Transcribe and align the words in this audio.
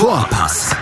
Vorpass, 0.00 0.74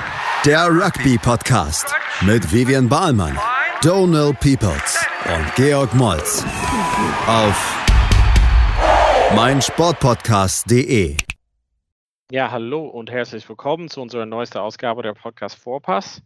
der 0.47 0.69
Rugby-Podcast 0.69 1.93
mit 2.21 2.53
Vivian 2.53 2.89
Bahlmann, 2.89 3.37
Donal 3.83 4.33
Peoples 4.33 5.05
und 5.27 5.55
Georg 5.57 5.93
Moltz 5.93 6.45
auf 7.27 7.85
meinsportpodcast.de. 9.35 11.17
Ja, 12.31 12.53
hallo 12.53 12.87
und 12.87 13.11
herzlich 13.11 13.49
willkommen 13.49 13.89
zu 13.89 14.01
unserer 14.01 14.25
neuesten 14.25 14.59
Ausgabe 14.59 15.03
der 15.03 15.15
Podcast 15.15 15.59
Vorpass. 15.59 16.23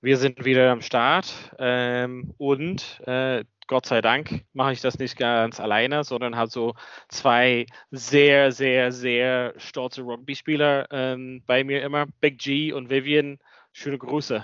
Wir 0.00 0.16
sind 0.16 0.44
wieder 0.44 0.72
am 0.72 0.80
Start 0.80 1.32
ähm, 1.60 2.34
und 2.36 3.00
äh, 3.06 3.44
Gott 3.68 3.86
sei 3.86 4.00
Dank 4.00 4.44
mache 4.54 4.72
ich 4.72 4.80
das 4.80 4.98
nicht 4.98 5.16
ganz 5.16 5.60
alleine, 5.60 6.02
sondern 6.02 6.36
habe 6.36 6.50
so 6.50 6.74
zwei 7.08 7.66
sehr, 7.90 8.50
sehr, 8.50 8.90
sehr 8.92 9.52
stolze 9.58 10.02
Rugby-Spieler 10.02 10.88
ähm, 10.90 11.42
bei 11.46 11.62
mir 11.62 11.82
immer. 11.82 12.06
Big 12.20 12.38
G 12.38 12.72
und 12.72 12.90
Vivian. 12.90 13.38
Schöne 13.72 13.98
Grüße. 13.98 14.42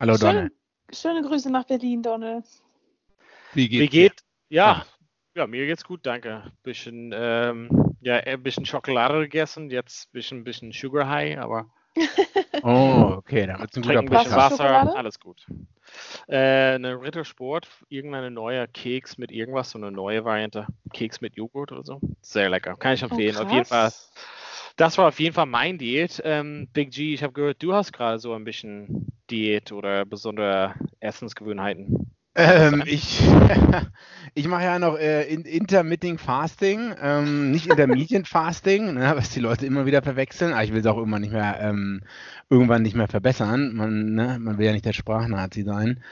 Hallo 0.00 0.16
Donald. 0.18 0.52
schöne 0.92 1.22
Grüße 1.22 1.50
nach 1.50 1.64
Berlin, 1.64 2.02
Donald. 2.02 2.44
Wie 3.54 3.68
geht's 3.68 3.82
Wie 3.82 3.88
geht? 3.88 4.24
Ja, 4.48 4.72
Ah. 4.72 4.86
ja, 5.36 5.46
mir 5.46 5.64
geht's 5.66 5.84
gut, 5.84 6.04
danke. 6.04 6.52
Bisschen, 6.64 7.12
ähm, 7.14 7.94
ja, 8.00 8.16
ein 8.16 8.42
bisschen 8.42 8.66
Schokolade 8.66 9.20
gegessen, 9.20 9.70
jetzt 9.70 10.12
bisschen, 10.12 10.44
bisschen 10.44 10.72
Sugar 10.72 11.08
High, 11.08 11.38
aber? 11.38 11.72
Oh, 12.62 13.14
okay, 13.18 13.46
dann 13.46 13.60
wird's 13.60 13.76
ein 13.76 13.82
guter 13.82 13.94
trinken 13.94 14.14
ein 14.14 14.18
bisschen 14.18 14.36
Wasser. 14.36 14.96
Alles 14.96 15.20
gut. 15.20 15.46
Äh, 16.28 16.74
eine 16.74 17.00
Rittersport, 17.00 17.68
irgendeine 17.88 18.30
neue 18.30 18.66
Keks 18.68 19.18
mit 19.18 19.30
irgendwas, 19.30 19.70
so 19.70 19.78
eine 19.78 19.90
neue 19.90 20.24
Variante. 20.24 20.66
Keks 20.92 21.20
mit 21.20 21.36
Joghurt 21.36 21.72
oder 21.72 21.84
so. 21.84 22.00
Sehr 22.22 22.50
lecker, 22.50 22.76
kann 22.76 22.94
ich 22.94 23.02
empfehlen. 23.02 23.36
auf 23.36 23.52
jeden 23.52 23.64
Fall. 23.64 23.92
Das 24.76 24.98
war 24.98 25.08
auf 25.08 25.20
jeden 25.20 25.34
Fall 25.34 25.46
mein 25.46 25.78
Diät. 25.78 26.20
Ähm, 26.24 26.68
Big 26.72 26.90
G, 26.90 27.14
ich 27.14 27.22
habe 27.22 27.32
gehört, 27.32 27.62
du 27.62 27.72
hast 27.72 27.92
gerade 27.92 28.18
so 28.18 28.34
ein 28.34 28.44
bisschen 28.44 29.12
Diät 29.30 29.72
oder 29.72 30.04
besondere 30.04 30.74
Essensgewohnheiten. 31.00 32.15
Ähm, 32.36 32.82
ich 32.86 33.22
ich 34.34 34.46
mache 34.48 34.64
ja 34.64 34.78
noch 34.78 34.98
äh, 34.98 35.22
in, 35.22 35.42
Intermittent 35.46 36.20
Fasting, 36.20 36.94
ähm, 37.00 37.50
nicht 37.50 37.68
Intermediate 37.68 38.28
Fasting, 38.28 38.92
ne, 38.92 39.14
was 39.16 39.30
die 39.30 39.40
Leute 39.40 39.64
immer 39.64 39.86
wieder 39.86 40.02
verwechseln. 40.02 40.52
Aber 40.52 40.62
ich 40.62 40.72
will 40.72 40.80
es 40.80 40.86
auch 40.86 40.98
irgendwann 40.98 41.22
nicht 41.22 41.32
mehr, 41.32 41.58
ähm, 41.60 42.02
irgendwann 42.50 42.82
nicht 42.82 42.94
mehr 42.94 43.08
verbessern. 43.08 43.74
Man, 43.74 44.14
ne, 44.14 44.38
man 44.38 44.58
will 44.58 44.66
ja 44.66 44.72
nicht 44.72 44.84
der 44.84 44.92
Sprachnazi 44.92 45.62
sein. 45.62 46.02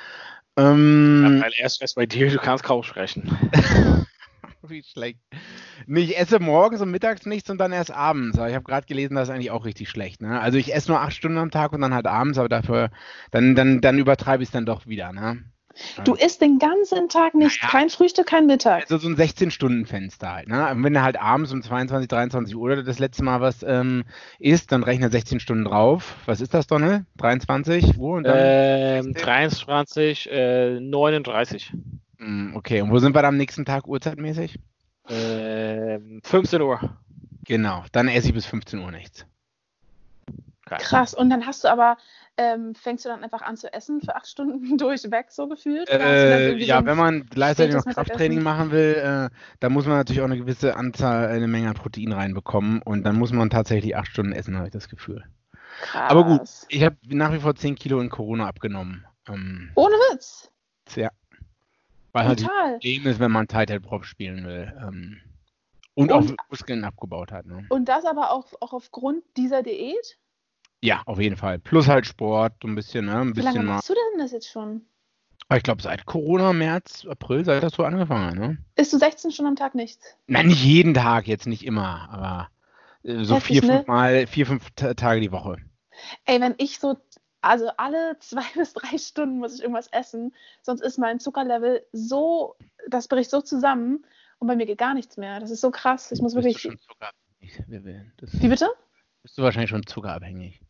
Ähm, 0.57 1.43
Weil 1.43 1.53
erst 1.59 1.83
erst 1.83 1.97
bei 1.97 2.07
dir, 2.07 2.31
du 2.31 2.39
kannst 2.39 2.65
kaum 2.65 2.83
sprechen. 2.83 3.29
Wie 4.63 4.83
schlecht. 4.83 5.19
Nee, 5.87 6.01
ich 6.01 6.17
esse 6.17 6.39
morgens 6.41 6.81
und 6.81 6.91
mittags 6.91 7.27
nichts 7.27 7.51
und 7.51 7.59
dann 7.59 7.73
erst 7.73 7.91
abends. 7.91 8.39
Aber 8.39 8.49
ich 8.49 8.55
habe 8.55 8.65
gerade 8.65 8.87
gelesen, 8.87 9.17
das 9.17 9.29
ist 9.29 9.35
eigentlich 9.35 9.51
auch 9.51 9.67
richtig 9.67 9.91
schlecht. 9.91 10.23
Ne? 10.23 10.41
Also 10.41 10.57
ich 10.57 10.75
esse 10.75 10.91
nur 10.91 11.03
acht 11.03 11.13
Stunden 11.13 11.37
am 11.37 11.51
Tag 11.51 11.75
und 11.75 11.83
dann 11.83 11.93
halt 11.93 12.07
abends, 12.07 12.39
aber 12.39 12.49
dafür, 12.49 12.91
dann, 13.31 13.55
dann, 13.55 13.83
dann 13.83 13.99
übertreibe 13.99 14.43
ich 14.43 14.49
es 14.49 14.53
dann 14.53 14.65
doch 14.65 14.87
wieder. 14.87 15.13
Ne? 15.13 15.45
Du 16.05 16.15
isst 16.15 16.41
den 16.41 16.59
ganzen 16.59 17.09
Tag 17.09 17.35
nicht, 17.35 17.61
Naja. 17.63 17.71
kein 17.71 17.91
Frühstück, 17.91 18.27
kein 18.27 18.47
Mittag. 18.47 18.83
Also 18.83 18.99
so 18.99 19.09
ein 19.09 19.17
16-Stunden-Fenster 19.17 20.33
halt. 20.33 20.49
Ne? 20.49 20.71
Und 20.71 20.85
wenn 20.85 20.95
du 20.95 21.03
halt 21.03 21.21
abends 21.21 21.53
um 21.53 21.63
22, 21.63 22.09
23 22.09 22.57
Uhr 22.57 22.83
das 22.83 22.99
letzte 22.99 23.25
Mal 23.25 23.41
was 23.41 23.63
ähm, 23.63 24.05
isst, 24.39 24.73
dann 24.73 24.83
rechne 24.83 25.11
16 25.11 25.41
Stunden 25.41 25.65
drauf. 25.65 26.17
Was 26.27 26.41
ist 26.41 26.55
das, 26.55 26.67
Donne? 26.67 27.07
23 27.19 27.99
Uhr 27.99 28.17
und 28.17 28.25
dann? 28.25 28.37
Ähm, 28.39 29.15
23, 29.15 30.31
äh, 30.31 30.81
39. 30.81 31.73
Hm, 32.19 32.53
okay, 32.57 32.81
und 32.81 32.91
wo 32.91 32.99
sind 32.99 33.15
wir 33.15 33.23
dann 33.23 33.35
am 33.35 33.37
nächsten 33.37 33.65
Tag 33.65 33.87
uhrzeitmäßig? 33.87 34.59
Ähm, 35.09 36.21
15 36.25 36.63
Uhr. 36.63 36.81
Genau, 37.47 37.85
dann 37.93 38.09
esse 38.09 38.29
ich 38.29 38.35
bis 38.35 38.47
15 38.47 38.79
Uhr 38.79 38.91
nichts. 38.91 39.27
Geil. 40.67 40.79
Krass. 40.81 41.13
Und 41.13 41.29
dann 41.29 41.47
hast 41.47 41.65
du 41.65 41.69
aber, 41.69 41.99
ähm, 42.37 42.75
fängst 42.75 43.05
du 43.05 43.09
dann 43.09 43.23
einfach 43.23 43.43
an 43.43 43.57
zu 43.57 43.73
essen 43.73 44.01
für 44.01 44.17
acht 44.17 44.27
Stunden 44.27 44.77
durchweg, 44.79 45.27
so 45.31 45.47
gefühlt? 45.49 45.89
Dann 45.89 46.01
Äh, 46.01 46.51
so 46.51 46.57
ja, 46.57 46.85
wenn 46.85 46.97
man 46.97 47.27
gleichzeitig 47.27 47.75
noch 47.75 47.85
Krafttraining 47.85 48.43
machen 48.43 48.71
will, 48.71 48.95
äh, 48.95 49.35
da 49.61 49.69
muss 49.69 49.87
man 49.87 49.97
natürlich 49.97 50.21
auch 50.21 50.27
eine 50.27 50.39
gewisse 50.39 50.77
Anzahl, 50.77 51.29
eine 51.29 51.47
Menge 51.47 51.69
an 51.69 51.75
Protein 51.75 52.13
reinbekommen 52.13 52.83
und 52.83 53.05
dann 53.05 53.17
muss 53.17 53.33
man 53.33 53.51
tatsächlich 53.51 53.97
acht 53.97 54.09
Stunden 54.09 54.33
essen, 54.33 54.57
habe 54.57 54.67
ich 54.67 54.73
das 54.73 54.89
Gefühl. 54.89 55.25
Krass. 55.83 56.11
Aber 56.11 56.25
gut, 56.25 56.49
ich 56.69 56.85
habe 56.85 56.97
nach 57.09 57.33
wie 57.33 57.41
vor 57.41 57.55
10 57.55 57.75
Kilo 57.75 58.01
in 58.01 58.11
Corona 58.11 58.47
abgenommen. 58.47 59.05
Ähm, 59.29 59.71
Ohne 59.75 59.95
Witz. 60.13 60.51
ja. 60.95 61.11
Weil 62.13 62.29
halt 62.29 62.41
Total. 62.41 62.73
Problem 62.75 63.07
ist, 63.09 63.19
wenn 63.19 63.33
man 63.33 63.49
Tight 63.49 63.83
Prop 63.83 64.05
spielen 64.05 64.45
will. 64.47 64.73
Ähm, 64.81 65.21
und, 65.95 66.13
Und- 66.13 66.39
auch 66.41 66.49
Muskeln 66.49 66.85
abgebaut 66.85 67.33
hat. 67.33 67.47
Ne? 67.47 67.67
Und 67.69 67.87
das 67.89 68.05
aber 68.05 68.31
auch, 68.31 68.53
auch 68.61 68.73
aufgrund 68.73 69.23
dieser 69.37 69.63
Diät? 69.63 70.17
Ja, 70.85 71.03
auf 71.07 71.19
jeden 71.19 71.39
Fall. 71.39 71.59
Plus 71.59 71.89
halt 71.89 72.05
Sport, 72.07 72.57
so 72.61 72.69
ein 72.69 72.75
bisschen, 72.75 73.07
ne? 73.07 73.19
Ein 73.19 73.35
Wie 73.35 73.41
lange 73.41 73.57
bisschen 73.57 73.65
mal. 73.65 73.77
machst 73.77 73.89
du 73.89 73.95
denn 73.95 74.19
das 74.19 74.33
jetzt 74.33 74.51
schon? 74.51 74.85
Aber 75.49 75.57
ich 75.57 75.63
glaube, 75.63 75.81
seit 75.81 76.05
Corona, 76.05 76.53
März, 76.53 77.07
April, 77.09 77.43
seit 77.43 77.63
das 77.63 77.73
so 77.73 77.85
angefangen 77.85 78.27
hat, 78.27 78.35
ne? 78.35 78.59
Isst 78.77 78.93
du 78.93 78.99
16 78.99 79.31
Stunden 79.31 79.49
am 79.49 79.57
Tag 79.57 79.75
nichts? 79.75 80.15
Nein, 80.27 80.49
nicht 80.49 80.63
jeden 80.63 80.93
Tag, 80.93 81.27
jetzt 81.27 81.47
nicht 81.47 81.65
immer, 81.65 82.11
aber 82.11 82.51
äh, 83.03 83.25
so 83.25 83.37
Heftig, 83.37 83.61
vier, 83.61 83.71
ne? 83.71 83.77
fünf 83.79 83.89
Mal, 83.89 84.27
vier, 84.27 84.47
fünf 84.47 84.71
Ta- 84.77 84.93
Tage 84.93 85.23
die 85.23 85.33
Woche. 85.33 85.57
Ey, 86.27 86.39
wenn 86.43 86.55
ich 86.59 86.79
so, 86.79 86.99
also 87.41 87.71
alle 87.79 88.19
zwei 88.21 88.45
bis 88.55 88.75
drei 88.75 88.99
Stunden 88.99 89.39
muss 89.39 89.55
ich 89.55 89.63
irgendwas 89.63 89.89
essen, 89.89 90.35
sonst 90.61 90.83
ist 90.83 90.99
mein 90.99 91.19
Zuckerlevel 91.19 91.87
so, 91.93 92.57
das 92.89 93.09
bricht 93.09 93.31
so 93.31 93.41
zusammen 93.41 94.05
und 94.39 94.49
bei 94.49 94.57
mir 94.57 94.67
geht 94.67 94.77
gar 94.79 94.93
nichts 94.93 95.17
mehr. 95.17 95.41
Das 95.41 95.51
ist 95.51 95.63
so 95.63 95.71
krass. 95.71 96.13
Ich 96.13 96.21
muss 96.21 96.35
Bist 96.35 96.45
du 96.45 96.59
wirklich. 96.59 96.63
schon 96.63 96.79
zuckerabhängig? 96.79 98.43
Wie 98.43 98.49
bitte? 98.49 98.69
bist 99.23 99.39
du 99.39 99.43
wahrscheinlich 99.43 99.71
schon 99.71 99.87
zuckerabhängig. 99.87 100.61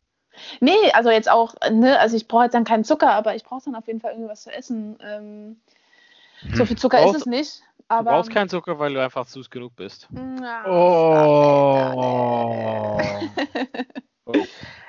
Nee, 0.60 0.90
also 0.92 1.10
jetzt 1.10 1.30
auch, 1.30 1.54
ne, 1.70 1.98
also 2.00 2.16
ich 2.16 2.28
brauche 2.28 2.44
jetzt 2.44 2.54
dann 2.54 2.64
keinen 2.64 2.84
Zucker, 2.84 3.12
aber 3.12 3.34
ich 3.34 3.44
brauche 3.44 3.64
dann 3.64 3.74
auf 3.76 3.86
jeden 3.86 4.00
Fall 4.00 4.12
irgendwas 4.12 4.42
zu 4.42 4.52
essen. 4.52 4.98
Ähm, 5.02 5.60
Hm. 6.40 6.54
So 6.56 6.66
viel 6.66 6.76
Zucker 6.76 6.98
Brauchst- 6.98 7.14
ist 7.14 7.20
es 7.22 7.26
nicht. 7.26 7.60
Du 7.78 7.84
Aber, 7.88 8.10
brauchst 8.10 8.30
keinen 8.30 8.48
Zucker, 8.48 8.78
weil 8.78 8.92
du 8.92 9.02
einfach 9.02 9.26
süß 9.26 9.48
genug 9.50 9.74
bist. 9.76 10.08
Ja, 10.42 10.64
Oh. 10.66 13.00
Oh, 14.26 14.32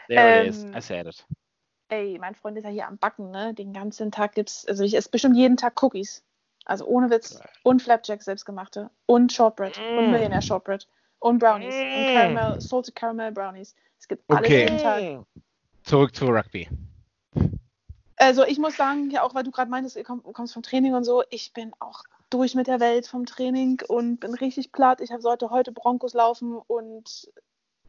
there 0.07 0.41
it 0.44 0.47
is. 0.50 0.63
Ähm, 0.63 0.75
I 0.75 0.81
said 0.81 1.07
it. 1.07 1.25
Ey, 1.89 2.17
mein 2.19 2.35
Freund 2.35 2.57
ist 2.57 2.63
ja 2.63 2.69
hier 2.69 2.88
am 2.88 2.97
Backen, 2.97 3.31
ne? 3.31 3.53
Den 3.53 3.73
ganzen 3.73 4.11
Tag 4.11 4.34
gibt's, 4.34 4.66
also 4.67 4.84
ich 4.84 4.95
esse 4.97 5.09
bestimmt 5.09 5.35
jeden 5.35 5.57
Tag 5.57 5.81
Cookies. 5.84 6.23
Also 6.66 6.85
ohne 6.85 7.09
Witz. 7.11 7.39
Und 7.63 7.81
Flapjacks 7.84 8.25
selbstgemachte. 8.25 8.89
Und 9.05 9.31
Shortbread. 9.31 9.78
Und 9.78 10.07
Mm. 10.07 10.11
Millionaire 10.11 10.41
Shortbread. 10.41 10.88
Und 11.20 11.40
Brownies. 11.40 11.76
Und 11.76 12.03
Mm. 12.03 12.14
Caramel, 12.14 12.62
Salted 12.62 12.96
Caramel 12.96 13.31
Brownies. 13.31 13.76
Es 14.00 14.08
gibt 14.08 14.24
alles 14.30 14.42
Okay. 14.48 14.64
jeden 14.64 14.78
Tag. 14.78 15.26
Zurück 15.84 16.16
zu 16.16 16.26
Rugby. 16.28 16.68
Also 18.18 18.46
ich 18.46 18.58
muss 18.59 18.78
sagen, 18.78 19.09
ja 19.12 19.24
auch 19.24 19.36
weil 19.36 19.44
du 19.44 19.52
gerade 19.52 19.70
meintest, 19.70 19.98
du 19.98 20.03
komm- 20.03 20.24
kommst 20.24 20.53
vom 20.53 20.64
Training 20.64 20.94
und 20.94 21.03
so, 21.03 21.24
ich 21.30 21.52
bin 21.53 21.74
auch 21.80 22.03
durch 22.30 22.56
mit 22.56 22.68
der 22.68 22.80
Welt 22.80 23.08
vom 23.08 23.26
Training 23.26 23.81
und 23.88 24.20
bin 24.20 24.34
richtig 24.34 24.72
platt. 24.72 25.02
Ich 25.02 25.12
sollte 25.20 25.50
heute 25.50 25.72
Broncos 25.72 26.14
laufen 26.14 26.58
und 26.68 27.30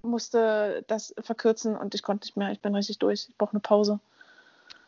musste 0.02 0.84
das 0.88 1.14
verkürzen 1.20 1.76
und 1.76 1.94
ich 1.94 2.02
konnte 2.02 2.26
nicht 2.26 2.36
mehr. 2.36 2.50
Ich 2.52 2.60
bin 2.60 2.74
richtig 2.74 2.98
durch. 2.98 3.26
Ich 3.28 3.36
brauche 3.38 3.52
eine 3.52 3.60
Pause. 3.60 4.00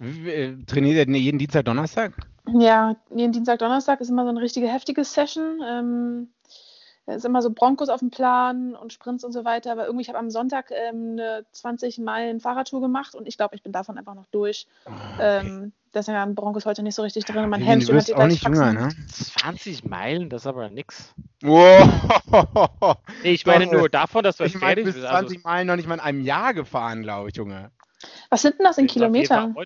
Äh, 0.01 0.55
Trainiert 0.67 0.97
ihr 0.97 1.07
denn 1.07 1.15
jeden 1.15 1.39
Dienstag, 1.39 1.65
Donnerstag? 1.65 2.13
Ja, 2.53 2.97
jeden 3.15 3.33
Dienstag, 3.33 3.59
Donnerstag 3.59 4.01
ist 4.01 4.11
immer 4.11 4.25
so 4.25 4.31
eine 4.31 4.41
richtige 4.41 4.69
heftige 4.69 5.05
Session. 5.05 5.61
Ähm, 5.65 6.29
ist 7.17 7.25
immer 7.25 7.43
so 7.43 7.51
Broncos 7.51 7.89
auf 7.89 8.01
dem 8.01 8.11
Plan 8.11 8.75
und 8.75 8.93
Sprints 8.93 9.25
und 9.25 9.33
so 9.33 9.45
weiter. 9.45 9.73
Aber 9.73 9.87
irgendwie, 9.87 10.03
ich 10.03 10.09
habe 10.09 10.19
am 10.19 10.31
Sonntag 10.31 10.71
ähm, 10.71 11.13
eine 11.13 11.47
20 11.53 11.99
Meilen 11.99 12.41
Fahrradtour 12.41 12.81
gemacht 12.81 13.15
und 13.15 13.27
ich 13.27 13.37
glaube, 13.37 13.55
ich 13.55 13.63
bin 13.63 13.73
davon 13.73 13.97
einfach 13.97 14.15
noch 14.15 14.27
durch. 14.27 14.67
Ähm, 15.19 15.73
deswegen 15.95 16.19
haben 16.19 16.35
Broncos 16.35 16.67
heute 16.67 16.83
nicht 16.83 16.95
so 16.95 17.03
richtig 17.03 17.25
drin. 17.25 17.45
und 17.45 17.51
Mein 17.51 17.65
wirst 17.89 18.09
die 18.09 18.15
auch 18.15 18.27
nicht 18.27 18.45
jünger, 18.45 18.73
ne? 18.73 18.89
20 19.11 19.85
Meilen, 19.85 20.29
das 20.29 20.43
ist 20.43 20.47
aber 20.47 20.69
nix. 20.69 21.15
Wow. 21.43 21.89
Nee, 23.23 23.33
ich 23.33 23.47
meine 23.47 23.67
nur 23.67 23.89
davon, 23.89 24.23
dass 24.23 24.37
du 24.37 24.45
Ich 24.45 24.55
meine, 24.55 24.67
fertig 24.67 24.85
bis 24.85 24.95
bist. 24.97 25.07
20 25.07 25.45
Meilen 25.45 25.67
noch 25.67 25.77
nicht 25.77 25.89
mal 25.89 25.95
in 25.95 26.01
einem 26.01 26.21
Jahr 26.21 26.53
gefahren, 26.53 27.03
glaube 27.03 27.31
ich, 27.31 27.37
Junge. 27.37 27.71
Was 28.31 28.43
sind 28.43 28.59
denn 28.59 28.65
das 28.65 28.79
in 28.79 28.85
ich 28.85 28.93
Kilometern? 28.93 29.57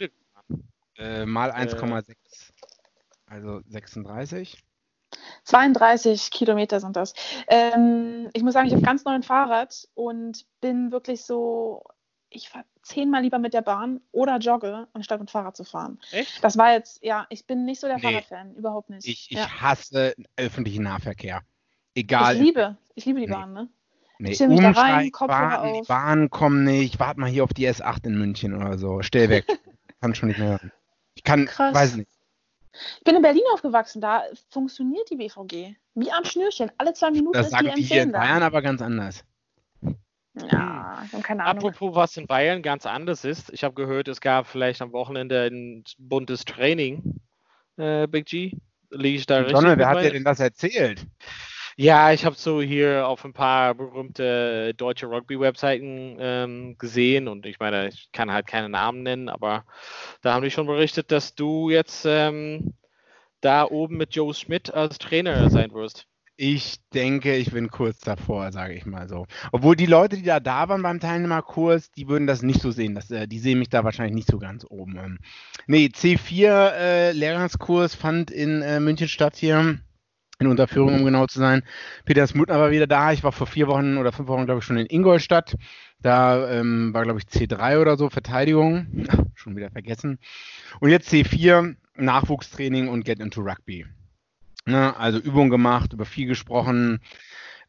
Äh, 0.96 1.26
mal 1.26 1.50
1,6. 1.50 2.14
Also 3.26 3.60
36. 3.66 4.62
32 5.44 6.30
Kilometer 6.30 6.80
sind 6.80 6.96
das. 6.96 7.14
Ähm, 7.48 8.28
ich 8.32 8.42
muss 8.42 8.54
sagen, 8.54 8.66
ich 8.66 8.72
habe 8.72 8.82
ganz 8.82 9.04
neu 9.04 9.12
ein 9.12 9.22
Fahrrad 9.22 9.88
und 9.94 10.44
bin 10.60 10.92
wirklich 10.92 11.24
so, 11.24 11.84
ich 12.30 12.48
fahre 12.48 12.64
zehnmal 12.82 13.22
lieber 13.22 13.38
mit 13.38 13.54
der 13.54 13.62
Bahn 13.62 14.00
oder 14.10 14.38
jogge, 14.38 14.88
anstatt 14.92 15.20
mit 15.20 15.30
Fahrrad 15.30 15.56
zu 15.56 15.64
fahren. 15.64 16.00
Echt? 16.10 16.42
Das 16.42 16.56
war 16.58 16.72
jetzt, 16.72 17.02
ja, 17.04 17.26
ich 17.30 17.46
bin 17.46 17.64
nicht 17.64 17.80
so 17.80 17.86
der 17.86 17.96
Nee. 17.96 18.02
Fahrradfan, 18.02 18.54
überhaupt 18.54 18.90
nicht. 18.90 19.06
Ich, 19.06 19.30
ich 19.30 19.38
ja. 19.38 19.60
hasse 19.60 20.14
öffentlichen 20.36 20.82
Nahverkehr. 20.84 21.42
ich 21.94 22.02
Egal. 22.04 22.36
liebe, 22.36 22.76
ich 22.94 23.04
liebe 23.04 23.20
die 23.20 23.26
Nee. 23.26 23.32
Bahn, 23.32 23.52
ne? 23.52 23.68
nee, 24.18 24.32
chill 24.34 24.48
mich 24.48 24.60
da 24.60 24.70
rein, 24.70 25.10
Kopfhörer 25.10 25.40
warten, 25.50 25.74
die 25.74 25.80
auf. 25.80 25.88
Bahnen 25.88 26.30
kommen 26.30 26.64
nicht. 26.64 26.98
Warte 27.00 27.20
mal 27.20 27.28
hier 27.28 27.44
auf 27.44 27.52
die 27.52 27.68
S8 27.68 28.06
in 28.06 28.18
München 28.18 28.54
oder 28.54 28.78
so. 28.78 29.02
Stell 29.02 29.28
weg. 29.28 29.46
kann 30.00 30.14
schon 30.14 30.28
nicht 30.28 30.38
mehr 30.38 30.50
hören. 30.50 30.72
Ich 31.14 31.22
kann, 31.24 31.46
Krass. 31.46 31.74
weiß 31.74 31.96
nicht. 31.96 32.10
Ich 32.98 33.04
bin 33.04 33.16
in 33.16 33.22
Berlin 33.22 33.42
aufgewachsen, 33.52 34.00
da 34.00 34.22
funktioniert 34.50 35.08
die 35.10 35.16
BVG. 35.16 35.76
Wie 35.94 36.10
am 36.10 36.24
Schnürchen. 36.24 36.72
Alle 36.78 36.94
zwei 36.94 37.10
Minuten 37.10 37.32
Das 37.32 37.46
ist 37.48 37.52
die 37.52 37.64
sagen 37.64 37.76
die 37.76 37.82
hier 37.82 38.02
M10 38.02 38.04
in 38.04 38.12
da. 38.12 38.18
Bayern 38.20 38.42
aber 38.42 38.62
ganz 38.62 38.80
anders. 38.80 39.24
Ja, 40.34 41.02
ich 41.04 41.12
habe 41.12 41.22
keine 41.22 41.44
Ahnung. 41.44 41.68
Apropos, 41.68 41.94
was 41.94 42.16
in 42.16 42.26
Bayern 42.26 42.62
ganz 42.62 42.86
anders 42.86 43.24
ist. 43.24 43.52
Ich 43.52 43.64
habe 43.64 43.74
gehört, 43.74 44.08
es 44.08 44.20
gab 44.20 44.46
vielleicht 44.46 44.80
am 44.80 44.92
Wochenende 44.92 45.46
ein 45.50 45.84
buntes 45.98 46.46
Training, 46.46 47.20
äh, 47.76 48.06
Big 48.06 48.26
G. 48.26 48.52
Liege 48.90 49.18
ich 49.18 49.26
da 49.26 49.38
richtig? 49.38 49.54
Donald, 49.54 49.78
wer 49.78 49.88
hat 49.88 50.02
dir 50.02 50.10
denn 50.10 50.24
das 50.24 50.40
erzählt? 50.40 51.06
Ja, 51.76 52.12
ich 52.12 52.24
habe 52.24 52.36
so 52.36 52.60
hier 52.60 53.06
auf 53.06 53.24
ein 53.24 53.32
paar 53.32 53.74
berühmte 53.74 54.74
deutsche 54.74 55.06
Rugby-Webseiten 55.06 56.16
ähm, 56.20 56.76
gesehen 56.78 57.28
und 57.28 57.46
ich 57.46 57.58
meine, 57.60 57.88
ich 57.88 58.10
kann 58.12 58.30
halt 58.30 58.46
keine 58.46 58.68
Namen 58.68 59.02
nennen, 59.02 59.28
aber 59.28 59.64
da 60.20 60.34
haben 60.34 60.44
die 60.44 60.50
schon 60.50 60.66
berichtet, 60.66 61.10
dass 61.10 61.34
du 61.34 61.70
jetzt 61.70 62.04
ähm, 62.06 62.74
da 63.40 63.64
oben 63.64 63.96
mit 63.96 64.14
Joe 64.14 64.34
Schmidt 64.34 64.72
als 64.72 64.98
Trainer 64.98 65.48
sein 65.50 65.72
wirst. 65.72 66.06
Ich 66.36 66.78
denke, 66.94 67.36
ich 67.36 67.52
bin 67.52 67.68
kurz 67.68 68.00
davor, 68.00 68.52
sage 68.52 68.74
ich 68.74 68.86
mal 68.86 69.08
so. 69.08 69.26
Obwohl 69.52 69.76
die 69.76 69.86
Leute, 69.86 70.16
die 70.16 70.22
da 70.22 70.40
da 70.40 70.68
waren 70.68 70.82
beim 70.82 70.98
Teilnehmerkurs, 70.98 71.90
die 71.92 72.08
würden 72.08 72.26
das 72.26 72.42
nicht 72.42 72.60
so 72.60 72.70
sehen. 72.70 72.94
Das, 72.94 73.10
äh, 73.10 73.28
die 73.28 73.38
sehen 73.38 73.58
mich 73.58 73.68
da 73.68 73.84
wahrscheinlich 73.84 74.14
nicht 74.14 74.28
so 74.28 74.38
ganz 74.38 74.64
oben. 74.68 74.96
Ähm, 74.96 75.18
nee, 75.66 75.86
C4 75.86 77.12
äh, 77.12 77.88
fand 77.88 78.30
in 78.30 78.62
äh, 78.62 78.80
München 78.80 79.08
statt 79.08 79.36
hier. 79.36 79.78
In 80.42 80.48
Unterführung, 80.48 80.96
um 80.96 81.04
genau 81.04 81.26
zu 81.26 81.38
sein. 81.38 81.62
Peter 82.04 82.26
Smutner 82.26 82.58
war 82.58 82.72
wieder 82.72 82.88
da. 82.88 83.12
Ich 83.12 83.22
war 83.22 83.30
vor 83.30 83.46
vier 83.46 83.68
Wochen 83.68 83.96
oder 83.96 84.10
fünf 84.10 84.26
Wochen, 84.28 84.44
glaube 84.44 84.58
ich, 84.58 84.64
schon 84.64 84.76
in 84.76 84.86
Ingolstadt. 84.86 85.54
Da 86.02 86.50
ähm, 86.50 86.92
war, 86.92 87.04
glaube 87.04 87.20
ich, 87.20 87.26
C3 87.26 87.80
oder 87.80 87.96
so, 87.96 88.10
Verteidigung. 88.10 89.06
schon 89.36 89.54
wieder 89.54 89.70
vergessen. 89.70 90.18
Und 90.80 90.90
jetzt 90.90 91.12
C4, 91.12 91.76
Nachwuchstraining 91.94 92.88
und 92.88 93.04
Get 93.04 93.20
into 93.20 93.40
Rugby. 93.40 93.86
Ne, 94.66 94.96
also 94.96 95.20
Übungen 95.20 95.50
gemacht, 95.50 95.92
über 95.92 96.06
viel 96.06 96.26
gesprochen, 96.26 97.00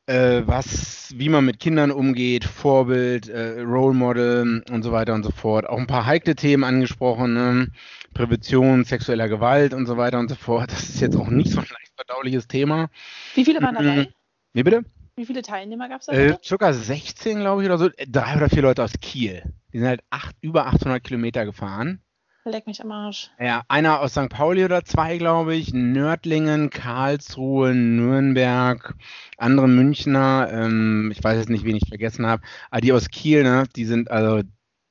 äh, 0.07 0.41
was, 0.45 1.13
wie 1.15 1.29
man 1.29 1.45
mit 1.45 1.59
Kindern 1.59 1.91
umgeht, 1.91 2.43
Vorbild, 2.43 3.29
äh, 3.29 3.61
Role 3.61 3.93
Model 3.93 4.63
und 4.71 4.81
so 4.81 4.91
weiter 4.91 5.13
und 5.13 5.23
so 5.23 5.31
fort. 5.31 5.69
Auch 5.69 5.77
ein 5.77 5.87
paar 5.87 6.07
heikle 6.07 6.35
Themen 6.35 6.63
angesprochen, 6.63 7.35
ne? 7.35 7.67
Prävention 8.15 8.83
sexueller 8.83 9.29
Gewalt 9.29 9.75
und 9.75 9.85
so 9.85 9.95
weiter 9.97 10.17
und 10.17 10.29
so 10.29 10.35
fort. 10.35 10.71
Das 10.71 10.89
ist 10.89 11.01
jetzt 11.01 11.15
auch 11.15 11.29
nicht 11.29 11.51
so 11.51 11.59
leicht 11.59 11.82
verdauliches 11.95 12.47
Thema. 12.47 12.89
Wie 13.35 13.45
viele 13.45 13.61
waren 13.61 13.75
dabei? 13.75 14.09
Wie 14.53 14.63
bitte? 14.63 14.83
Wie 15.15 15.25
viele 15.25 15.43
Teilnehmer 15.43 15.89
gab 15.89 16.01
es 16.01 16.07
da? 16.07 16.13
Äh, 16.13 16.37
circa 16.43 16.73
16, 16.73 17.39
glaube 17.39 17.61
ich, 17.61 17.69
oder 17.69 17.77
so. 17.77 17.89
Drei 18.07 18.35
oder 18.35 18.49
vier 18.49 18.63
Leute 18.63 18.83
aus 18.83 18.93
Kiel. 18.99 19.43
Die 19.71 19.79
sind 19.79 19.87
halt 19.87 20.01
acht, 20.09 20.35
über 20.41 20.65
800 20.67 21.03
Kilometer 21.03 21.45
gefahren. 21.45 22.01
Leck 22.45 22.67
mich 22.67 22.81
am 22.81 22.91
Arsch. 22.91 23.31
Ja, 23.39 23.63
einer 23.69 24.01
aus 24.01 24.11
St. 24.11 24.27
Pauli 24.27 24.65
oder 24.65 24.83
zwei, 24.83 25.17
glaube 25.17 25.55
ich, 25.55 25.73
Nördlingen, 25.73 26.69
Karlsruhe, 26.71 27.73
Nürnberg, 27.73 28.95
andere 29.37 29.69
Münchner, 29.69 30.49
ähm, 30.51 31.09
ich 31.11 31.23
weiß 31.23 31.37
jetzt 31.37 31.49
nicht, 31.49 31.63
wen 31.63 31.77
ich 31.77 31.87
vergessen 31.87 32.25
habe, 32.25 32.43
aber 32.69 32.81
die 32.81 32.91
aus 32.91 33.09
Kiel, 33.09 33.43
ne, 33.43 33.63
die 33.77 33.85
sind, 33.85 34.11
also, 34.11 34.41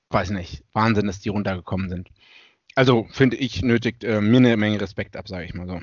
weiß 0.09 0.31
nicht, 0.31 0.65
Wahnsinn, 0.73 1.07
dass 1.07 1.21
die 1.21 1.29
runtergekommen 1.29 1.91
sind. 1.91 2.09
Also, 2.75 3.07
finde 3.11 3.37
ich, 3.37 3.61
nötigt 3.61 4.03
äh, 4.03 4.23
mir 4.23 4.39
eine 4.39 4.57
Menge 4.57 4.81
Respekt 4.81 5.15
ab, 5.15 5.29
sage 5.29 5.45
ich 5.45 5.53
mal 5.53 5.67
so. 5.67 5.79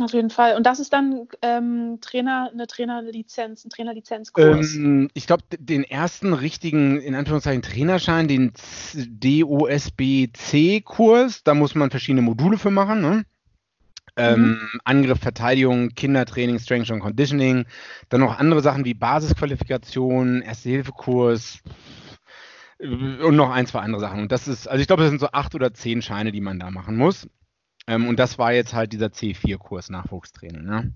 Auf 0.00 0.12
jeden 0.12 0.30
Fall. 0.30 0.56
Und 0.56 0.66
das 0.66 0.78
ist 0.78 0.92
dann 0.92 1.26
ähm, 1.40 1.98
Trainer, 2.02 2.50
eine 2.52 2.66
Trainerlizenz, 2.66 3.64
ein 3.64 3.70
Trainerlizenzkurs. 3.70 4.74
Ähm, 4.74 5.08
ich 5.14 5.26
glaube, 5.26 5.44
den 5.58 5.84
ersten 5.84 6.34
richtigen, 6.34 7.00
in 7.00 7.14
Anführungszeichen, 7.14 7.62
Trainerschein, 7.62 8.28
den 8.28 8.52
DOSB-C-Kurs, 8.94 10.34
da 11.44 11.54
muss 11.54 11.74
man 11.74 11.90
verschiedene 11.90 12.20
Module 12.20 12.58
für 12.58 12.70
machen. 12.70 13.00
Ne? 13.00 13.24
Ähm, 14.18 14.60
Angriff, 14.84 15.20
Verteidigung, 15.20 15.90
Kindertraining, 15.90 16.58
Strength 16.58 16.90
and 16.90 17.02
Conditioning, 17.02 17.66
dann 18.08 18.20
noch 18.20 18.38
andere 18.38 18.60
Sachen 18.62 18.84
wie 18.84 18.94
Basisqualifikation, 18.94 20.42
Erste-Hilfe-Kurs 20.42 21.60
äh, 22.78 22.86
und 22.86 23.36
noch 23.36 23.50
ein, 23.50 23.66
zwei 23.66 23.80
andere 23.80 24.00
Sachen. 24.00 24.20
Und 24.20 24.32
das 24.32 24.48
ist, 24.48 24.68
also 24.68 24.80
ich 24.80 24.86
glaube, 24.86 25.02
das 25.02 25.10
sind 25.10 25.20
so 25.20 25.28
acht 25.32 25.54
oder 25.54 25.72
zehn 25.72 26.02
Scheine, 26.02 26.32
die 26.32 26.40
man 26.40 26.58
da 26.58 26.70
machen 26.70 26.96
muss. 26.96 27.28
Ähm, 27.86 28.08
und 28.08 28.18
das 28.18 28.38
war 28.38 28.52
jetzt 28.52 28.74
halt 28.74 28.92
dieser 28.92 29.06
C4-Kurs 29.06 29.90
Nachwuchstraining. 29.90 30.64
Ne? 30.64 30.92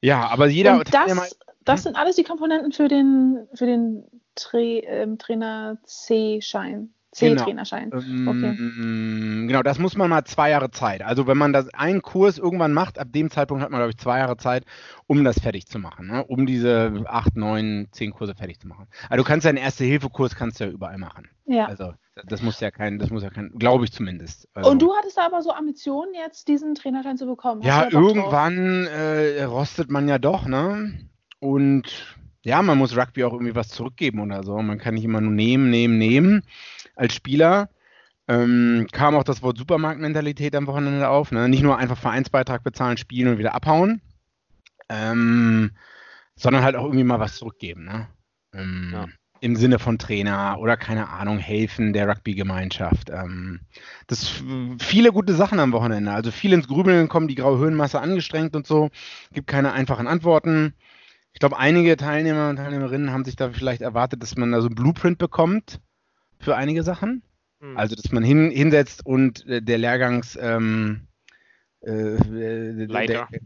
Ja, 0.00 0.28
aber 0.28 0.48
jeder 0.48 0.78
Und 0.78 0.92
das, 0.92 1.36
das 1.64 1.82
sind 1.84 1.96
alles 1.96 2.16
die 2.16 2.24
Komponenten 2.24 2.72
für 2.72 2.88
den, 2.88 3.46
für 3.54 3.66
den 3.66 4.04
Tra 4.34 4.58
ähm, 4.58 5.18
Trainer 5.18 5.78
C-Schein. 5.84 6.92
Genau. 7.18 7.36
C-Trainerschein. 7.36 7.90
Ähm, 7.92 9.46
Genau, 9.46 9.62
das 9.62 9.78
muss 9.78 9.96
man 9.96 10.08
mal 10.08 10.24
zwei 10.24 10.48
Jahre 10.50 10.70
Zeit. 10.70 11.02
Also 11.02 11.26
wenn 11.26 11.36
man 11.36 11.52
das 11.52 11.68
einen 11.74 12.00
Kurs 12.00 12.38
irgendwann 12.38 12.72
macht, 12.72 12.98
ab 12.98 13.08
dem 13.12 13.30
Zeitpunkt 13.30 13.62
hat 13.62 13.70
man, 13.70 13.80
glaube 13.80 13.90
ich, 13.90 13.98
zwei 13.98 14.18
Jahre 14.18 14.38
Zeit, 14.38 14.64
um 15.06 15.22
das 15.22 15.38
fertig 15.38 15.66
zu 15.66 15.78
machen. 15.78 16.06
Ne? 16.06 16.24
Um 16.24 16.46
diese 16.46 17.04
acht, 17.06 17.36
neun, 17.36 17.88
zehn 17.92 18.12
Kurse 18.12 18.34
fertig 18.34 18.60
zu 18.60 18.66
machen. 18.66 18.86
Also 19.10 19.22
du 19.22 19.28
kannst 19.28 19.44
deinen 19.44 19.58
Erste-Hilfe-Kurs 19.58 20.34
kannst 20.34 20.60
du 20.60 20.64
ja 20.64 20.70
überall 20.70 20.96
machen. 20.96 21.28
Ja. 21.44 21.66
Also 21.66 21.92
das 22.26 22.42
muss 22.42 22.60
ja 22.60 22.70
kein, 22.70 22.98
das 22.98 23.10
muss 23.10 23.22
ja 23.22 23.30
kein, 23.30 23.52
glaube 23.58 23.84
ich 23.84 23.92
zumindest. 23.92 24.48
Also, 24.54 24.70
Und 24.70 24.82
du 24.82 24.94
hattest 24.94 25.18
aber 25.18 25.42
so 25.42 25.52
Ambitionen, 25.52 26.12
jetzt 26.14 26.48
diesen 26.48 26.74
Trainerschein 26.74 27.16
zu 27.16 27.26
bekommen. 27.26 27.62
Hast 27.62 27.68
Ja, 27.68 27.88
irgendwann 27.90 28.86
äh, 28.86 29.42
rostet 29.44 29.90
man 29.90 30.08
ja 30.08 30.18
doch, 30.18 30.46
ne? 30.46 31.08
Und 31.40 32.16
ja, 32.44 32.60
man 32.62 32.78
muss 32.78 32.96
Rugby 32.96 33.24
auch 33.24 33.32
irgendwie 33.32 33.54
was 33.54 33.68
zurückgeben 33.68 34.20
oder 34.20 34.42
so. 34.42 34.60
Man 34.60 34.78
kann 34.78 34.94
nicht 34.94 35.04
immer 35.04 35.20
nur 35.20 35.32
nehmen, 35.32 35.70
nehmen, 35.70 35.98
nehmen 35.98 36.42
als 36.96 37.14
Spieler. 37.14 37.70
Ähm, 38.28 38.86
kam 38.92 39.16
auch 39.16 39.24
das 39.24 39.42
Wort 39.42 39.58
Supermarktmentalität 39.58 40.54
am 40.54 40.66
Wochenende 40.66 41.08
auf. 41.08 41.32
Ne? 41.32 41.48
Nicht 41.48 41.62
nur 41.62 41.78
einfach 41.78 41.98
Vereinsbeitrag 41.98 42.62
bezahlen, 42.62 42.96
spielen 42.96 43.32
und 43.32 43.38
wieder 43.38 43.54
abhauen, 43.54 44.00
ähm, 44.88 45.72
sondern 46.36 46.62
halt 46.62 46.76
auch 46.76 46.84
irgendwie 46.84 47.04
mal 47.04 47.20
was 47.20 47.36
zurückgeben. 47.36 47.84
Ne? 47.84 48.08
Ähm, 48.54 48.90
Ja. 48.92 49.06
Im 49.42 49.56
Sinne 49.56 49.80
von 49.80 49.98
Trainer 49.98 50.56
oder 50.60 50.76
keine 50.76 51.08
Ahnung, 51.08 51.38
helfen 51.38 51.92
der 51.92 52.06
Rugby-Gemeinschaft. 52.06 53.10
Ähm, 53.10 53.58
das 54.06 54.40
viele 54.78 55.10
gute 55.10 55.34
Sachen 55.34 55.58
am 55.58 55.72
Wochenende. 55.72 56.12
Also 56.12 56.30
viel 56.30 56.52
ins 56.52 56.68
Grübeln 56.68 57.08
kommen, 57.08 57.26
die 57.26 57.34
graue 57.34 57.58
Höhenmasse 57.58 58.00
angestrengt 58.00 58.54
und 58.54 58.68
so. 58.68 58.90
Gibt 59.32 59.48
keine 59.48 59.72
einfachen 59.72 60.06
Antworten. 60.06 60.74
Ich 61.32 61.40
glaube, 61.40 61.58
einige 61.58 61.96
Teilnehmer 61.96 62.50
und 62.50 62.56
Teilnehmerinnen 62.56 63.10
haben 63.10 63.24
sich 63.24 63.34
da 63.34 63.50
vielleicht 63.50 63.82
erwartet, 63.82 64.22
dass 64.22 64.36
man 64.36 64.52
da 64.52 64.60
so 64.60 64.68
ein 64.68 64.76
Blueprint 64.76 65.18
bekommt 65.18 65.80
für 66.38 66.54
einige 66.54 66.84
Sachen. 66.84 67.24
Hm. 67.60 67.76
Also, 67.76 67.96
dass 67.96 68.12
man 68.12 68.22
hin, 68.22 68.52
hinsetzt 68.52 69.04
und 69.04 69.44
äh, 69.48 69.60
der 69.60 69.78
Lehrgangs 69.78 70.38
ähm, 70.40 71.08
äh, 71.80 71.90
äh, 71.90 72.84
Leiter. 72.84 73.26
Der, 73.32 73.40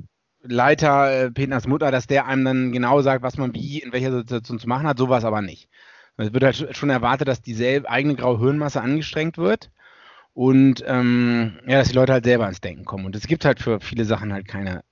Leiter, 0.48 1.24
äh, 1.26 1.30
Peters 1.30 1.66
Mutter, 1.66 1.90
dass 1.90 2.06
der 2.06 2.26
einem 2.26 2.44
dann 2.44 2.72
genau 2.72 3.02
sagt, 3.02 3.22
was 3.22 3.36
man 3.36 3.54
wie 3.54 3.80
in 3.80 3.92
welcher 3.92 4.12
Situation 4.12 4.58
zu 4.58 4.68
machen 4.68 4.86
hat, 4.86 4.98
sowas 4.98 5.24
aber 5.24 5.42
nicht. 5.42 5.68
Es 6.16 6.32
wird 6.32 6.44
halt 6.44 6.56
sch- 6.56 6.74
schon 6.74 6.90
erwartet, 6.90 7.28
dass 7.28 7.42
dieselbe 7.42 7.88
eigene 7.90 8.14
graue 8.16 8.38
Hirnmasse 8.38 8.80
angestrengt 8.80 9.36
wird 9.38 9.70
und 10.34 10.82
ähm, 10.86 11.58
ja, 11.66 11.78
dass 11.78 11.88
die 11.88 11.94
Leute 11.94 12.12
halt 12.12 12.24
selber 12.24 12.48
ins 12.48 12.60
Denken 12.60 12.84
kommen. 12.84 13.06
Und 13.06 13.16
es 13.16 13.26
gibt 13.26 13.44
halt 13.44 13.60
für 13.60 13.80
viele 13.80 14.04
Sachen 14.04 14.32
halt 14.32 14.48
keine 14.48 14.82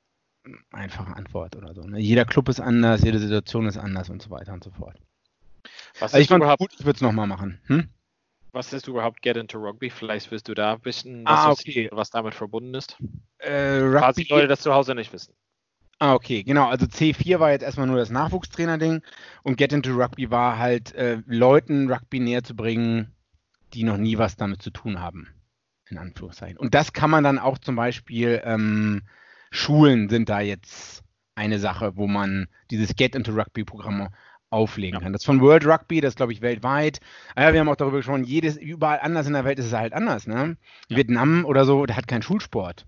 einfache 0.72 1.16
Antwort 1.16 1.56
oder 1.56 1.74
so. 1.74 1.82
Ne? 1.82 1.98
Jeder 2.00 2.24
Club 2.24 2.48
ist 2.48 2.60
anders, 2.60 3.02
jede 3.02 3.18
Situation 3.18 3.66
ist 3.66 3.78
anders 3.78 4.10
und 4.10 4.20
so 4.22 4.30
weiter 4.30 4.52
und 4.52 4.62
so 4.62 4.70
fort. 4.70 4.96
Was 6.00 6.12
Also 6.14 6.18
ich 6.22 6.28
fand 6.28 6.44
gut, 6.58 6.72
ich 6.78 6.84
würde 6.84 6.96
es 6.96 7.00
nochmal 7.02 7.26
machen. 7.26 7.60
Hm? 7.66 7.88
Was 8.54 8.72
ist 8.72 8.88
überhaupt 8.88 9.20
Get 9.22 9.36
into 9.36 9.58
Rugby? 9.58 9.90
Vielleicht 9.90 10.30
willst 10.30 10.48
du 10.48 10.54
da 10.54 10.82
wissen, 10.84 11.22
Ah, 11.26 11.50
was, 11.50 11.60
okay. 11.60 11.88
was 11.92 12.10
damit 12.10 12.34
verbunden 12.34 12.74
ist. 12.74 12.96
Äh, 13.38 13.80
Falls 13.98 14.16
die 14.16 14.24
Leute 14.24 14.48
das 14.48 14.60
zu 14.60 14.72
Hause 14.72 14.94
nicht 14.94 15.12
wissen. 15.12 15.34
Ah, 15.98 16.14
okay, 16.14 16.42
genau. 16.42 16.68
Also 16.68 16.86
C4 16.86 17.38
war 17.38 17.50
jetzt 17.50 17.62
erstmal 17.62 17.86
nur 17.86 17.96
das 17.96 18.10
Nachwuchstrainer-Ding 18.10 19.02
und 19.42 19.56
Get 19.56 19.72
into 19.72 19.92
Rugby 19.94 20.30
war 20.30 20.58
halt 20.58 20.94
äh, 20.94 21.22
Leuten 21.26 21.90
Rugby 21.90 22.20
näher 22.20 22.42
zu 22.42 22.56
bringen, 22.56 23.12
die 23.74 23.84
noch 23.84 23.96
nie 23.96 24.18
was 24.18 24.36
damit 24.36 24.62
zu 24.62 24.70
tun 24.70 25.00
haben. 25.00 25.28
In 25.90 25.98
Anführungszeichen. 25.98 26.56
Und 26.56 26.74
das 26.74 26.92
kann 26.92 27.10
man 27.10 27.22
dann 27.24 27.38
auch 27.38 27.58
zum 27.58 27.76
Beispiel, 27.76 28.40
ähm, 28.44 29.02
Schulen 29.50 30.08
sind 30.08 30.28
da 30.28 30.40
jetzt 30.40 31.04
eine 31.36 31.58
Sache, 31.58 31.96
wo 31.96 32.06
man 32.06 32.48
dieses 32.70 32.96
Get 32.96 33.14
into 33.14 33.32
Rugby-Programm 33.32 34.08
auflegen 34.54 34.94
Ja. 34.94 35.00
kann. 35.00 35.12
Das 35.12 35.24
von 35.24 35.40
World 35.40 35.66
Rugby, 35.66 36.00
das 36.00 36.14
glaube 36.14 36.32
ich 36.32 36.40
weltweit. 36.40 37.00
Ah 37.34 37.42
Ja, 37.42 37.52
wir 37.52 37.60
haben 37.60 37.68
auch 37.68 37.76
darüber 37.76 37.98
gesprochen, 37.98 38.24
jedes, 38.24 38.56
überall 38.56 39.00
anders 39.00 39.26
in 39.26 39.34
der 39.34 39.44
Welt 39.44 39.58
ist 39.58 39.66
es 39.66 39.72
halt 39.74 39.92
anders. 39.92 40.26
Ne? 40.26 40.56
Ja. 40.88 40.96
Vietnam 40.96 41.44
oder 41.44 41.64
so, 41.64 41.84
der 41.84 41.96
hat 41.96 42.08
keinen 42.08 42.22
Schulsport. 42.22 42.86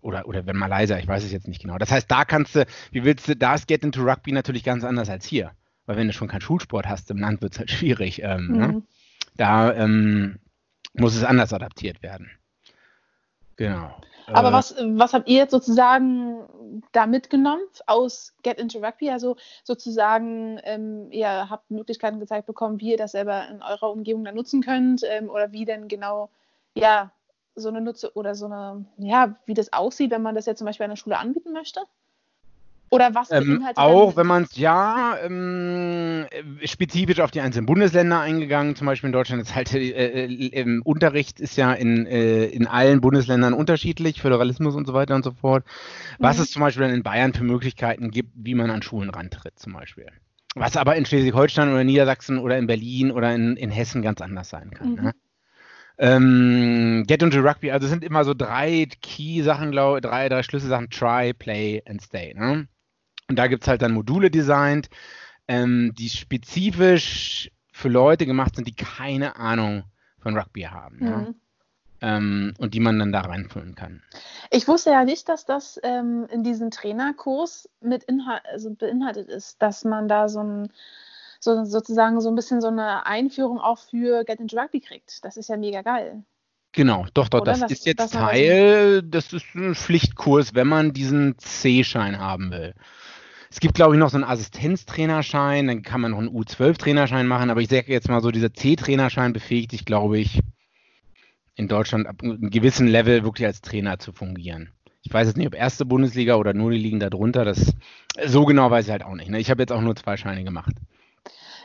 Oder, 0.00 0.26
oder 0.26 0.46
wenn 0.46 0.56
Malaysia, 0.56 0.98
ich 0.98 1.06
weiß 1.06 1.22
es 1.22 1.30
jetzt 1.32 1.46
nicht 1.46 1.62
genau. 1.62 1.78
Das 1.78 1.92
heißt, 1.92 2.10
da 2.10 2.24
kannst 2.24 2.56
du, 2.56 2.66
wie 2.90 3.04
willst 3.04 3.28
du, 3.28 3.36
da 3.36 3.54
ist 3.54 3.68
Get 3.68 3.84
into 3.84 4.02
Rugby 4.02 4.32
natürlich 4.32 4.64
ganz 4.64 4.82
anders 4.84 5.08
als 5.08 5.24
hier. 5.24 5.52
Weil 5.86 5.96
wenn 5.96 6.06
du 6.06 6.12
schon 6.12 6.28
keinen 6.28 6.40
Schulsport 6.40 6.88
hast 6.88 7.10
im 7.10 7.18
Land, 7.18 7.42
wird 7.42 7.52
es 7.52 7.58
halt 7.58 7.70
schwierig. 7.72 8.22
Ähm, 8.22 8.46
ne? 8.48 8.68
Mhm. 8.68 8.82
Da 9.36 9.72
ähm, 9.74 10.38
muss 10.94 11.14
es 11.14 11.24
anders 11.24 11.52
adaptiert 11.52 12.02
werden. 12.02 12.30
Genau. 13.56 14.00
Aber 14.30 14.50
Äh, 14.50 14.52
was, 14.52 14.74
was 14.78 15.12
habt 15.14 15.28
ihr 15.28 15.36
jetzt 15.38 15.50
sozusagen 15.52 16.82
da 16.92 17.06
mitgenommen 17.06 17.62
aus 17.86 18.34
Get 18.42 18.58
into 18.58 18.78
Rugby? 18.78 19.10
Also 19.10 19.36
sozusagen, 19.64 20.60
ähm, 20.64 21.10
ihr 21.10 21.50
habt 21.50 21.70
Möglichkeiten 21.70 22.20
gezeigt 22.20 22.46
bekommen, 22.46 22.80
wie 22.80 22.92
ihr 22.92 22.96
das 22.96 23.12
selber 23.12 23.48
in 23.48 23.62
eurer 23.62 23.90
Umgebung 23.90 24.24
dann 24.24 24.34
nutzen 24.34 24.62
könnt 24.62 25.02
ähm, 25.04 25.30
oder 25.30 25.52
wie 25.52 25.64
denn 25.64 25.88
genau, 25.88 26.30
ja, 26.74 27.12
so 27.54 27.68
eine 27.68 27.80
Nutze 27.82 28.12
oder 28.16 28.34
so 28.34 28.46
eine, 28.46 28.86
ja, 28.98 29.36
wie 29.46 29.54
das 29.54 29.72
aussieht, 29.72 30.10
wenn 30.10 30.22
man 30.22 30.34
das 30.34 30.46
jetzt 30.46 30.58
zum 30.58 30.66
Beispiel 30.66 30.84
an 30.84 30.90
der 30.90 30.96
Schule 30.96 31.18
anbieten 31.18 31.52
möchte? 31.52 31.80
Oder 32.92 33.14
was 33.14 33.30
Ähm, 33.30 33.64
auch 33.76 34.16
wenn 34.16 34.26
man 34.26 34.42
es 34.42 34.54
ja 34.54 35.16
ähm, 35.24 36.26
äh, 36.30 36.66
spezifisch 36.66 37.20
auf 37.20 37.30
die 37.30 37.40
einzelnen 37.40 37.64
Bundesländer 37.64 38.20
eingegangen, 38.20 38.76
zum 38.76 38.86
Beispiel 38.86 39.08
in 39.08 39.14
Deutschland 39.14 39.40
ist 39.40 39.54
halt 39.54 39.72
äh, 39.72 40.26
äh, 40.26 40.48
im 40.48 40.82
Unterricht 40.82 41.40
ist 41.40 41.56
ja 41.56 41.72
in, 41.72 42.06
äh, 42.06 42.44
in 42.44 42.66
allen 42.66 43.00
Bundesländern 43.00 43.54
unterschiedlich, 43.54 44.20
Föderalismus 44.20 44.74
und 44.74 44.86
so 44.86 44.92
weiter 44.92 45.14
und 45.14 45.24
so 45.24 45.30
fort. 45.32 45.64
Was 46.18 46.36
Mhm. 46.36 46.42
es 46.42 46.50
zum 46.50 46.60
Beispiel 46.60 46.82
dann 46.82 46.94
in 46.94 47.02
Bayern 47.02 47.32
für 47.32 47.44
Möglichkeiten 47.44 48.10
gibt, 48.10 48.32
wie 48.34 48.54
man 48.54 48.70
an 48.70 48.82
Schulen 48.82 49.08
rantritt, 49.08 49.58
zum 49.58 49.72
Beispiel. 49.72 50.08
Was 50.54 50.76
aber 50.76 50.94
in 50.96 51.06
Schleswig-Holstein 51.06 51.70
oder 51.72 51.84
Niedersachsen 51.84 52.36
oder 52.36 52.58
in 52.58 52.66
Berlin 52.66 53.10
oder 53.10 53.34
in, 53.34 53.56
in 53.56 53.70
Hessen 53.70 54.02
ganz 54.02 54.20
anders 54.20 54.50
sein 54.50 54.70
kann. 54.70 54.90
Mhm. 54.90 55.04
Ne? 55.04 55.12
Ähm, 55.96 57.04
Get 57.06 57.22
into 57.22 57.40
Rugby, 57.40 57.70
also 57.70 57.86
sind 57.86 58.04
immer 58.04 58.24
so 58.24 58.34
drei 58.34 58.86
Key-Sachen, 59.00 59.70
glaube 59.70 59.98
ich, 59.98 60.02
drei, 60.02 60.28
drei 60.28 60.42
Schlüsselsachen, 60.42 60.90
Try, 60.90 61.32
Play 61.32 61.82
and 61.86 62.02
Stay. 62.02 62.34
Ne? 62.34 62.68
Und 63.32 63.36
da 63.36 63.46
gibt 63.46 63.62
es 63.62 63.68
halt 63.68 63.80
dann 63.80 63.92
Module 63.92 64.30
designt, 64.30 64.90
ähm, 65.48 65.94
die 65.96 66.10
spezifisch 66.10 67.50
für 67.72 67.88
Leute 67.88 68.26
gemacht 68.26 68.56
sind, 68.56 68.68
die 68.68 68.74
keine 68.74 69.36
Ahnung 69.36 69.84
von 70.18 70.36
Rugby 70.36 70.64
haben. 70.64 70.98
Mhm. 70.98 71.34
Ähm, 72.02 72.54
und 72.58 72.74
die 72.74 72.80
man 72.80 72.98
dann 72.98 73.10
da 73.10 73.22
reinfüllen 73.22 73.74
kann. 73.74 74.02
Ich 74.50 74.68
wusste 74.68 74.90
ja 74.90 75.04
nicht, 75.04 75.30
dass 75.30 75.46
das 75.46 75.80
ähm, 75.82 76.26
in 76.30 76.44
diesem 76.44 76.70
Trainerkurs 76.70 77.70
mit 77.80 78.04
Inhalt, 78.04 78.42
also 78.52 78.74
beinhaltet 78.74 79.30
ist, 79.30 79.62
dass 79.62 79.84
man 79.84 80.08
da 80.08 80.28
so 80.28 80.40
ein 80.40 80.68
so, 81.40 81.64
sozusagen 81.64 82.20
so 82.20 82.28
ein 82.28 82.34
bisschen 82.34 82.60
so 82.60 82.68
eine 82.68 83.06
Einführung 83.06 83.60
auch 83.60 83.78
für 83.78 84.24
Get 84.24 84.40
into 84.40 84.58
Rugby 84.60 84.80
kriegt. 84.80 85.24
Das 85.24 85.38
ist 85.38 85.48
ja 85.48 85.56
mega 85.56 85.80
geil. 85.80 86.22
Genau, 86.72 87.06
doch, 87.12 87.28
doch, 87.28 87.42
Oder? 87.42 87.52
das 87.52 87.70
ist 87.70 87.86
jetzt 87.86 88.00
das- 88.00 88.10
Teil, 88.10 89.02
das 89.02 89.32
ist 89.32 89.54
ein 89.54 89.74
Pflichtkurs, 89.74 90.54
wenn 90.54 90.66
man 90.66 90.92
diesen 90.92 91.38
C-Schein 91.38 92.18
haben 92.18 92.50
will. 92.50 92.74
Es 93.52 93.60
gibt, 93.60 93.74
glaube 93.74 93.94
ich, 93.94 94.00
noch 94.00 94.08
so 94.08 94.16
einen 94.16 94.24
Assistenztrainerschein, 94.24 95.66
dann 95.66 95.82
kann 95.82 96.00
man 96.00 96.12
noch 96.12 96.18
einen 96.20 96.30
U12-Trainerschein 96.30 97.26
machen, 97.26 97.50
aber 97.50 97.60
ich 97.60 97.68
sage 97.68 97.92
jetzt 97.92 98.08
mal 98.08 98.22
so, 98.22 98.30
dieser 98.30 98.54
C-Trainerschein 98.54 99.34
befähigt 99.34 99.72
dich, 99.72 99.84
glaube 99.84 100.18
ich, 100.18 100.40
in 101.54 101.68
Deutschland 101.68 102.06
ab 102.06 102.22
einem 102.22 102.48
gewissen 102.48 102.86
Level 102.86 103.24
wirklich 103.24 103.46
als 103.46 103.60
Trainer 103.60 103.98
zu 103.98 104.14
fungieren. 104.14 104.72
Ich 105.02 105.12
weiß 105.12 105.26
jetzt 105.26 105.36
nicht, 105.36 105.46
ob 105.46 105.54
erste 105.54 105.84
Bundesliga 105.84 106.36
oder 106.36 106.54
nur 106.54 106.70
die 106.70 106.78
Ligen 106.78 106.98
darunter, 106.98 107.44
das 107.44 107.74
so 108.24 108.46
genau 108.46 108.70
weiß 108.70 108.86
ich 108.86 108.90
halt 108.90 109.04
auch 109.04 109.14
nicht. 109.14 109.28
Ne? 109.28 109.38
Ich 109.38 109.50
habe 109.50 109.62
jetzt 109.62 109.72
auch 109.72 109.82
nur 109.82 109.96
zwei 109.96 110.16
Scheine 110.16 110.44
gemacht. 110.44 110.74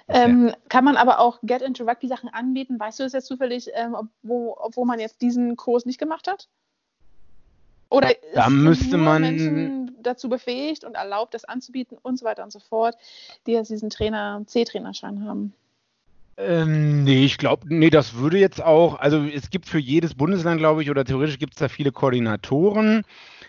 Ähm, 0.10 0.52
kann 0.68 0.84
man 0.84 0.98
aber 0.98 1.20
auch 1.22 1.40
Get 1.44 1.62
into 1.62 1.86
Rugby 1.86 2.10
Sachen 2.10 2.28
anbieten? 2.28 2.78
Weißt 2.82 3.00
du 3.00 3.04
das 3.04 3.14
jetzt 3.14 3.28
zufällig, 3.28 3.70
ähm, 3.76 3.94
ob, 3.94 4.08
wo, 4.24 4.58
obwohl 4.60 4.86
man 4.86 5.00
jetzt 5.00 5.22
diesen 5.22 5.56
Kurs 5.56 5.86
nicht 5.86 6.00
gemacht 6.00 6.28
hat? 6.28 6.50
Oder 7.90 8.12
Da 8.34 8.42
ist- 8.46 8.50
sind 8.50 8.64
müsste 8.64 8.98
man- 8.98 9.22
Menschen 9.22 9.96
dazu 10.02 10.30
befähigt 10.30 10.84
und 10.84 10.96
erlaubt, 10.96 11.34
das 11.34 11.46
anzubieten 11.46 11.98
und 12.02 12.18
so 12.20 12.26
weiter 12.26 12.44
und 12.44 12.52
so 12.52 12.60
fort, 12.60 12.96
die 13.46 13.52
jetzt 13.54 13.70
diesen 13.70 13.90
Trainer, 13.90 14.42
C-Trainerschein 14.46 15.26
haben? 15.26 15.54
Ähm, 16.40 17.04
nee, 17.04 17.26
ich 17.26 17.38
glaube, 17.40 17.66
nee, 17.68 17.90
das 17.90 18.14
würde 18.16 18.38
jetzt 18.38 18.62
auch, 18.64 19.00
also 19.00 19.24
es 19.24 19.50
gibt 19.50 19.68
für 19.68 19.80
jedes 19.80 20.14
Bundesland, 20.14 20.60
glaube 20.60 20.84
ich, 20.84 20.92
oder 20.92 21.04
theoretisch 21.04 21.40
gibt 21.40 21.54
es 21.54 21.60
da 21.60 21.68
viele 21.68 21.92
Koordinatoren. 21.92 23.04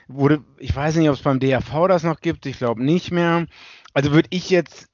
Wurde, 0.08 0.42
ich 0.56 0.74
weiß 0.74 0.96
nicht, 0.96 1.08
ob 1.10 1.16
es 1.16 1.22
beim 1.22 1.38
DRV 1.38 1.86
das 1.86 2.02
noch 2.02 2.20
gibt, 2.20 2.46
ich 2.46 2.56
glaube 2.56 2.82
nicht 2.82 3.10
mehr. 3.10 3.46
Also 3.92 4.12
würde 4.12 4.28
ich 4.30 4.48
jetzt 4.48 4.88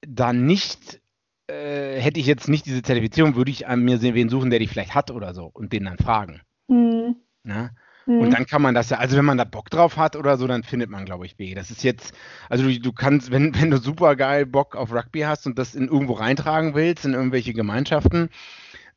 da 0.00 0.32
nicht, 0.32 1.00
äh, 1.46 2.00
hätte 2.00 2.18
ich 2.18 2.26
jetzt 2.26 2.48
nicht 2.48 2.66
diese 2.66 2.82
Zertifizierung, 2.82 3.36
würde 3.36 3.52
ich 3.52 3.68
an 3.68 3.84
mir 3.84 3.98
sehen, 3.98 4.14
wen 4.16 4.28
suchen, 4.28 4.50
der 4.50 4.58
die 4.58 4.66
vielleicht 4.66 4.94
hat 4.96 5.12
oder 5.12 5.32
so 5.32 5.46
und 5.54 5.72
den 5.72 5.84
dann 5.84 5.98
fragen. 5.98 6.40
Hm. 6.68 7.14
Ne? 7.44 7.70
Hm. 8.06 8.20
Und 8.20 8.30
dann 8.32 8.46
kann 8.46 8.62
man 8.62 8.74
das 8.74 8.90
ja, 8.90 8.98
also 8.98 9.16
wenn 9.16 9.24
man 9.24 9.38
da 9.38 9.44
Bock 9.44 9.70
drauf 9.70 9.96
hat 9.96 10.16
oder 10.16 10.36
so, 10.36 10.46
dann 10.46 10.62
findet 10.62 10.90
man, 10.90 11.04
glaube 11.04 11.26
ich, 11.26 11.38
Wege. 11.38 11.54
Das 11.54 11.70
ist 11.70 11.82
jetzt, 11.82 12.14
also 12.48 12.64
du, 12.64 12.80
du 12.80 12.92
kannst, 12.92 13.30
wenn, 13.30 13.54
wenn 13.60 13.70
du 13.70 13.78
super 13.78 14.16
geil 14.16 14.46
Bock 14.46 14.76
auf 14.76 14.92
Rugby 14.92 15.20
hast 15.20 15.46
und 15.46 15.58
das 15.58 15.74
in 15.74 15.88
irgendwo 15.88 16.14
reintragen 16.14 16.74
willst, 16.74 17.04
in 17.04 17.14
irgendwelche 17.14 17.52
Gemeinschaften, 17.52 18.30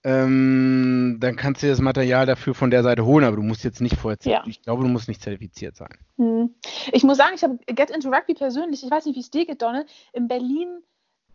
ähm, 0.06 1.18
dann 1.20 1.36
kannst 1.38 1.62
du 1.62 1.68
dir 1.68 1.72
das 1.72 1.80
Material 1.80 2.26
dafür 2.26 2.54
von 2.54 2.70
der 2.70 2.84
Seite 2.84 3.06
holen, 3.06 3.24
aber 3.24 3.38
du 3.38 3.42
musst 3.42 3.64
jetzt 3.64 3.80
nicht 3.80 3.96
vorher, 3.96 4.18
Ja. 4.24 4.44
ich 4.46 4.62
glaube, 4.62 4.84
du 4.84 4.90
musst 4.90 5.08
nicht 5.08 5.22
zertifiziert 5.22 5.78
sein. 5.78 5.98
Hm. 6.18 6.54
Ich 6.92 7.04
muss 7.04 7.18
sagen, 7.18 7.34
ich 7.36 7.44
habe 7.44 7.58
Get 7.68 7.90
into 7.90 8.10
Rugby 8.10 8.34
persönlich, 8.34 8.84
ich 8.84 8.92
weiß 8.92 9.06
nicht, 9.06 9.16
wie 9.16 9.22
es 9.22 9.32
dir 9.32 9.46
geht, 9.46 9.62
Donald, 9.62 9.88
in 10.12 10.28
Berlin 10.28 10.82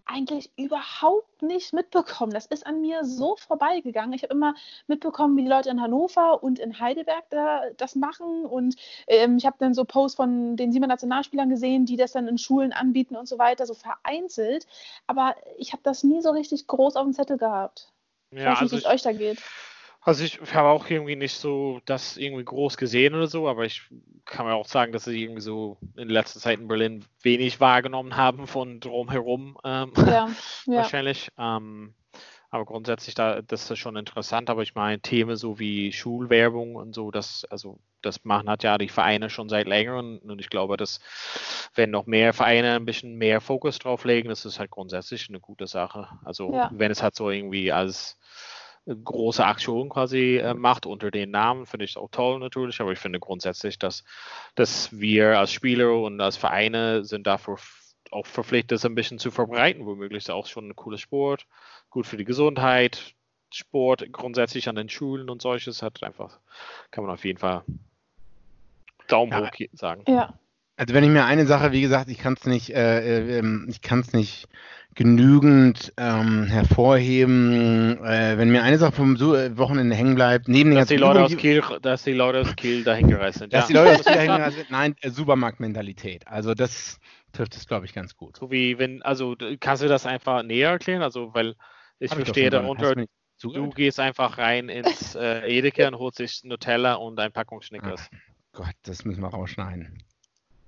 eigentlich 0.09 0.51
überhaupt 0.57 1.43
nicht 1.43 1.73
mitbekommen. 1.73 2.33
Das 2.33 2.47
ist 2.47 2.67
an 2.67 2.81
mir 2.81 3.05
so 3.05 3.37
vorbeigegangen. 3.37 4.13
Ich 4.15 4.23
habe 4.25 4.35
immer 4.35 4.55
mitbekommen, 4.89 5.37
wie 5.37 5.43
die 5.43 5.49
Leute 5.49 5.71
in 5.71 5.81
Hannover 5.81 6.43
und 6.43 6.59
in 6.59 6.81
Heidelberg 6.81 7.25
da, 7.31 7.63
das 7.77 7.95
machen. 7.95 8.45
Und 8.47 8.77
ähm, 9.07 9.37
ich 9.39 9.47
habe 9.47 9.57
dann 9.59 9.75
so 9.75 9.85
Posts 9.85 10.17
von 10.17 10.57
den 10.57 10.73
sieben 10.73 10.89
Nationalspielern 10.89 11.51
gesehen, 11.51 11.87
die 11.87 11.97
das 11.97 12.13
dann 12.13 12.29
in 12.29 12.39
Schulen 12.39 12.73
anbieten 12.73 13.17
und 13.17 13.29
so 13.29 13.39
weiter, 13.39 13.67
so 13.67 13.75
vereinzelt. 13.75 14.67
Aber 15.07 15.37
ich 15.59 15.73
habe 15.73 15.83
das 15.85 16.05
nie 16.05 16.23
so 16.23 16.31
richtig 16.31 16.67
groß 16.67 16.97
auf 16.97 17.05
dem 17.05 17.13
Zettel 17.13 17.39
gehabt. 17.39 17.93
Ich 18.37 18.45
Ja, 18.45 18.47
weiß 18.47 18.61
nicht, 18.61 18.73
also 18.73 18.77
wie 18.77 18.79
es 18.79 18.85
ich, 18.85 18.87
euch 18.87 19.03
da 19.03 19.13
geht. 19.13 19.43
Also 20.01 20.25
ich 20.25 20.41
habe 20.55 20.69
auch 20.69 20.89
irgendwie 20.89 21.17
nicht 21.17 21.35
so 21.35 21.81
das 21.85 22.17
irgendwie 22.17 22.45
groß 22.45 22.77
gesehen 22.77 23.15
oder 23.15 23.27
so, 23.27 23.49
aber 23.49 23.65
ich 23.65 23.83
kann 24.25 24.47
mir 24.47 24.55
auch 24.55 24.67
sagen, 24.67 24.93
dass 24.93 25.05
sie 25.05 25.23
irgendwie 25.23 25.41
so 25.41 25.79
in 25.97 26.09
letzter 26.09 26.41
Zeit 26.41 26.59
in 26.59 26.69
Berlin 26.69 27.05
wenig 27.23 27.61
wahrgenommen 27.61 28.17
haben 28.17 28.47
von 28.47 28.81
drumherum 28.81 29.59
ähm, 29.65 29.93
Ja, 29.97 30.05
ja. 30.05 30.29
wahrscheinlich. 30.67 31.31
Ähm, 31.39 31.95
aber 32.51 32.65
grundsätzlich 32.65 33.15
da, 33.15 33.43
das 33.43 33.71
ist 33.71 33.79
schon 33.79 33.97
interessant, 33.97 34.49
aber 34.49 34.63
ich 34.63 34.75
meine, 34.75 35.01
Themen 35.01 35.37
so 35.37 35.59
wie 35.59 35.93
Schulwerbung 35.93 36.77
und 36.77 36.95
so, 36.95 37.11
das, 37.11 37.45
also 37.51 37.79
das 38.01 38.25
machen 38.25 38.49
hat 38.49 38.63
ja 38.63 38.79
die 38.79 38.89
Vereine 38.89 39.29
schon 39.29 39.51
seit 39.51 39.67
längerem 39.67 40.19
und 40.23 40.41
ich 40.41 40.49
glaube, 40.49 40.79
dass 40.79 41.01
wenn 41.75 41.91
noch 41.91 42.07
mehr 42.07 42.33
Vereine 42.33 42.77
ein 42.77 42.87
bisschen 42.87 43.17
mehr 43.17 43.41
Fokus 43.43 43.79
drauf 43.79 44.05
legen, 44.05 44.31
das 44.31 44.47
ist 44.47 44.59
halt 44.59 44.71
grundsätzlich 44.71 45.29
eine 45.29 45.41
gute 45.41 45.67
Sache. 45.67 46.09
Also 46.25 46.53
Ja. 46.55 46.71
wenn 46.73 46.91
es 46.91 47.03
halt 47.03 47.17
so 47.17 47.29
irgendwie 47.31 47.71
als 47.73 48.19
große 48.89 49.45
Aktion 49.45 49.89
quasi 49.89 50.39
äh, 50.39 50.55
macht 50.55 50.87
unter 50.87 51.11
den 51.11 51.31
Namen, 51.31 51.67
finde 51.67 51.85
ich 51.85 51.93
es 51.93 51.97
auch 51.97 52.09
toll 52.11 52.39
natürlich, 52.39 52.81
aber 52.81 52.93
ich 52.93 52.99
finde 52.99 53.21
grundsätzlich, 53.21 53.79
dass, 53.79 54.05
dass 54.55 54.99
wir 54.99 55.39
als 55.39 55.53
Spieler 55.53 56.01
und 56.01 56.21
als 56.21 56.37
Vereine 56.37 57.05
sind 57.05 57.27
dafür 57.27 57.59
auch 58.11 58.27
verpflichtet, 58.27 58.73
das 58.73 58.85
ein 58.85 58.95
bisschen 58.95 59.19
zu 59.19 59.31
verbreiten, 59.31 59.85
womöglich 59.85 60.25
ist 60.25 60.31
auch 60.31 60.47
schon 60.47 60.71
ein 60.71 60.77
cooler 60.77 60.99
Sport, 60.99 61.47
gut 61.91 62.07
für 62.07 62.17
die 62.17 62.25
Gesundheit, 62.25 63.15
Sport 63.53 64.11
grundsätzlich 64.13 64.69
an 64.69 64.77
den 64.77 64.89
Schulen 64.89 65.31
und 65.31 65.43
solches 65.43 65.83
hat 65.83 66.03
einfach, 66.03 66.39
kann 66.91 67.05
man 67.05 67.13
auf 67.13 67.25
jeden 67.25 67.39
Fall 67.39 67.65
Daumen 69.09 69.33
Ja. 69.33 69.41
hoch 69.41 69.67
sagen. 69.73 70.05
ja. 70.07 70.39
Also 70.79 70.95
wenn 70.95 71.03
ich 71.03 71.11
mir 71.11 71.25
eine 71.25 71.45
Sache, 71.45 71.73
wie 71.73 71.81
gesagt, 71.81 72.09
ich 72.09 72.19
kann 72.19 72.35
es 72.35 72.47
nicht, 72.47 72.71
äh, 72.71 73.01
äh, 73.01 73.39
ähm, 73.39 73.67
ich 73.69 73.83
kann 73.83 73.99
es 73.99 74.13
nicht 74.13 74.47
genügend 74.95 75.93
ähm, 75.97 76.45
hervorheben. 76.45 77.99
Äh, 78.05 78.39
wenn 78.39 78.51
mir 78.51 78.63
eine 78.63 78.79
Sache 78.79 78.93
vom 78.93 79.17
äh, 79.17 79.59
Wochenende 79.59 79.97
hängen 79.97 80.15
bleibt, 80.15 80.47
neben 80.47 80.71
den 80.71 80.79
Dass 80.79 80.87
die 80.87 80.95
ganzen 80.95 81.09
Leute 81.09 81.25
aus 81.25 81.33
Übungen, 81.33 81.41
Kiel, 81.41 81.81
dass 81.83 82.05
die 82.05 82.13
Leute 82.13 82.41
aus 82.43 82.55
Kiel 82.55 82.85
dahin 82.85 83.09
gereist 83.09 83.41
sind. 83.41 83.53
dass 83.53 83.63
ja. 83.63 83.67
die 83.67 83.73
Leute 83.73 83.99
aus 83.99 84.05
Kiel 84.05 84.15
dahin 84.15 84.37
gereist 84.37 84.57
sind, 84.57 84.71
nein, 84.71 84.95
äh, 85.01 85.11
Supermarktmentalität. 85.11 86.29
Also 86.29 86.55
das 86.55 87.01
trifft 87.33 87.57
es, 87.57 87.67
glaube 87.67 87.87
ich, 87.87 87.93
ganz 87.93 88.17
gut. 88.17 88.37
So 88.37 88.53
wie 88.53 88.79
wenn, 88.79 89.03
also 89.03 89.35
kannst 89.59 89.83
du 89.83 89.89
das 89.89 90.07
einfach 90.07 90.45
näher 90.45 90.71
erklären? 90.71 91.03
Also, 91.03 91.35
weil 91.35 91.57
ich 91.99 92.13
Hab 92.13 92.19
verstehe. 92.19 92.47
Hast 92.47 92.53
darunter, 92.53 92.95
du 93.43 93.71
gehst 93.71 93.99
einfach 93.99 94.39
rein 94.39 94.69
ins 94.69 95.17
äh, 95.17 95.41
Edeka 95.49 95.89
und 95.89 95.99
holst 95.99 96.21
dich 96.21 96.45
Nutella 96.45 96.95
und 96.95 97.19
ein 97.19 97.33
Packung 97.33 97.63
Snickers. 97.63 98.09
Gott, 98.53 98.75
das 98.85 99.05
müssen 99.05 99.23
wir 99.23 99.29
rausschneiden. 99.29 100.05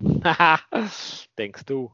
Denkst 1.39 1.65
du? 1.67 1.93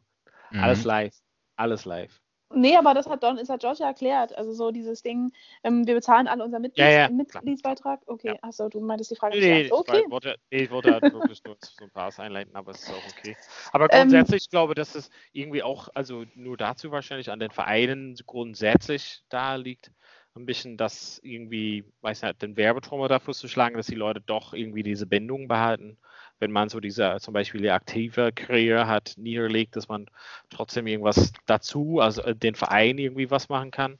Mhm. 0.50 0.60
Alles 0.60 0.84
live. 0.84 1.14
Alles 1.56 1.84
live. 1.84 2.20
Nee, 2.54 2.76
aber 2.76 2.94
das 2.94 3.08
hat 3.08 3.24
Don, 3.24 3.38
ist 3.38 3.50
hat 3.50 3.60
George 3.60 3.80
ja 3.80 3.88
erklärt. 3.88 4.36
Also 4.38 4.52
so 4.52 4.70
dieses 4.70 5.02
Ding, 5.02 5.32
ähm, 5.64 5.84
wir 5.86 5.94
bezahlen 5.96 6.28
alle 6.28 6.44
unseren 6.44 6.62
Mitglieds 6.62 6.92
Ja, 6.94 7.00
ja, 7.02 7.08
Mitgliedsbeitrag. 7.10 8.00
Okay, 8.06 8.28
Ja. 8.28 8.36
achso, 8.42 8.68
du 8.68 8.80
meintest 8.80 9.10
die 9.10 9.16
Frage 9.16 9.36
Nee, 9.36 9.64
nee. 9.64 9.72
Okay. 9.72 10.02
ich 10.04 10.10
wollte, 10.10 10.36
nee, 10.52 10.62
ich 10.62 10.70
wollte 10.70 10.92
halt 10.92 11.02
wirklich 11.12 11.42
nur 11.44 11.56
so 11.60 11.84
ein 11.84 11.90
paar 11.90 12.16
einleiten, 12.20 12.54
aber 12.54 12.70
es 12.70 12.82
ist 12.82 12.92
auch 12.92 13.04
okay. 13.08 13.36
Aber 13.72 13.86
Ähm, 13.90 13.98
grundsätzlich, 13.98 14.44
ich 14.44 14.50
glaube, 14.50 14.76
dass 14.76 14.94
es 14.94 15.10
irgendwie 15.32 15.64
auch, 15.64 15.88
also 15.94 16.24
nur 16.36 16.56
dazu 16.56 16.92
wahrscheinlich 16.92 17.30
an 17.30 17.40
den 17.40 17.50
Vereinen 17.50 18.16
grundsätzlich 18.26 19.24
da 19.28 19.56
liegt, 19.56 19.90
ein 20.36 20.46
bisschen 20.46 20.76
das 20.76 21.18
irgendwie, 21.24 21.84
weiß 22.02 22.22
nicht, 22.22 22.42
den 22.42 22.56
Werbetrommel 22.56 23.08
dafür 23.08 23.34
zu 23.34 23.48
schlagen, 23.48 23.76
dass 23.76 23.86
die 23.86 23.94
Leute 23.94 24.20
doch 24.20 24.52
irgendwie 24.52 24.82
diese 24.82 25.06
Bindung 25.06 25.48
behalten. 25.48 25.98
Wenn 26.38 26.52
man 26.52 26.68
so 26.68 26.80
diese 26.80 27.16
zum 27.20 27.32
Beispiel 27.34 27.62
die 27.62 27.70
aktive 27.70 28.32
Karriere 28.32 28.86
hat, 28.86 29.14
niederlegt, 29.16 29.76
dass 29.76 29.88
man 29.88 30.06
trotzdem 30.50 30.86
irgendwas 30.86 31.32
dazu, 31.46 32.00
also 32.00 32.22
äh, 32.22 32.34
den 32.34 32.54
Verein 32.54 32.98
irgendwie 32.98 33.30
was 33.30 33.48
machen 33.48 33.70
kann. 33.70 33.92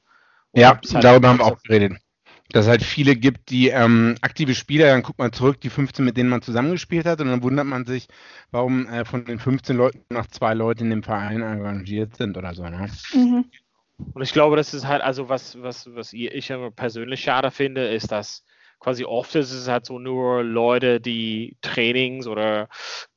Und 0.51 0.61
Ja, 0.61 0.79
halt- 0.93 1.03
darüber 1.03 1.29
haben 1.29 1.39
wir 1.39 1.45
auch 1.45 1.61
geredet. 1.63 1.93
Dass 2.49 2.65
es 2.65 2.69
halt 2.69 2.83
viele 2.83 3.15
gibt, 3.17 3.49
die 3.49 3.67
ähm, 3.69 4.15
aktive 4.21 4.55
Spieler, 4.55 4.87
dann 4.87 5.03
guckt 5.03 5.19
man 5.19 5.33
zurück, 5.33 5.59
die 5.59 5.69
15, 5.69 6.05
mit 6.05 6.15
denen 6.15 6.29
man 6.29 6.41
zusammengespielt 6.41 7.05
hat, 7.05 7.19
und 7.19 7.27
dann 7.27 7.43
wundert 7.43 7.65
man 7.65 7.85
sich, 7.85 8.07
warum 8.51 8.87
äh, 8.87 9.03
von 9.03 9.25
den 9.25 9.39
15 9.39 9.75
Leuten 9.75 10.05
noch 10.09 10.27
zwei 10.27 10.53
Leute 10.53 10.85
in 10.85 10.89
dem 10.89 11.03
Verein 11.03 11.41
engagiert 11.41 12.15
sind 12.15 12.37
oder 12.37 12.53
so. 12.53 12.63
Ne? 12.63 12.89
Mhm. 13.13 13.45
Und 14.13 14.21
ich 14.21 14.31
glaube, 14.31 14.55
das 14.55 14.73
ist 14.73 14.87
halt, 14.87 15.01
also 15.01 15.27
was, 15.27 15.61
was, 15.61 15.93
was 15.93 16.13
ich 16.13 16.49
immer 16.49 16.71
persönlich 16.71 17.19
schade 17.21 17.51
finde, 17.51 17.87
ist, 17.87 18.11
dass 18.11 18.45
quasi 18.79 19.05
oft 19.05 19.35
ist 19.35 19.51
es 19.51 19.67
halt 19.67 19.85
so 19.85 19.99
nur 19.99 20.43
Leute, 20.43 21.01
die 21.01 21.57
Trainings 21.61 22.27
oder 22.27 22.69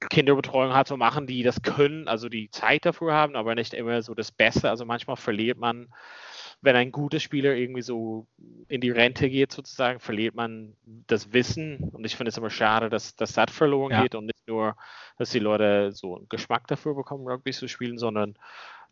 Kinderbetreuung 0.09 0.73
halt 0.73 0.89
so 0.89 0.97
machen, 0.97 1.27
die 1.27 1.43
das 1.43 1.63
können, 1.63 2.09
also 2.09 2.29
die 2.29 2.51
Zeit 2.51 2.87
dafür 2.87 3.13
haben, 3.13 3.37
aber 3.37 3.55
nicht 3.55 3.75
immer 3.75 4.03
so 4.03 4.15
das 4.15 4.33
Beste. 4.33 4.71
Also 4.71 4.85
manchmal 4.85 5.17
verliert 5.17 5.59
man, 5.59 5.89
wenn 6.63 6.77
ein 6.77 6.93
guter 6.93 7.21
Spieler 7.21 7.55
irgendwie 7.55 7.83
so 7.83 8.27
in 8.69 8.81
die 8.81 8.91
Rente 8.91 9.31
geht, 9.31 9.53
sozusagen, 9.53 10.01
verliert 10.01 10.35
man 10.35 10.75
das 10.85 11.33
Wissen. 11.33 11.91
Und 11.93 12.05
ich 12.05 12.17
finde 12.17 12.31
es 12.31 12.37
immer 12.39 12.51
schade, 12.51 12.91
dass, 12.91 13.17
dass 13.17 13.33
das 13.33 13.51
verloren 13.51 13.93
ja. 13.93 14.03
geht 14.03 14.15
und 14.15 14.27
nicht 14.27 14.47
nur, 14.47 14.77
dass 15.19 15.31
die 15.31 15.39
Leute 15.39 15.93
so 15.93 16.17
einen 16.17 16.29
Geschmack 16.29 16.67
dafür 16.69 16.95
bekommen, 16.95 17.27
Rugby 17.27 17.53
zu 17.53 17.69
spielen, 17.69 17.99
sondern 17.99 18.37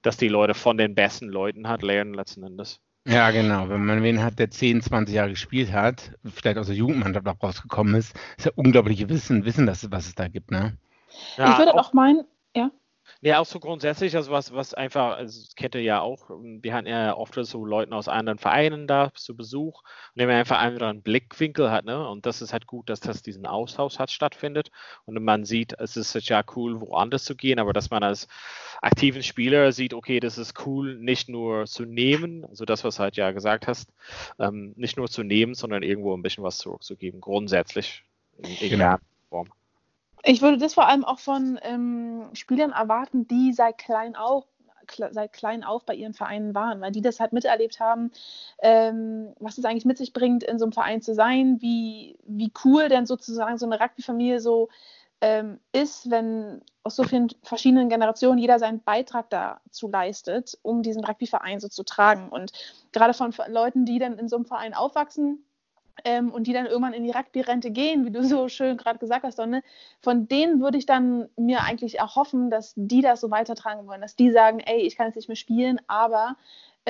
dass 0.02 0.16
die 0.16 0.28
Leute 0.28 0.54
von 0.54 0.78
den 0.78 0.94
besten 0.94 1.28
Leuten 1.28 1.68
halt 1.68 1.82
lernen 1.82 2.14
letzten 2.14 2.42
Endes. 2.44 2.80
Ja, 3.08 3.30
genau. 3.30 3.70
Wenn 3.70 3.86
man 3.86 4.02
wen 4.02 4.22
hat, 4.22 4.38
der 4.38 4.50
10, 4.50 4.82
20 4.82 5.14
Jahre 5.14 5.30
gespielt 5.30 5.72
hat, 5.72 6.12
vielleicht 6.24 6.58
aus 6.58 6.66
der 6.66 6.76
Jugendmannschaft 6.76 7.26
auch 7.26 7.42
rausgekommen 7.42 7.94
ist, 7.94 8.14
ist 8.36 8.44
ja 8.44 8.52
unglaubliche 8.54 9.08
Wissen, 9.08 9.46
Wissen, 9.46 9.64
dass, 9.64 9.90
was 9.90 10.06
es 10.06 10.14
da 10.14 10.28
gibt, 10.28 10.50
ne? 10.50 10.76
Ja, 11.38 11.52
ich 11.52 11.58
würde 11.58 11.74
auch 11.74 11.94
meinen, 11.94 12.24
ja. 12.54 12.70
Ja, 13.20 13.40
auch 13.40 13.46
so 13.46 13.58
grundsätzlich, 13.58 14.14
also 14.14 14.30
was, 14.30 14.52
was 14.52 14.74
einfach, 14.74 15.16
also 15.16 15.44
kennt 15.56 15.74
ihr 15.74 15.82
ja 15.82 16.00
auch, 16.00 16.30
wir 16.30 16.72
hatten 16.72 16.86
ja 16.86 17.16
oft 17.16 17.34
so 17.34 17.64
Leute 17.64 17.92
aus 17.92 18.06
anderen 18.06 18.38
Vereinen 18.38 18.86
da 18.86 19.12
zu 19.12 19.36
Besuch 19.36 19.82
und 20.14 20.18
der 20.20 20.28
einfach 20.28 20.60
einen 20.60 20.74
anderen 20.74 21.02
Blickwinkel 21.02 21.68
hat, 21.72 21.84
ne? 21.84 22.08
Und 22.08 22.26
das 22.26 22.42
ist 22.42 22.52
halt 22.52 22.68
gut, 22.68 22.88
dass 22.88 23.00
das 23.00 23.22
diesen 23.22 23.44
Austausch 23.44 23.98
hat 23.98 24.12
stattfindet 24.12 24.70
und 25.04 25.20
man 25.24 25.44
sieht, 25.44 25.74
es 25.80 25.96
ist 25.96 26.14
ja 26.28 26.44
cool, 26.54 26.80
woanders 26.80 27.24
zu 27.24 27.34
gehen, 27.34 27.58
aber 27.58 27.72
dass 27.72 27.90
man 27.90 28.04
als 28.04 28.28
aktiven 28.82 29.24
Spieler 29.24 29.72
sieht, 29.72 29.94
okay, 29.94 30.20
das 30.20 30.38
ist 30.38 30.64
cool, 30.64 30.96
nicht 31.00 31.28
nur 31.28 31.66
zu 31.66 31.84
nehmen, 31.84 32.44
also 32.44 32.64
das, 32.64 32.84
was 32.84 32.96
du 32.96 33.02
halt 33.02 33.16
ja 33.16 33.32
gesagt 33.32 33.66
hast, 33.66 33.92
ähm, 34.38 34.74
nicht 34.76 34.96
nur 34.96 35.08
zu 35.08 35.24
nehmen, 35.24 35.56
sondern 35.56 35.82
irgendwo 35.82 36.16
ein 36.16 36.22
bisschen 36.22 36.44
was 36.44 36.58
zurückzugeben, 36.58 37.20
grundsätzlich. 37.20 38.04
In 38.38 38.70
genau. 38.70 38.96
Form. 39.28 39.48
Ich 40.28 40.42
würde 40.42 40.58
das 40.58 40.74
vor 40.74 40.86
allem 40.86 41.06
auch 41.06 41.20
von 41.20 41.58
ähm, 41.62 42.28
Spielern 42.34 42.72
erwarten, 42.72 43.26
die 43.26 43.54
seit 43.54 43.78
klein 43.78 44.14
auf 44.14 44.44
seit 45.10 45.32
klein 45.34 45.64
auf 45.64 45.84
bei 45.84 45.94
ihren 45.94 46.14
Vereinen 46.14 46.54
waren, 46.54 46.80
weil 46.80 46.92
die 46.92 47.02
das 47.02 47.20
halt 47.20 47.34
miterlebt 47.34 47.78
haben, 47.78 48.10
ähm, 48.62 49.34
was 49.38 49.58
es 49.58 49.64
eigentlich 49.66 49.84
mit 49.84 49.98
sich 49.98 50.14
bringt, 50.14 50.42
in 50.42 50.58
so 50.58 50.64
einem 50.64 50.72
Verein 50.72 51.02
zu 51.02 51.14
sein, 51.14 51.60
wie, 51.60 52.18
wie 52.26 52.50
cool 52.64 52.88
denn 52.88 53.04
sozusagen 53.04 53.58
so 53.58 53.66
eine 53.66 53.80
Rugby-Familie 53.80 54.40
so 54.40 54.68
ähm, 55.20 55.60
ist, 55.72 56.10
wenn 56.10 56.62
aus 56.84 56.96
so 56.96 57.04
vielen 57.04 57.28
verschiedenen 57.42 57.90
Generationen 57.90 58.38
jeder 58.38 58.58
seinen 58.58 58.82
Beitrag 58.82 59.28
dazu 59.30 59.88
leistet, 59.88 60.58
um 60.62 60.82
diesen 60.82 61.04
Rugby-Verein 61.04 61.60
so 61.60 61.68
zu 61.68 61.84
tragen. 61.84 62.28
Und 62.30 62.52
gerade 62.92 63.14
von 63.14 63.34
Leuten, 63.48 63.84
die 63.84 63.98
dann 63.98 64.18
in 64.18 64.28
so 64.28 64.36
einem 64.36 64.46
Verein 64.46 64.74
aufwachsen, 64.74 65.44
ähm, 66.04 66.30
und 66.32 66.46
die 66.46 66.52
dann 66.52 66.66
irgendwann 66.66 66.92
in 66.92 67.04
die 67.04 67.10
Rugby-Rente 67.10 67.70
gehen, 67.70 68.04
wie 68.04 68.10
du 68.10 68.22
so 68.24 68.48
schön 68.48 68.76
gerade 68.76 68.98
gesagt 68.98 69.24
hast, 69.24 69.38
Donne, 69.38 69.62
von 70.00 70.28
denen 70.28 70.60
würde 70.60 70.78
ich 70.78 70.86
dann 70.86 71.28
mir 71.36 71.62
eigentlich 71.62 71.98
erhoffen, 71.98 72.50
dass 72.50 72.72
die 72.76 73.02
das 73.02 73.20
so 73.20 73.30
weitertragen 73.30 73.86
wollen, 73.86 74.00
dass 74.00 74.16
die 74.16 74.30
sagen, 74.30 74.60
ey, 74.60 74.80
ich 74.82 74.96
kann 74.96 75.06
jetzt 75.06 75.16
nicht 75.16 75.28
mehr 75.28 75.36
spielen, 75.36 75.80
aber 75.86 76.36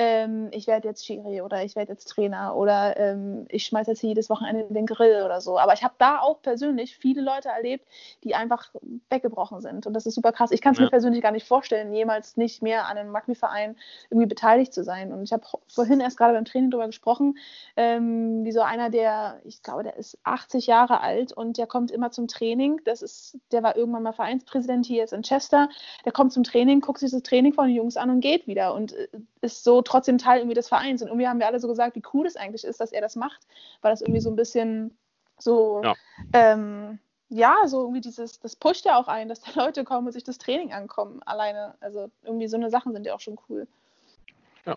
ähm, 0.01 0.47
ich 0.51 0.65
werde 0.65 0.87
jetzt 0.87 1.05
Schiri 1.05 1.41
oder 1.41 1.61
ich 1.65 1.75
werde 1.75 1.91
jetzt 1.91 2.05
Trainer 2.05 2.55
oder 2.55 2.95
ähm, 2.95 3.45
ich 3.49 3.65
schmeiße 3.65 3.91
jetzt 3.91 4.01
jedes 4.01 4.29
Wochenende 4.29 4.73
den 4.73 4.85
Grill 4.85 5.23
oder 5.25 5.41
so. 5.41 5.59
Aber 5.59 5.73
ich 5.73 5.83
habe 5.83 5.95
da 5.97 6.19
auch 6.19 6.41
persönlich 6.41 6.95
viele 6.95 7.21
Leute 7.21 7.49
erlebt, 7.49 7.85
die 8.23 8.33
einfach 8.33 8.71
weggebrochen 9.09 9.59
sind. 9.59 9.85
Und 9.85 9.93
das 9.93 10.05
ist 10.05 10.15
super 10.15 10.31
krass. 10.31 10.51
Ich 10.51 10.61
kann 10.61 10.71
es 10.71 10.79
ja. 10.79 10.85
mir 10.85 10.89
persönlich 10.89 11.21
gar 11.21 11.33
nicht 11.33 11.45
vorstellen, 11.45 11.93
jemals 11.93 12.37
nicht 12.37 12.61
mehr 12.61 12.87
an 12.87 12.97
einem 12.97 13.13
Rugby-Verein 13.13 13.75
irgendwie 14.09 14.27
beteiligt 14.27 14.73
zu 14.73 14.85
sein. 14.85 15.11
Und 15.11 15.23
ich 15.23 15.33
habe 15.33 15.43
vorhin 15.67 15.99
erst 15.99 16.17
gerade 16.17 16.33
beim 16.33 16.45
Training 16.45 16.71
darüber 16.71 16.87
gesprochen, 16.87 17.37
ähm, 17.75 18.45
wie 18.45 18.53
so 18.53 18.61
einer, 18.61 18.89
der, 18.89 19.41
ich 19.43 19.61
glaube, 19.63 19.83
der 19.83 19.97
ist 19.97 20.17
80 20.23 20.67
Jahre 20.67 21.01
alt 21.01 21.33
und 21.33 21.57
der 21.57 21.67
kommt 21.67 21.91
immer 21.91 22.09
zum 22.09 22.29
Training. 22.29 22.79
Das 22.85 23.01
ist, 23.01 23.37
der 23.51 23.63
war 23.63 23.75
irgendwann 23.75 24.03
mal 24.03 24.13
Vereinspräsident 24.13 24.85
hier 24.85 24.99
jetzt 24.99 25.11
in 25.11 25.23
Chester. 25.23 25.67
Der 26.05 26.13
kommt 26.13 26.31
zum 26.31 26.45
Training, 26.45 26.79
guckt 26.79 26.99
sich 26.99 27.11
das 27.11 27.23
Training 27.23 27.51
von 27.51 27.67
den 27.67 27.75
Jungs 27.75 27.97
an 27.97 28.09
und 28.09 28.21
geht 28.21 28.47
wieder 28.47 28.73
und 28.73 28.93
äh, 28.93 29.09
ist 29.41 29.65
so 29.65 29.81
trotzdem 29.89 30.17
Teil 30.17 30.39
irgendwie 30.39 30.55
des 30.55 30.67
Vereins. 30.67 31.01
Und 31.01 31.07
irgendwie 31.07 31.27
haben 31.27 31.39
wir 31.39 31.47
alle 31.47 31.59
so 31.59 31.67
gesagt, 31.67 31.95
wie 31.95 32.03
cool 32.13 32.27
es 32.27 32.35
eigentlich 32.35 32.63
ist, 32.63 32.79
dass 32.79 32.91
er 32.91 33.01
das 33.01 33.15
macht, 33.15 33.47
weil 33.81 33.91
das 33.91 34.01
irgendwie 34.01 34.21
so 34.21 34.29
ein 34.29 34.35
bisschen 34.35 34.97
so, 35.37 35.81
ja, 35.83 35.95
ähm, 36.33 36.99
ja 37.29 37.55
so 37.65 37.81
irgendwie 37.81 38.01
dieses, 38.01 38.39
das 38.39 38.55
pusht 38.55 38.85
ja 38.85 38.97
auch 38.97 39.07
ein, 39.07 39.29
dass 39.29 39.41
da 39.41 39.51
Leute 39.65 39.83
kommen 39.83 40.07
und 40.07 40.13
sich 40.13 40.23
das 40.23 40.37
Training 40.37 40.71
ankommen 40.73 41.21
alleine. 41.25 41.75
Also 41.79 42.11
irgendwie 42.23 42.47
so 42.47 42.57
eine 42.57 42.69
Sachen 42.69 42.93
sind 42.93 43.05
ja 43.05 43.15
auch 43.15 43.19
schon 43.19 43.39
cool. 43.49 43.67
Ja. 44.65 44.75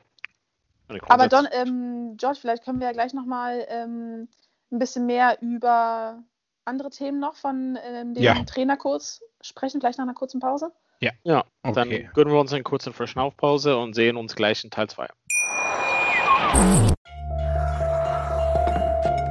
Aber 1.08 1.28
Don, 1.28 1.46
ähm, 1.52 2.16
George, 2.16 2.38
vielleicht 2.40 2.64
können 2.64 2.80
wir 2.80 2.86
ja 2.86 2.92
gleich 2.92 3.12
nochmal 3.12 3.66
ähm, 3.68 4.28
ein 4.70 4.78
bisschen 4.78 5.06
mehr 5.06 5.38
über 5.42 6.22
andere 6.64 6.90
Themen 6.90 7.18
noch 7.18 7.34
von 7.34 7.78
ähm, 7.82 8.14
dem 8.14 8.22
ja. 8.22 8.42
Trainerkurs 8.44 9.22
sprechen, 9.40 9.80
gleich 9.80 9.98
nach 9.98 10.04
einer 10.04 10.14
kurzen 10.14 10.40
Pause. 10.40 10.72
Ja. 11.02 11.10
Ja, 11.24 11.44
okay. 11.64 11.74
dann 11.74 12.12
gönnen 12.14 12.32
wir 12.32 12.40
uns 12.40 12.52
eine 12.52 12.62
kurze 12.62 12.92
Verschnaufpause 12.92 13.76
und 13.76 13.94
sehen 13.94 14.16
uns 14.16 14.36
gleich 14.36 14.62
in 14.62 14.70
Teil 14.70 14.88
2. 14.88 15.08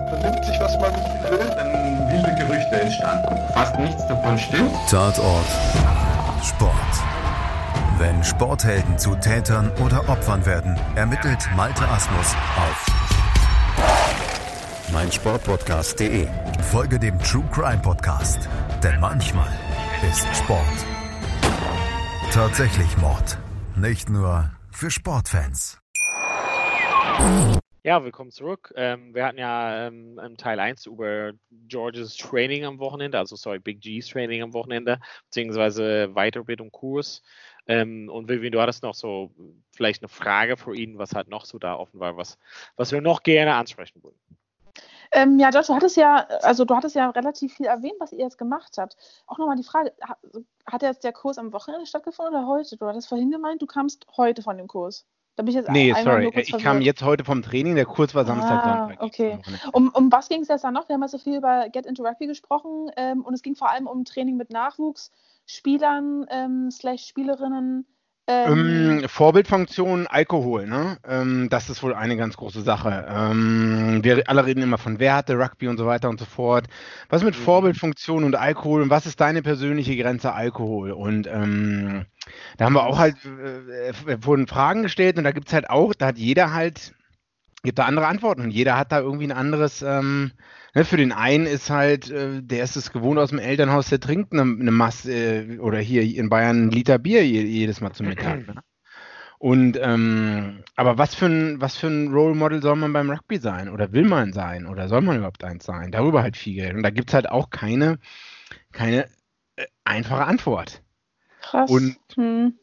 Vernimmt 0.09 0.45
sich, 0.45 0.59
was 0.59 0.77
man 0.79 0.93
will, 1.31 1.49
dann 1.55 2.11
wilde 2.11 2.35
Gerüchte 2.35 2.81
entstanden. 2.81 3.53
Fast 3.53 3.79
nichts 3.79 4.05
davon 4.05 4.37
stimmt. 4.37 4.73
Tatort. 4.89 5.45
Sport. 6.43 6.73
Wenn 7.99 8.21
Sporthelden 8.21 8.97
zu 8.97 9.15
Tätern 9.15 9.71
oder 9.85 10.09
Opfern 10.09 10.45
werden, 10.45 10.77
ermittelt 10.95 11.47
Malte 11.55 11.87
Asmus 11.87 12.35
auf 12.57 12.85
meinsportpodcast.de. 14.91 16.27
Folge 16.69 16.99
dem 16.99 17.17
True 17.19 17.45
Crime 17.53 17.79
Podcast, 17.81 18.49
denn 18.83 18.99
manchmal 18.99 19.47
ist 20.09 20.27
Sport 20.35 20.90
Tatsächlich 22.31 22.97
Mord. 22.97 23.37
Nicht 23.75 24.09
nur 24.09 24.49
für 24.71 24.89
Sportfans. 24.89 25.81
Ja, 27.83 28.05
willkommen 28.05 28.31
zurück. 28.31 28.71
Ähm, 28.77 29.13
wir 29.13 29.25
hatten 29.25 29.37
ja 29.37 29.87
ähm, 29.87 30.17
im 30.17 30.37
Teil 30.37 30.61
1 30.61 30.85
über 30.85 31.33
Georges 31.67 32.15
Training 32.15 32.63
am 32.63 32.79
Wochenende, 32.79 33.17
also 33.17 33.35
sorry, 33.35 33.59
Big 33.59 33.81
G's 33.81 34.07
Training 34.07 34.43
am 34.43 34.53
Wochenende, 34.53 35.01
beziehungsweise 35.25 36.07
Weiterbildung 36.13 36.71
Kurs. 36.71 37.21
Ähm, 37.67 38.07
und 38.07 38.29
Vivian, 38.29 38.53
du 38.53 38.61
hattest 38.61 38.81
noch 38.81 38.95
so 38.95 39.33
vielleicht 39.73 40.01
eine 40.01 40.07
Frage 40.07 40.55
für 40.55 40.73
ihn, 40.73 40.97
was 40.97 41.13
halt 41.13 41.27
noch 41.27 41.43
so 41.43 41.59
da 41.59 41.75
offen 41.75 41.99
war, 41.99 42.15
was, 42.15 42.37
was 42.77 42.93
wir 42.93 43.01
noch 43.01 43.23
gerne 43.23 43.55
ansprechen 43.55 44.01
würden. 44.03 44.17
Ähm, 45.13 45.39
ja, 45.39 45.49
Josh, 45.49 45.67
du 45.67 45.75
hattest 45.75 45.97
ja, 45.97 46.25
also 46.41 46.63
du 46.63 46.75
hattest 46.75 46.95
ja 46.95 47.09
relativ 47.09 47.53
viel 47.53 47.65
erwähnt, 47.65 47.95
was 47.99 48.13
ihr 48.13 48.19
jetzt 48.19 48.37
gemacht 48.37 48.77
habt. 48.77 48.95
Auch 49.27 49.37
nochmal 49.37 49.57
die 49.57 49.63
Frage, 49.63 49.93
hat 50.65 50.81
jetzt 50.81 51.03
der 51.03 51.11
Kurs 51.11 51.37
am 51.37 51.51
Wochenende 51.51 51.85
stattgefunden 51.85 52.33
oder 52.33 52.47
heute? 52.47 52.77
Du 52.77 52.85
hattest 52.85 53.09
vorhin 53.09 53.29
gemeint, 53.29 53.61
du 53.61 53.65
kamst 53.65 54.05
heute 54.15 54.41
von 54.41 54.57
dem 54.57 54.67
Kurs. 54.67 55.05
Da 55.35 55.43
bin 55.43 55.49
ich 55.49 55.55
jetzt 55.55 55.69
nee, 55.69 55.93
sorry, 56.03 56.27
ich 56.27 56.49
verwirrt. 56.49 56.63
kam 56.63 56.81
jetzt 56.81 57.01
heute 57.03 57.23
vom 57.23 57.41
Training, 57.41 57.75
der 57.75 57.85
Kurs 57.85 58.13
war 58.13 58.25
Samstag, 58.25 58.63
ah, 58.63 58.87
Sonntag. 58.87 59.03
Okay. 59.03 59.39
Um, 59.71 59.89
um 59.93 60.11
was 60.11 60.29
ging 60.29 60.41
es 60.41 60.49
jetzt 60.49 60.63
dann 60.63 60.73
noch? 60.73 60.87
Wir 60.89 60.93
haben 60.93 61.01
ja 61.01 61.07
so 61.07 61.17
viel 61.17 61.37
über 61.37 61.69
Get 61.69 61.85
into 61.85 62.03
Rugby 62.03 62.27
gesprochen 62.27 62.91
ähm, 62.97 63.23
und 63.23 63.33
es 63.33 63.41
ging 63.41 63.55
vor 63.55 63.69
allem 63.69 63.87
um 63.87 64.05
Training 64.05 64.35
mit 64.37 64.49
Nachwuchsspielern 64.49 66.25
ähm, 66.29 66.71
slash 66.71 67.05
Spielerinnen 67.05 67.85
ähm, 68.27 68.99
ähm, 69.01 69.09
Vorbildfunktion 69.09 70.07
Alkohol, 70.07 70.67
ne? 70.67 70.97
Ähm, 71.07 71.49
das 71.49 71.69
ist 71.69 71.81
wohl 71.83 71.93
eine 71.93 72.17
ganz 72.17 72.37
große 72.37 72.61
Sache. 72.61 73.05
Ähm, 73.09 73.99
wir 74.03 74.23
alle 74.29 74.45
reden 74.45 74.61
immer 74.61 74.77
von 74.77 74.99
Werte, 74.99 75.37
Rugby 75.37 75.67
und 75.67 75.77
so 75.77 75.85
weiter 75.85 76.09
und 76.09 76.19
so 76.19 76.25
fort. 76.25 76.67
Was 77.09 77.23
mit 77.23 77.37
mhm. 77.37 77.43
Vorbildfunktion 77.43 78.23
und 78.23 78.35
Alkohol 78.35 78.83
und 78.83 78.89
was 78.89 79.05
ist 79.05 79.19
deine 79.19 79.41
persönliche 79.41 79.97
Grenze 79.97 80.33
Alkohol? 80.33 80.91
Und 80.91 81.27
ähm, 81.27 82.05
da 82.57 82.65
haben 82.65 82.73
wir 82.73 82.85
auch 82.85 82.99
halt, 82.99 83.15
äh, 83.25 83.89
äh 83.89 84.17
wurden 84.21 84.47
Fragen 84.47 84.83
gestellt 84.83 85.17
und 85.17 85.23
da 85.23 85.31
gibt 85.31 85.47
es 85.47 85.53
halt 85.53 85.69
auch, 85.69 85.93
da 85.93 86.07
hat 86.07 86.17
jeder 86.17 86.53
halt, 86.53 86.93
gibt 87.63 87.79
da 87.79 87.85
andere 87.85 88.07
Antworten 88.07 88.41
und 88.41 88.51
jeder 88.51 88.77
hat 88.77 88.91
da 88.91 88.99
irgendwie 88.99 89.25
ein 89.25 89.31
anderes, 89.31 89.81
ähm, 89.81 90.31
ne, 90.73 90.85
für 90.85 90.97
den 90.97 91.11
einen 91.11 91.45
ist 91.45 91.69
halt, 91.69 92.09
äh, 92.09 92.41
der 92.41 92.63
ist 92.63 92.75
es 92.75 92.91
gewohnt 92.91 93.19
aus 93.19 93.29
dem 93.29 93.39
Elternhaus, 93.39 93.89
der 93.89 93.99
trinkt 93.99 94.33
eine, 94.33 94.41
eine 94.41 94.71
Masse 94.71 95.11
äh, 95.11 95.59
oder 95.59 95.79
hier 95.79 96.03
in 96.03 96.29
Bayern 96.29 96.67
ein 96.67 96.71
Liter 96.71 96.97
Bier 96.97 97.25
jedes 97.25 97.81
Mal 97.81 97.93
zum 97.93 98.07
Mittag. 98.07 98.47
Ne? 98.47 98.61
Und 99.41 99.79
ähm, 99.81 100.63
aber 100.75 100.99
was 100.99 101.15
für 101.15 101.25
ein 101.25 101.59
was 101.59 101.75
für 101.75 101.87
ein 101.87 102.13
Role 102.13 102.35
Model 102.35 102.61
soll 102.61 102.75
man 102.75 102.93
beim 102.93 103.09
Rugby 103.09 103.39
sein 103.39 103.69
oder 103.69 103.91
will 103.91 104.05
man 104.05 104.33
sein 104.33 104.67
oder 104.67 104.87
soll 104.87 105.01
man 105.01 105.17
überhaupt 105.17 105.43
eins 105.43 105.65
sein? 105.65 105.91
Darüber 105.91 106.21
halt 106.21 106.37
viel 106.37 106.53
Geld. 106.53 106.75
Und 106.75 106.83
da 106.83 106.91
gibt 106.91 107.09
es 107.09 107.15
halt 107.15 107.27
auch 107.27 107.49
keine 107.49 107.97
keine 108.71 109.05
äh, 109.55 109.65
einfache 109.83 110.25
Antwort. 110.25 110.83
Krass. 111.41 111.71
Und 111.71 111.97
hm. 112.13 112.53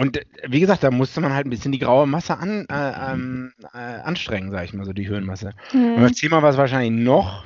Und 0.00 0.16
äh, 0.16 0.24
wie 0.48 0.60
gesagt, 0.60 0.82
da 0.82 0.90
musste 0.90 1.20
man 1.20 1.34
halt 1.34 1.46
ein 1.46 1.50
bisschen 1.50 1.72
die 1.72 1.78
graue 1.78 2.06
Masse 2.06 2.38
an, 2.38 2.64
äh, 2.70 3.12
ähm, 3.12 3.52
äh, 3.74 3.76
anstrengen, 3.76 4.50
sag 4.50 4.64
ich 4.64 4.72
mal, 4.72 4.86
so 4.86 4.94
die 4.94 5.06
Hirnmasse. 5.06 5.52
Mhm. 5.74 5.94
Und 5.96 6.02
das 6.02 6.12
Thema, 6.12 6.42
was 6.42 6.56
wahrscheinlich 6.56 7.04
noch, 7.04 7.44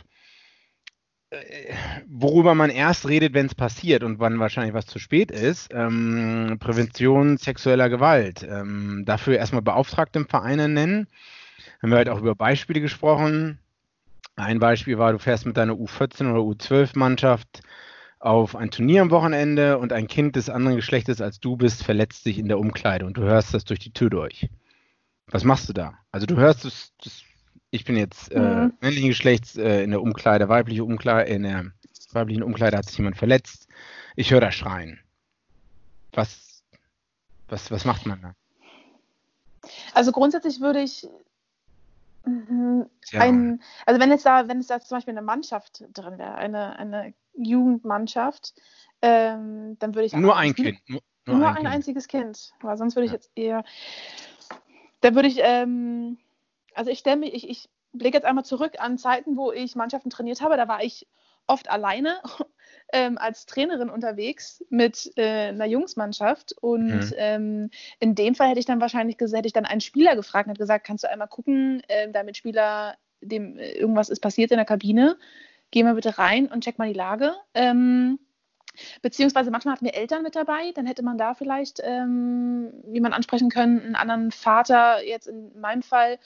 äh, 1.30 1.74
worüber 2.06 2.54
man 2.54 2.70
erst 2.70 3.08
redet, 3.08 3.34
wenn 3.34 3.46
es 3.46 3.56
passiert 3.56 4.04
und 4.04 4.20
wann 4.20 4.38
wahrscheinlich 4.38 4.72
was 4.72 4.86
zu 4.86 5.00
spät 5.00 5.32
ist, 5.32 5.74
ähm, 5.74 6.58
Prävention 6.60 7.38
sexueller 7.38 7.88
Gewalt. 7.88 8.46
Ähm, 8.48 9.02
dafür 9.04 9.36
erstmal 9.36 9.62
Beauftragte 9.62 10.20
im 10.20 10.28
Verein 10.28 10.74
nennen. 10.74 11.08
Haben 11.82 11.90
wir 11.90 11.96
halt 11.96 12.08
auch 12.08 12.20
über 12.20 12.36
Beispiele 12.36 12.80
gesprochen. 12.80 13.58
Ein 14.36 14.60
Beispiel 14.60 14.96
war, 14.96 15.10
du 15.10 15.18
fährst 15.18 15.44
mit 15.44 15.56
deiner 15.56 15.72
U14 15.72 16.30
oder 16.30 16.40
U12-Mannschaft 16.40 17.62
auf 18.24 18.56
ein 18.56 18.70
Turnier 18.70 19.02
am 19.02 19.10
Wochenende 19.10 19.78
und 19.78 19.92
ein 19.92 20.06
Kind 20.06 20.34
des 20.34 20.48
anderen 20.48 20.76
Geschlechtes 20.76 21.20
als 21.20 21.40
du 21.40 21.56
bist 21.56 21.84
verletzt 21.84 22.24
sich 22.24 22.38
in 22.38 22.48
der 22.48 22.58
Umkleide 22.58 23.04
und 23.04 23.18
du 23.18 23.22
hörst 23.22 23.52
das 23.52 23.64
durch 23.64 23.80
die 23.80 23.92
Tür 23.92 24.08
durch. 24.08 24.48
Was 25.26 25.44
machst 25.44 25.68
du 25.68 25.74
da? 25.74 25.98
Also 26.10 26.26
du 26.26 26.36
hörst 26.36 26.64
es, 26.64 26.92
ich 27.70 27.84
bin 27.84 27.96
jetzt 27.96 28.32
äh, 28.32 28.40
mhm. 28.40 28.72
männlichen 28.80 29.10
Geschlechts 29.10 29.56
äh, 29.56 29.82
in 29.82 29.90
der 29.90 30.00
Umkleide, 30.00 30.48
weibliche 30.48 30.84
Umkleide, 30.84 31.30
in 31.30 31.42
der 31.42 31.66
weiblichen 32.12 32.42
Umkleide 32.42 32.78
hat 32.78 32.86
sich 32.86 32.96
jemand 32.96 33.18
verletzt. 33.18 33.68
Ich 34.16 34.30
höre 34.30 34.40
da 34.40 34.50
schreien. 34.50 35.00
Was, 36.12 36.62
was, 37.48 37.70
was 37.70 37.84
macht 37.84 38.06
man 38.06 38.22
da? 38.22 38.34
Also 39.92 40.12
grundsätzlich 40.12 40.60
würde 40.60 40.80
ich 40.80 41.06
Mhm. 42.26 42.86
Ja. 43.10 43.20
Ein, 43.20 43.60
also 43.84 44.00
wenn 44.00 44.10
es 44.10 44.22
da, 44.22 44.48
wenn 44.48 44.58
es 44.58 44.68
da 44.68 44.80
zum 44.80 44.96
Beispiel 44.96 45.12
eine 45.12 45.20
Mannschaft 45.20 45.84
drin 45.92 46.16
wäre, 46.16 46.36
eine, 46.36 46.78
eine 46.78 47.12
Jugendmannschaft, 47.36 48.54
ähm, 49.02 49.76
dann 49.78 49.94
würde 49.94 50.06
ich 50.06 50.12
nur 50.12 50.36
ein 50.36 50.54
Kind, 50.54 50.78
nur, 50.88 51.00
nur, 51.26 51.38
nur 51.38 51.48
ein, 51.48 51.56
kind. 51.56 51.68
einziges 51.68 52.08
Kind, 52.08 52.52
weil 52.60 52.76
sonst 52.76 52.96
würde 52.96 53.06
ich 53.06 53.12
ja. 53.12 53.16
jetzt 53.16 53.30
eher, 53.34 53.64
da 55.00 55.14
würde 55.14 55.28
ich, 55.28 55.38
ähm, 55.40 56.18
also 56.74 56.90
ich 56.90 56.98
stelle 56.98 57.16
mich, 57.16 57.34
ich, 57.34 57.48
ich 57.48 57.68
blicke 57.92 58.16
jetzt 58.16 58.24
einmal 58.24 58.44
zurück 58.44 58.74
an 58.78 58.98
Zeiten, 58.98 59.36
wo 59.36 59.52
ich 59.52 59.76
Mannschaften 59.76 60.10
trainiert 60.10 60.40
habe, 60.40 60.56
da 60.56 60.68
war 60.68 60.82
ich 60.82 61.06
oft 61.46 61.70
alleine 61.70 62.20
ähm, 62.92 63.18
als 63.18 63.46
Trainerin 63.46 63.90
unterwegs 63.90 64.64
mit 64.70 65.12
äh, 65.16 65.48
einer 65.48 65.66
Jungsmannschaft. 65.66 66.54
Und 66.60 66.88
mhm. 66.88 67.12
ähm, 67.16 67.70
in 68.00 68.14
dem 68.14 68.34
Fall 68.34 68.48
hätte 68.48 68.60
ich 68.60 68.66
dann 68.66 68.80
wahrscheinlich 68.80 69.16
hätte 69.20 69.46
ich 69.46 69.52
dann 69.52 69.66
einen 69.66 69.80
Spieler 69.80 70.16
gefragt 70.16 70.46
und 70.46 70.50
hätte 70.50 70.62
gesagt, 70.62 70.86
kannst 70.86 71.04
du 71.04 71.10
einmal 71.10 71.28
gucken, 71.28 71.82
äh, 71.88 72.10
damit 72.10 72.36
Spieler, 72.36 72.96
dem 73.20 73.58
äh, 73.58 73.72
irgendwas 73.72 74.08
ist 74.08 74.20
passiert 74.20 74.50
in 74.50 74.56
der 74.56 74.66
Kabine, 74.66 75.16
geh 75.74 75.82
mal 75.82 75.94
bitte 75.94 76.18
rein 76.18 76.46
und 76.46 76.62
check 76.62 76.78
mal 76.78 76.88
die 76.88 76.98
Lage. 76.98 77.34
Ähm, 77.52 78.18
Beziehungsweise 79.02 79.52
manchmal 79.52 79.74
hatten 79.74 79.84
wir 79.84 79.94
Eltern 79.94 80.24
mit 80.24 80.34
dabei, 80.34 80.72
dann 80.74 80.84
hätte 80.84 81.04
man 81.04 81.16
da 81.16 81.34
vielleicht, 81.34 81.80
ähm, 81.84 82.72
wie 82.86 83.00
man 83.00 83.12
ansprechen 83.12 83.48
können, 83.48 83.80
einen 83.80 83.94
anderen 83.94 84.32
Vater, 84.32 85.04
jetzt 85.06 85.28
in 85.28 85.60
meinem 85.60 85.82
Fall, 85.82 86.18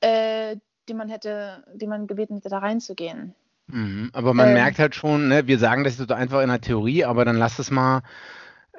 äh, 0.00 0.56
den 0.88 0.96
man 0.96 1.08
hätte, 1.08 1.64
den 1.74 1.88
man 1.88 2.06
gebeten 2.06 2.36
hätte, 2.36 2.48
da 2.48 2.58
reinzugehen. 2.58 3.34
Mhm, 3.66 4.10
aber 4.12 4.34
man 4.34 4.48
ähm, 4.48 4.54
merkt 4.54 4.78
halt 4.78 4.94
schon, 4.94 5.26
ne, 5.26 5.48
wir 5.48 5.58
sagen 5.58 5.82
das 5.82 5.96
so 5.96 6.06
einfach 6.14 6.42
in 6.42 6.48
der 6.48 6.60
Theorie, 6.60 7.04
aber 7.04 7.24
dann 7.24 7.36
lass 7.36 7.58
es 7.58 7.72
mal 7.72 8.02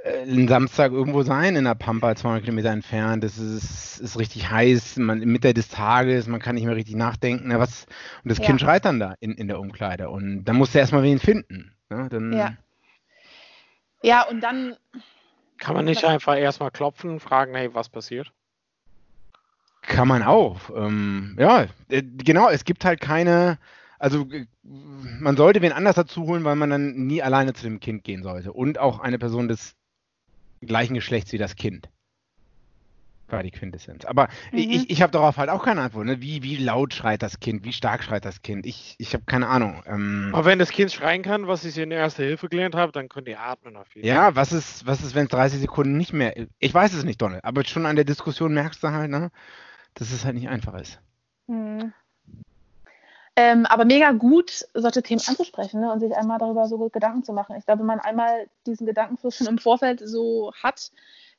äh, 0.03 0.21
einen 0.21 0.47
Samstag 0.47 0.91
irgendwo 0.91 1.23
sein 1.23 1.55
in 1.55 1.65
der 1.65 1.75
Pampa, 1.75 2.15
200 2.15 2.43
Kilometer 2.43 2.71
entfernt. 2.71 3.23
Das 3.23 3.37
ist, 3.37 3.99
ist 3.99 4.19
richtig 4.19 4.49
heiß, 4.49 4.97
man, 4.97 5.19
Mitte 5.19 5.53
des 5.53 5.69
Tages, 5.69 6.27
man 6.27 6.39
kann 6.39 6.55
nicht 6.55 6.65
mehr 6.65 6.75
richtig 6.75 6.95
nachdenken. 6.95 7.49
Ne, 7.49 7.59
was, 7.59 7.85
und 8.23 8.29
das 8.29 8.39
ja. 8.39 8.45
Kind 8.45 8.61
schreit 8.61 8.85
dann 8.85 8.99
da 8.99 9.15
in, 9.19 9.33
in 9.33 9.47
der 9.47 9.59
Umkleide. 9.59 10.09
Und 10.09 10.45
dann 10.45 10.55
musst 10.55 10.73
du 10.73 10.79
erstmal 10.79 11.03
wen 11.03 11.19
finden. 11.19 11.75
Ne, 11.89 12.07
dann, 12.09 12.33
ja. 12.33 12.53
ja, 14.01 14.23
und 14.23 14.41
dann. 14.41 14.75
Kann 15.59 15.73
man 15.73 15.85
nicht 15.85 16.05
einfach 16.05 16.37
erstmal 16.37 16.69
klopfen, 16.69 17.19
fragen, 17.19 17.55
hey, 17.55 17.73
was 17.73 17.89
passiert? 17.89 18.31
Kann 19.81 20.07
man 20.07 20.21
auch. 20.21 20.69
Ähm, 20.75 21.35
ja, 21.39 21.65
äh, 21.89 22.03
genau, 22.03 22.49
es 22.49 22.63
gibt 22.63 22.85
halt 22.85 23.01
keine 23.01 23.57
also 23.99 24.27
äh, 24.31 24.45
man 24.63 25.37
sollte 25.37 25.61
wen 25.61 25.71
anders 25.71 25.95
dazu 25.95 26.23
holen, 26.23 26.43
weil 26.43 26.55
man 26.55 26.69
dann 26.69 27.07
nie 27.07 27.21
alleine 27.21 27.53
zu 27.53 27.63
dem 27.63 27.79
Kind 27.79 28.03
gehen 28.03 28.23
sollte. 28.23 28.53
Und 28.53 28.79
auch 28.79 28.99
eine 28.99 29.17
Person 29.17 29.47
des 29.47 29.75
gleichen 30.65 30.93
Geschlechts 30.93 31.31
wie 31.31 31.37
das 31.37 31.55
Kind. 31.55 31.89
War 33.29 33.43
die 33.43 33.51
Quintessenz. 33.51 34.05
Aber 34.05 34.29
mhm. 34.53 34.59
ich, 34.59 34.89
ich 34.89 35.01
habe 35.01 35.11
darauf 35.11 35.35
halt 35.35 35.49
auch 35.49 35.63
keine 35.63 35.81
Antwort. 35.81 36.05
Ne? 36.05 36.21
Wie, 36.21 36.43
wie 36.43 36.55
laut 36.55 36.93
schreit 36.93 37.21
das 37.21 37.41
Kind? 37.41 37.65
Wie 37.65 37.73
stark 37.73 38.03
schreit 38.03 38.23
das 38.23 38.41
Kind? 38.41 38.65
Ich, 38.65 38.95
ich 38.99 39.13
habe 39.13 39.25
keine 39.25 39.47
Ahnung. 39.49 39.83
Ähm, 39.85 40.29
Aber 40.33 40.45
wenn 40.45 40.59
das 40.59 40.69
Kind 40.69 40.93
schreien 40.93 41.23
kann, 41.23 41.45
was 41.45 41.65
ich 41.65 41.77
in 41.77 41.89
der 41.89 41.99
Erste 41.99 42.23
Hilfe 42.23 42.47
gelernt 42.47 42.75
habe, 42.75 42.93
dann 42.93 43.09
könnt 43.09 43.27
ihr 43.27 43.41
atmen 43.41 43.75
auf 43.75 43.93
jeden 43.95 44.07
Fall. 44.07 44.15
Ja, 44.15 44.35
was 44.35 44.53
ist, 44.53 44.85
was 44.85 45.03
ist, 45.03 45.13
wenn 45.13 45.25
es 45.25 45.31
30 45.31 45.59
Sekunden 45.59 45.97
nicht 45.97 46.13
mehr. 46.13 46.47
Ich 46.59 46.73
weiß 46.73 46.93
es 46.93 47.03
nicht, 47.03 47.21
Donald, 47.21 47.43
aber 47.43 47.65
schon 47.65 47.85
an 47.85 47.97
der 47.97 48.05
Diskussion 48.05 48.53
merkst 48.53 48.81
du 48.81 48.89
halt, 48.89 49.11
ne, 49.11 49.29
dass 49.93 50.11
es 50.11 50.23
halt 50.23 50.35
nicht 50.35 50.47
einfach 50.47 50.75
ist. 50.75 51.01
Mhm. 51.47 51.91
Ähm, 53.39 53.67
aber 53.67 53.85
mega 53.85 54.11
gut, 54.13 54.65
solche 54.73 55.03
Themen 55.03 55.21
anzusprechen 55.27 55.79
ne, 55.79 55.91
und 55.91 55.99
sich 55.99 56.11
einmal 56.15 56.39
darüber 56.39 56.67
so 56.67 56.89
Gedanken 56.89 57.23
zu 57.23 57.33
machen. 57.33 57.55
Ich 57.55 57.65
glaube, 57.65 57.81
wenn 57.81 57.85
man 57.85 57.99
einmal 57.99 58.47
diesen 58.65 58.87
Gedankenfluss 58.87 59.35
schon 59.35 59.45
im 59.45 59.59
Vorfeld 59.59 60.01
so 60.03 60.51
hat, 60.63 60.91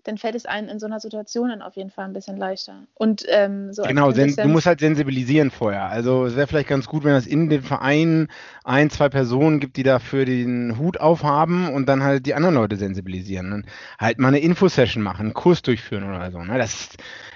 dann 0.04 0.16
fällt 0.16 0.34
es 0.34 0.46
einem 0.46 0.68
in 0.68 0.78
so 0.78 0.86
einer 0.86 1.00
Situation 1.00 1.48
dann 1.48 1.60
auf 1.60 1.76
jeden 1.76 1.90
Fall 1.90 2.06
ein 2.06 2.12
bisschen 2.12 2.36
leichter. 2.36 2.84
Und 2.94 3.24
ähm, 3.28 3.72
so 3.72 3.82
genau, 3.82 4.12
du 4.12 4.48
musst 4.48 4.66
halt 4.66 4.80
sensibilisieren 4.80 5.50
vorher. 5.50 5.86
Also 5.90 6.24
es 6.24 6.36
wäre 6.36 6.46
vielleicht 6.46 6.68
ganz 6.68 6.86
gut, 6.86 7.04
wenn 7.04 7.14
es 7.14 7.26
in 7.26 7.50
dem 7.50 7.62
Verein 7.62 8.28
ein, 8.64 8.90
zwei 8.90 9.08
Personen 9.08 9.60
gibt, 9.60 9.76
die 9.76 9.82
dafür 9.82 10.24
den 10.24 10.78
Hut 10.78 11.00
aufhaben 11.00 11.68
und 11.72 11.86
dann 11.86 12.02
halt 12.02 12.26
die 12.26 12.34
anderen 12.34 12.54
Leute 12.54 12.76
sensibilisieren. 12.76 13.52
Und 13.52 13.66
halt 13.98 14.18
mal 14.18 14.28
eine 14.28 14.38
Infosession 14.38 15.02
machen, 15.02 15.26
einen 15.26 15.34
Kurs 15.34 15.62
durchführen 15.62 16.04
oder 16.04 16.30
so. 16.30 16.42
Ne? 16.42 16.56
Das, 16.58 16.90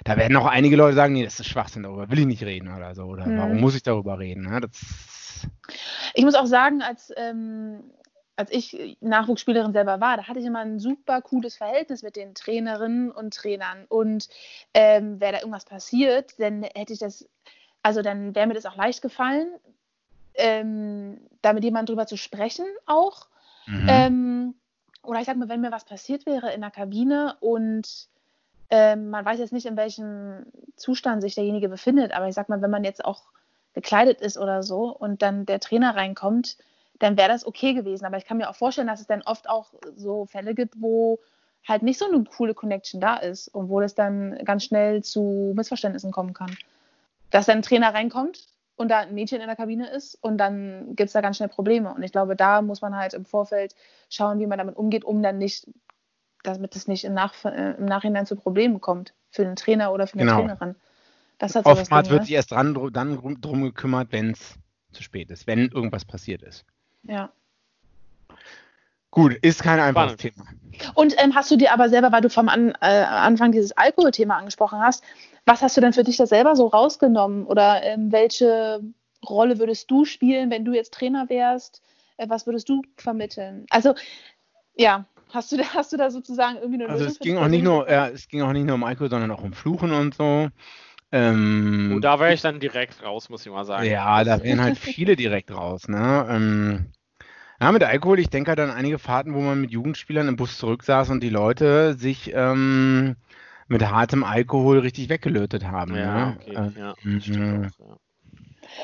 da 0.04 0.16
werden 0.16 0.36
auch 0.36 0.46
einige 0.46 0.76
Leute 0.76 0.94
sagen, 0.94 1.14
nee, 1.14 1.24
das 1.24 1.40
ist 1.40 1.46
Schwachsinn, 1.46 1.82
darüber 1.82 2.10
will 2.10 2.20
ich 2.20 2.26
nicht 2.26 2.44
reden 2.44 2.74
oder 2.74 2.94
so. 2.94 3.04
Oder 3.04 3.24
hm. 3.24 3.38
warum 3.38 3.60
muss 3.60 3.74
ich 3.74 3.82
darüber 3.82 4.18
reden? 4.18 4.44
Ne? 4.44 4.60
Das, 4.60 5.48
ich 6.14 6.24
muss 6.24 6.34
auch 6.34 6.46
sagen, 6.46 6.80
als 6.80 7.12
ähm, 7.16 7.80
als 8.36 8.50
ich 8.50 8.96
Nachwuchsspielerin 9.00 9.72
selber 9.72 10.00
war, 10.00 10.16
da 10.16 10.26
hatte 10.26 10.40
ich 10.40 10.46
immer 10.46 10.60
ein 10.60 10.78
super 10.78 11.20
cooles 11.20 11.56
Verhältnis 11.56 12.02
mit 12.02 12.16
den 12.16 12.34
Trainerinnen 12.34 13.10
und 13.10 13.34
Trainern. 13.34 13.84
Und 13.88 14.28
ähm, 14.74 15.20
wäre 15.20 15.32
da 15.32 15.38
irgendwas 15.38 15.64
passiert, 15.64 16.34
dann 16.38 16.62
hätte 16.62 16.92
ich 16.92 16.98
das, 16.98 17.28
also 17.82 18.02
dann 18.02 18.34
wäre 18.34 18.46
mir 18.46 18.54
das 18.54 18.66
auch 18.66 18.76
leicht 18.76 19.02
gefallen, 19.02 19.48
ähm, 20.34 21.20
da 21.42 21.52
mit 21.52 21.64
jemandem 21.64 21.94
drüber 21.94 22.06
zu 22.06 22.16
sprechen 22.16 22.66
auch. 22.86 23.26
Mhm. 23.66 23.86
Ähm, 23.88 24.54
oder 25.02 25.20
ich 25.20 25.26
sag 25.26 25.36
mal, 25.36 25.48
wenn 25.48 25.60
mir 25.60 25.72
was 25.72 25.84
passiert 25.84 26.26
wäre 26.26 26.52
in 26.52 26.60
der 26.60 26.70
Kabine 26.70 27.36
und 27.40 28.08
ähm, 28.70 29.10
man 29.10 29.24
weiß 29.24 29.38
jetzt 29.38 29.52
nicht, 29.52 29.66
in 29.66 29.76
welchem 29.76 30.46
Zustand 30.76 31.20
sich 31.20 31.34
derjenige 31.34 31.68
befindet, 31.68 32.12
aber 32.12 32.28
ich 32.28 32.34
sag 32.34 32.48
mal, 32.48 32.62
wenn 32.62 32.70
man 32.70 32.84
jetzt 32.84 33.04
auch 33.04 33.24
gekleidet 33.74 34.20
ist 34.20 34.38
oder 34.38 34.62
so 34.62 34.88
und 34.96 35.22
dann 35.22 35.44
der 35.44 35.60
Trainer 35.60 35.94
reinkommt, 35.94 36.56
dann 37.02 37.16
wäre 37.16 37.28
das 37.28 37.44
okay 37.44 37.74
gewesen. 37.74 38.04
Aber 38.04 38.16
ich 38.16 38.24
kann 38.24 38.36
mir 38.36 38.48
auch 38.48 38.54
vorstellen, 38.54 38.86
dass 38.86 39.00
es 39.00 39.08
dann 39.08 39.22
oft 39.22 39.48
auch 39.48 39.74
so 39.96 40.26
Fälle 40.26 40.54
gibt, 40.54 40.80
wo 40.80 41.18
halt 41.66 41.82
nicht 41.82 41.98
so 41.98 42.06
eine 42.06 42.22
coole 42.24 42.54
Connection 42.54 43.00
da 43.00 43.16
ist 43.16 43.48
und 43.48 43.68
wo 43.68 43.80
das 43.80 43.94
dann 43.94 44.38
ganz 44.44 44.64
schnell 44.64 45.02
zu 45.02 45.52
Missverständnissen 45.56 46.12
kommen 46.12 46.32
kann. 46.32 46.56
Dass 47.30 47.46
dann 47.46 47.58
ein 47.58 47.62
Trainer 47.62 47.92
reinkommt 47.92 48.46
und 48.76 48.88
da 48.88 49.00
ein 49.00 49.14
Mädchen 49.14 49.40
in 49.40 49.48
der 49.48 49.56
Kabine 49.56 49.90
ist 49.90 50.16
und 50.22 50.38
dann 50.38 50.94
gibt 50.94 51.08
es 51.08 51.12
da 51.12 51.20
ganz 51.20 51.36
schnell 51.36 51.48
Probleme. 51.48 51.92
Und 51.92 52.04
ich 52.04 52.12
glaube, 52.12 52.36
da 52.36 52.62
muss 52.62 52.82
man 52.82 52.96
halt 52.96 53.14
im 53.14 53.24
Vorfeld 53.24 53.74
schauen, 54.08 54.38
wie 54.38 54.46
man 54.46 54.58
damit 54.58 54.76
umgeht, 54.76 55.04
um 55.04 55.22
dann 55.22 55.38
nicht, 55.38 55.68
damit 56.44 56.76
es 56.76 56.86
nicht 56.86 57.04
im, 57.04 57.14
Nach 57.14 57.34
äh, 57.44 57.74
im 57.78 57.84
Nachhinein 57.84 58.26
zu 58.26 58.36
Problemen 58.36 58.80
kommt 58.80 59.12
für 59.30 59.44
den 59.44 59.56
Trainer 59.56 59.92
oder 59.92 60.06
für 60.06 60.14
eine 60.14 60.24
genau. 60.24 60.38
Trainerin. 60.38 60.76
Das 61.38 61.56
hat 61.56 61.66
Oftmals 61.66 62.06
Ding, 62.06 62.12
wird 62.12 62.22
ne? 62.22 62.26
sich 62.26 62.34
erst 62.36 62.52
dran, 62.52 62.74
dann 62.92 63.40
drum 63.40 63.62
gekümmert, 63.62 64.12
wenn 64.12 64.30
es 64.30 64.56
zu 64.92 65.02
spät 65.02 65.30
ist, 65.32 65.48
wenn 65.48 65.68
irgendwas 65.68 66.04
passiert 66.04 66.42
ist. 66.42 66.64
Ja. 67.04 67.30
Gut, 69.10 69.34
ist 69.42 69.62
kein 69.62 69.78
einfaches 69.78 70.16
Thema. 70.16 70.46
Und 70.94 71.14
ähm, 71.18 71.34
hast 71.34 71.50
du 71.50 71.56
dir 71.56 71.72
aber 71.72 71.88
selber, 71.88 72.12
weil 72.12 72.22
du 72.22 72.30
vom 72.30 72.48
An 72.48 72.72
äh, 72.80 73.04
Anfang 73.04 73.52
dieses 73.52 73.72
Alkoholthema 73.72 74.38
angesprochen 74.38 74.80
hast, 74.80 75.04
was 75.44 75.60
hast 75.60 75.76
du 75.76 75.80
denn 75.80 75.92
für 75.92 76.04
dich 76.04 76.16
da 76.16 76.26
selber 76.26 76.56
so 76.56 76.66
rausgenommen? 76.66 77.46
Oder 77.46 77.82
ähm, 77.82 78.10
welche 78.10 78.80
Rolle 79.28 79.58
würdest 79.58 79.90
du 79.90 80.04
spielen, 80.04 80.50
wenn 80.50 80.64
du 80.64 80.72
jetzt 80.72 80.94
Trainer 80.94 81.28
wärst? 81.28 81.82
Äh, 82.16 82.28
was 82.28 82.46
würdest 82.46 82.68
du 82.68 82.82
vermitteln? 82.96 83.66
Also, 83.70 83.94
ja, 84.76 85.04
hast 85.30 85.52
du 85.52 85.56
da, 85.56 85.64
hast 85.74 85.92
du 85.92 85.96
da 85.96 86.10
sozusagen 86.10 86.56
irgendwie 86.56 86.82
eine 86.82 86.92
Also 86.92 87.04
es 87.04 87.18
ging 87.18 87.36
auch 87.36 87.48
nicht 87.48 87.64
nur, 87.64 87.88
äh, 87.88 88.12
es 88.12 88.28
ging 88.28 88.42
auch 88.42 88.52
nicht 88.52 88.64
nur 88.64 88.76
um 88.76 88.84
Alkohol, 88.84 89.10
sondern 89.10 89.30
auch 89.30 89.42
um 89.42 89.52
Fluchen 89.52 89.92
und 89.92 90.14
so. 90.14 90.48
Ähm, 91.12 91.92
oh, 91.94 92.00
da 92.00 92.18
wäre 92.18 92.32
ich 92.32 92.40
dann 92.40 92.58
direkt 92.58 93.02
raus, 93.02 93.28
muss 93.28 93.44
ich 93.44 93.52
mal 93.52 93.64
sagen. 93.64 93.86
Ja, 93.86 94.24
da 94.24 94.42
wären 94.42 94.62
halt 94.62 94.78
viele 94.78 95.14
direkt 95.14 95.50
raus. 95.50 95.86
Ne? 95.86 96.26
Ähm, 96.28 96.86
ja, 97.60 97.70
mit 97.70 97.84
Alkohol, 97.84 98.18
ich 98.18 98.30
denke 98.30 98.48
halt 98.48 98.60
an 98.60 98.70
einige 98.70 98.98
Fahrten, 98.98 99.34
wo 99.34 99.40
man 99.40 99.60
mit 99.60 99.70
Jugendspielern 99.70 100.26
im 100.26 100.36
Bus 100.36 100.58
zurücksaß 100.58 101.10
und 101.10 101.22
die 101.22 101.28
Leute 101.28 101.94
sich 101.94 102.32
ähm, 102.34 103.16
mit 103.68 103.88
hartem 103.88 104.24
Alkohol 104.24 104.78
richtig 104.78 105.10
weggelötet 105.10 105.64
haben. 105.64 105.94
Ja, 105.94 106.26
ne? 106.26 106.36
okay, 106.40 106.54
äh, 106.54 106.80
ja, 106.80 106.94
mhm. 107.02 107.70
auch, 107.78 107.86
ja. 107.86 107.96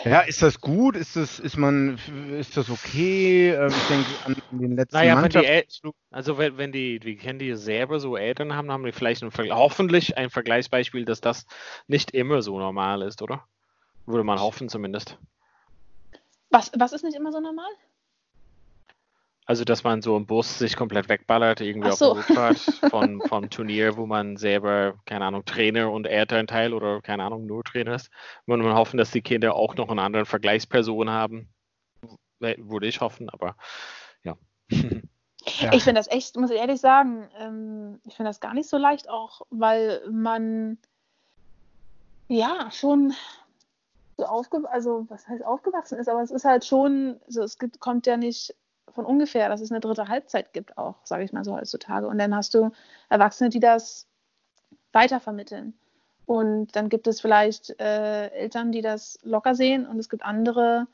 Ja, 0.05 0.21
ist 0.21 0.43
das 0.43 0.61
gut? 0.61 0.97
Ist 0.97 1.17
das, 1.17 1.39
ist 1.39 1.57
man, 1.57 1.99
ist 2.39 2.57
das 2.57 2.71
okay? 2.71 3.51
Ähm, 3.51 3.69
ich 3.69 3.87
denke 3.89 4.17
an 4.25 4.37
den 4.51 4.77
letzten 4.77 4.97
naja, 4.97 5.21
wenn 5.21 5.31
die 5.31 5.65
also 6.11 6.39
wenn, 6.39 6.57
wenn 6.57 6.73
die, 6.73 7.01
die 7.01 7.17
kennen 7.17 7.39
die 7.39 7.55
selber 7.55 7.99
so 7.99 8.17
Eltern 8.17 8.55
haben, 8.55 8.71
haben 8.71 8.85
die 8.85 8.93
vielleicht 8.93 9.23
ein, 9.23 9.33
hoffentlich 9.51 10.17
ein 10.17 10.31
Vergleichsbeispiel, 10.31 11.05
dass 11.05 11.21
das 11.21 11.47
nicht 11.89 12.13
immer 12.13 12.43
so 12.43 12.59
normal 12.59 13.03
ist, 13.03 13.23
oder? 13.23 13.45
Würde 14.07 14.25
man 14.25 14.41
hoffen 14.41 14.69
zumindest. 14.69 15.19
Was, 16.51 16.71
was 16.77 16.93
ist 16.93 17.05
nicht 17.05 17.17
immer 17.17 17.33
so 17.33 17.41
normal? 17.41 17.71
Also, 19.49 19.65
dass 19.65 19.83
man 19.83 20.03
so 20.03 20.15
im 20.15 20.27
Bus 20.27 20.59
sich 20.59 20.77
komplett 20.77 21.09
wegballert, 21.09 21.63
irgendwie 21.63 21.89
Ach 21.89 21.93
auf 21.93 21.99
so. 21.99 22.13
dem 22.13 22.19
Rückfahrt 22.19 22.59
von, 22.91 23.23
vom 23.23 23.49
Turnier, 23.49 23.97
wo 23.97 24.05
man 24.05 24.37
selber, 24.37 25.01
keine 25.07 25.25
Ahnung, 25.25 25.47
Trainer 25.47 25.91
und 25.91 26.07
Elternteil 26.07 26.75
oder 26.75 27.01
keine 27.01 27.25
Ahnung, 27.25 27.47
nur 27.47 27.65
Trainer 27.65 27.95
ist. 27.95 28.11
Und 28.45 28.61
man 28.61 28.75
hoffen, 28.75 28.99
dass 28.99 29.11
die 29.11 29.23
Kinder 29.23 29.55
auch 29.55 29.75
noch 29.75 29.89
einen 29.89 30.01
anderen 30.01 30.27
Vergleichsperson 30.27 31.09
haben. 31.09 31.49
Würde 32.41 32.89
ich 32.89 33.01
hoffen, 33.01 33.31
aber 33.31 33.57
ja. 34.23 34.37
Ja. 35.61 35.73
Ich 35.73 35.85
finde 35.85 36.01
das 36.01 36.09
echt, 36.09 36.37
muss 36.37 36.51
ich 36.51 36.59
ehrlich 36.59 36.81
sagen, 36.81 37.27
ähm, 37.39 38.01
ich 38.05 38.17
finde 38.17 38.29
das 38.29 38.41
gar 38.41 38.53
nicht 38.53 38.69
so 38.69 38.77
leicht, 38.77 39.09
auch 39.09 39.43
weil 39.49 40.03
man 40.11 40.77
ja 42.27 42.71
schon 42.71 43.15
so 44.19 44.27
aufge 44.27 44.69
also 44.69 45.07
was 45.09 45.27
heißt 45.27 45.45
aufgewachsen 45.45 45.97
ist, 45.99 46.09
aber 46.09 46.23
es 46.23 46.33
ist 46.33 46.45
halt 46.45 46.67
schon, 46.67 47.19
so 47.29 47.43
es 47.43 47.59
gibt, 47.59 47.81
kommt 47.81 48.07
ja 48.07 48.19
nicht 48.19 48.55
von 48.99 49.07
ungefähr, 49.07 49.49
dass 49.49 49.61
es 49.61 49.71
eine 49.71 49.79
dritte 49.79 50.09
Halbzeit 50.09 50.53
gibt 50.53 50.77
auch, 50.77 50.97
sage 51.05 51.23
ich 51.23 51.33
mal 51.33 51.45
so 51.45 51.55
heutzutage. 51.55 52.09
Und 52.09 52.19
dann 52.19 52.35
hast 52.35 52.53
du 52.53 52.73
Erwachsene, 53.09 53.49
die 53.49 53.61
das 53.61 54.09
weitervermitteln. 54.91 55.73
Und 56.27 56.75
dann 56.75 56.89
gibt 56.89 57.07
es 57.07 57.21
vielleicht 57.21 57.79
äh, 57.79 58.27
Eltern, 58.31 58.73
die 58.73 58.83
das 58.83 59.21
locker 59.23 59.55
sehen 59.55 59.87
und 59.87 60.01
es 60.01 60.09
gibt 60.09 60.25
andere, 60.25 60.89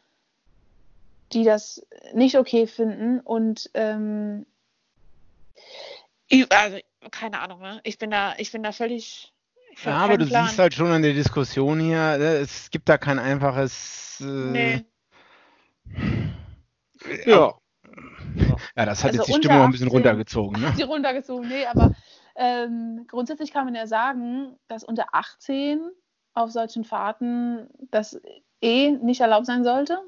die 1.33 1.45
das 1.45 1.87
nicht 2.13 2.37
okay 2.37 2.67
finden 2.67 3.21
und 3.21 3.71
ähm, 3.73 4.45
also 6.51 6.77
keine 7.11 7.41
Ahnung, 7.41 7.63
ne? 7.63 7.81
Ich 7.85 7.97
bin 7.97 8.11
da, 8.11 8.35
ich 8.37 8.53
bin 8.53 8.63
da 8.63 8.73
völlig. 8.73 9.33
Ich 9.73 9.83
Ja, 9.83 9.97
aber 9.97 10.19
du 10.19 10.27
Plan. 10.27 10.47
siehst 10.47 10.59
halt 10.59 10.75
schon 10.75 10.91
an 10.91 11.01
der 11.01 11.15
Diskussion 11.15 11.81
hier, 11.81 12.19
ne, 12.19 12.37
es 12.37 12.71
gibt 12.71 12.87
da 12.87 12.99
kein 12.99 13.19
einfaches. 13.19 14.21
Äh, 14.21 14.25
Nee. 14.25 14.85
Ja. 17.25 17.59
Ja, 18.77 18.85
das 18.87 19.05
hat 19.05 19.11
Also 19.13 19.19
jetzt 19.23 19.29
die 19.29 19.33
Stimmung 19.35 19.63
ein 19.63 19.71
bisschen 19.71 19.87
18. 19.89 19.97
runtergezogen. 19.97 20.61
Ne? 20.61 20.73
die 20.77 20.83
runtergezogen. 20.83 21.49
Nee, 21.49 21.67
aber 21.67 21.93
ähm, 22.37 23.07
grundsätzlich 23.09 23.53
kann 23.53 23.65
man 23.65 23.75
ja 23.75 23.87
sagen, 23.87 24.57
dass 24.69 24.83
unter 24.85 25.07
18 25.13 25.81
auf 26.35 26.51
solchen 26.51 26.85
Fahrten 26.85 27.69
das 27.91 28.21
eh 28.61 28.91
nicht 28.91 29.21
erlaubt 29.21 29.47
sein 29.47 29.63
sollte. 29.65 30.01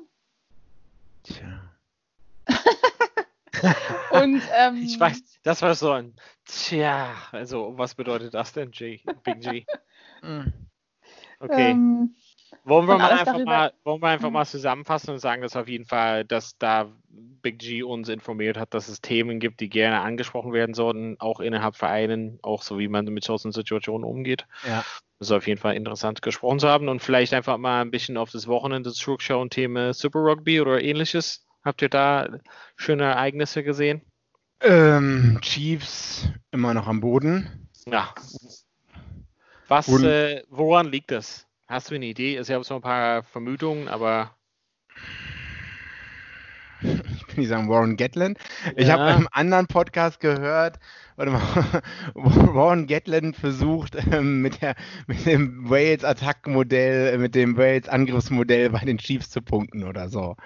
Tja. 1.23 1.63
Und 4.11 4.43
ähm, 4.57 4.83
Ich 4.83 4.99
weiß, 4.99 5.41
das 5.43 5.63
war 5.63 5.75
so 5.75 5.91
ein 5.93 6.15
Tja, 6.45 7.11
also 7.33 7.75
was 7.77 7.95
bedeutet 7.95 8.35
das 8.35 8.53
denn, 8.53 8.71
G? 8.71 9.01
Big 9.23 9.41
G? 9.41 9.67
Hm. 10.23 10.53
Okay. 11.41 11.73
Ähm, 11.73 12.15
wollen 12.65 12.87
wir 12.89 12.97
mal 12.99 13.13
einfach 13.13 13.33
darüber- 13.35 13.45
mal, 13.51 13.73
wollen 13.85 14.01
wir 14.03 14.09
einfach 14.09 14.29
Mhm. 14.29 14.35
mal 14.35 14.47
zusammenfassen 14.47 15.11
und 15.11 15.19
sagen, 15.19 15.43
dass 15.43 15.55
auf 15.57 15.69
jeden 15.69 15.85
Fall, 15.85 16.25
dass 16.25 16.57
da 16.59 16.91
Big 17.47 17.61
G 17.61 17.85
uns 17.85 18.09
informiert 18.09 18.57
hat, 18.57 18.75
dass 18.75 18.89
es 18.89 19.01
Themen 19.01 19.39
gibt, 19.39 19.61
die 19.61 19.69
gerne 19.69 20.01
angesprochen 20.01 20.53
werden 20.53 20.75
sollten, 20.75 21.15
auch 21.21 21.39
innerhalb 21.39 21.77
Vereinen, 21.77 22.41
auch 22.43 22.63
so 22.63 22.81
wie 22.81 22.89
man 22.89 23.05
mit 23.05 23.23
solchen 23.23 23.53
Situationen 23.53 24.03
umgeht. 24.03 24.47
Ja. 24.67 24.85
Das 25.21 25.29
ist 25.29 25.33
auf 25.33 25.47
jeden 25.47 25.61
Fall 25.61 25.77
interessant 25.77 26.23
gesprochen 26.23 26.59
zu 26.59 26.69
haben 26.69 26.89
und 26.89 27.01
vielleicht 27.01 27.33
einfach 27.35 27.57
mal 27.57 27.83
ein 27.83 27.93
bisschen 27.93 28.17
auf 28.17 28.33
das 28.33 28.49
Wochenende 28.49 28.93
zurückschauen, 28.93 29.49
Thema 29.49 29.95
Super 29.95 30.19
Rugby 30.19 30.61
oder 30.61 30.83
ähnliches. 30.83 31.47
Habt 31.65 31.83
ihr 31.83 31.89
da 31.89 32.41
schöne 32.75 33.05
Ereignisse 33.05 33.63
gesehen? 33.63 34.03
Ähm, 34.61 35.39
Chiefs 35.41 36.29
immer 36.51 36.75
noch 36.75 36.89
am 36.89 37.01
Boden. 37.01 37.69
Ja. 37.87 38.13
Was, 39.69 39.87
äh, 40.03 40.43
woran 40.49 40.89
liegt 40.89 41.13
das? 41.13 41.47
Hast 41.69 41.93
du 41.93 41.95
eine 41.95 42.07
Idee? 42.07 42.41
Ich 42.41 42.51
habe 42.51 42.65
so 42.65 42.75
ein 42.75 42.81
paar 42.81 43.23
Vermutungen, 43.23 43.87
aber 43.87 44.37
Nicht 47.37 47.49
sagen 47.49 47.69
Warren 47.69 47.97
Gatland. 47.97 48.39
Ich 48.77 48.89
Ja. 48.89 48.95
habe 48.95 49.05
einem 49.05 49.29
anderen 49.33 49.67
Podcast 49.67 50.21
gehört, 50.21 50.79
warte 51.17 51.33
mal, 51.33 51.41
Warren 52.15 52.87
Gatland 52.87 53.37
versucht 53.37 53.97
ähm, 54.13 54.43
mit, 54.43 54.63
der, 54.63 54.75
mit 55.07 55.25
dem 55.27 55.69
Wales-Attack-Modell, 55.69 57.15
äh, 57.15 57.19
mit 57.19 57.35
dem 57.35 57.57
Wales-Angriffsmodell 57.57 58.71
bei 58.71 58.81
den 58.81 58.99
Chiefs 58.99 59.31
zu 59.31 59.43
punkten 59.43 59.85
oder 59.85 60.09
so. 60.09 60.37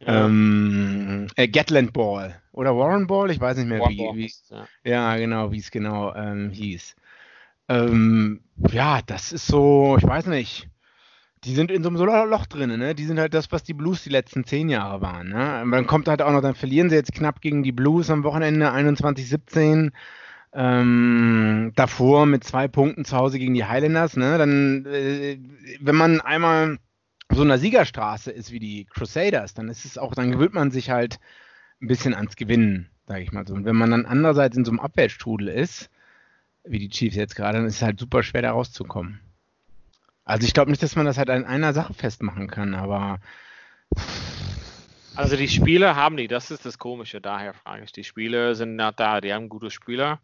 Ja. 0.00 0.26
Ähm, 0.26 1.28
äh, 1.36 1.48
Gatland 1.48 1.92
Ball. 1.92 2.40
Oder 2.52 2.76
Warren 2.76 3.06
Ball? 3.06 3.30
Ich 3.30 3.40
weiß 3.40 3.56
nicht 3.56 3.68
mehr, 3.68 3.80
wie, 3.88 3.98
wie, 4.14 4.32
ja. 4.50 4.66
Ja, 4.84 5.16
genau, 5.16 5.50
wie 5.50 5.58
es 5.58 5.70
genau 5.70 6.14
ähm, 6.14 6.50
hieß. 6.50 6.94
Ähm, 7.68 8.40
ja, 8.70 9.00
das 9.06 9.32
ist 9.32 9.46
so, 9.46 9.96
ich 9.98 10.06
weiß 10.06 10.26
nicht. 10.26 10.68
Die 11.44 11.54
sind 11.54 11.70
in 11.70 11.82
so 11.82 11.90
einem 11.90 12.30
Loch 12.30 12.46
drin, 12.46 12.78
ne? 12.78 12.94
Die 12.94 13.04
sind 13.04 13.18
halt 13.18 13.34
das, 13.34 13.52
was 13.52 13.62
die 13.62 13.74
Blues 13.74 14.02
die 14.02 14.10
letzten 14.10 14.44
zehn 14.44 14.68
Jahre 14.68 15.00
waren, 15.02 15.28
ne? 15.28 15.62
Und 15.62 15.72
dann 15.72 15.86
kommt 15.86 16.08
halt 16.08 16.22
auch 16.22 16.32
noch, 16.32 16.40
dann 16.40 16.54
verlieren 16.54 16.88
sie 16.88 16.96
jetzt 16.96 17.12
knapp 17.12 17.40
gegen 17.40 17.62
die 17.62 17.72
Blues 17.72 18.10
am 18.10 18.24
Wochenende 18.24 18.72
21-17. 18.72 19.92
Ähm, 20.56 21.72
davor 21.74 22.26
mit 22.26 22.44
zwei 22.44 22.68
Punkten 22.68 23.04
zu 23.04 23.16
Hause 23.16 23.38
gegen 23.38 23.54
die 23.54 23.64
Highlanders, 23.64 24.16
ne? 24.16 24.38
Dann, 24.38 24.86
äh, 24.86 25.38
wenn 25.80 25.96
man 25.96 26.20
einmal 26.20 26.78
so 27.30 27.42
einer 27.42 27.58
Siegerstraße 27.58 28.30
ist 28.30 28.52
wie 28.52 28.60
die 28.60 28.84
Crusaders, 28.86 29.54
dann 29.54 29.68
ist 29.68 29.84
es 29.84 29.98
auch, 29.98 30.14
dann 30.14 30.30
gewöhnt 30.30 30.54
man 30.54 30.70
sich 30.70 30.90
halt 30.90 31.18
ein 31.82 31.88
bisschen 31.88 32.14
ans 32.14 32.36
Gewinnen, 32.36 32.88
sage 33.06 33.22
ich 33.22 33.32
mal 33.32 33.46
so. 33.46 33.54
Und 33.54 33.64
wenn 33.64 33.76
man 33.76 33.90
dann 33.90 34.06
andererseits 34.06 34.56
in 34.56 34.64
so 34.64 34.70
einem 34.70 34.80
Abwärtsstrudel 34.80 35.48
ist, 35.48 35.90
wie 36.64 36.78
die 36.78 36.88
Chiefs 36.88 37.16
jetzt 37.16 37.36
gerade, 37.36 37.58
dann 37.58 37.66
ist 37.66 37.76
es 37.76 37.82
halt 37.82 37.98
super 38.00 38.22
schwer 38.22 38.42
da 38.42 38.52
rauszukommen. 38.52 39.20
Also 40.24 40.46
ich 40.46 40.54
glaube 40.54 40.70
nicht, 40.70 40.82
dass 40.82 40.96
man 40.96 41.06
das 41.06 41.18
halt 41.18 41.30
an 41.30 41.44
einer 41.44 41.72
Sache 41.72 41.94
festmachen 41.94 42.48
kann, 42.48 42.74
aber 42.74 43.20
Also 45.16 45.36
die 45.36 45.48
Spieler 45.48 45.94
haben 45.94 46.16
die, 46.16 46.28
das 46.28 46.50
ist 46.50 46.64
das 46.64 46.78
Komische, 46.78 47.20
daher 47.20 47.54
frage 47.54 47.84
ich. 47.84 47.92
Die 47.92 48.04
Spieler 48.04 48.54
sind 48.54 48.76
nicht 48.76 49.00
da, 49.00 49.20
die 49.20 49.32
haben 49.32 49.48
gute 49.48 49.70
Spieler. 49.70 50.20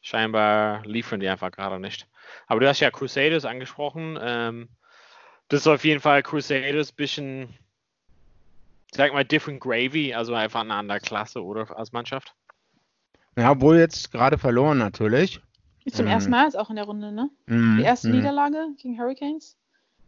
Scheinbar 0.00 0.84
liefern 0.84 1.20
die 1.20 1.28
einfach 1.28 1.50
gerade 1.50 1.78
nicht. 1.78 2.08
Aber 2.46 2.60
du 2.60 2.68
hast 2.68 2.80
ja 2.80 2.90
Crusaders 2.90 3.44
angesprochen. 3.44 4.18
Ähm, 4.20 4.68
das 5.48 5.60
ist 5.60 5.66
auf 5.66 5.84
jeden 5.84 6.00
Fall 6.00 6.22
Crusaders 6.22 6.92
bisschen, 6.92 7.54
sag 8.92 9.12
mal, 9.12 9.24
different 9.24 9.60
gravy, 9.60 10.14
also 10.14 10.34
einfach 10.34 10.60
eine 10.60 10.74
andere 10.74 10.98
Klasse, 10.98 11.44
oder 11.44 11.76
als 11.76 11.92
Mannschaft. 11.92 12.34
ja, 13.36 13.50
obwohl 13.50 13.78
jetzt 13.78 14.10
gerade 14.12 14.38
verloren 14.38 14.78
natürlich. 14.78 15.40
Zum 15.90 16.06
Mhm. 16.06 16.12
ersten 16.12 16.30
Mal 16.30 16.44
jetzt 16.44 16.58
auch 16.58 16.70
in 16.70 16.76
der 16.76 16.84
Runde, 16.84 17.12
ne? 17.12 17.30
Mhm, 17.46 17.78
Die 17.78 17.82
erste 17.82 18.08
mhm. 18.08 18.16
Niederlage 18.16 18.68
gegen 18.78 18.98
Hurricanes. 18.98 19.56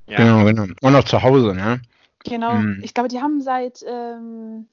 Ja, 0.06 0.18
Genau, 0.18 0.44
genau. 0.44 0.72
Und 0.82 0.92
noch 0.92 1.04
zu 1.04 1.22
Hause, 1.22 1.54
ne? 1.54 1.80
Genau. 2.24 2.54
Mhm. 2.54 2.80
Ich 2.82 2.94
glaube, 2.94 3.08
die 3.08 3.20
haben 3.20 3.40
seit, 3.40 3.84
ähm, 3.86 4.68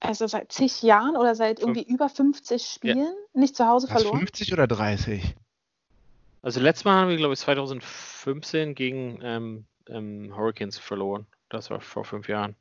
also 0.00 0.26
seit 0.26 0.52
zig 0.52 0.82
Jahren 0.82 1.16
oder 1.16 1.34
seit 1.34 1.60
irgendwie 1.60 1.82
über 1.82 2.08
50 2.08 2.64
Spielen 2.66 3.14
nicht 3.32 3.56
zu 3.56 3.66
Hause 3.66 3.88
Was, 3.88 4.02
verloren. 4.02 4.20
50 4.20 4.52
oder 4.52 4.66
30? 4.66 5.34
Also 6.42 6.60
letztes 6.60 6.84
Mal 6.84 7.00
haben 7.00 7.08
wir, 7.10 7.16
glaube 7.16 7.34
ich, 7.34 7.40
2015 7.40 8.74
gegen 8.74 9.18
ähm, 9.22 9.64
ähm, 9.88 10.36
Hurricanes 10.36 10.78
verloren. 10.78 11.26
Das 11.48 11.70
war 11.70 11.80
vor 11.80 12.04
fünf 12.04 12.28
Jahren. 12.28 12.54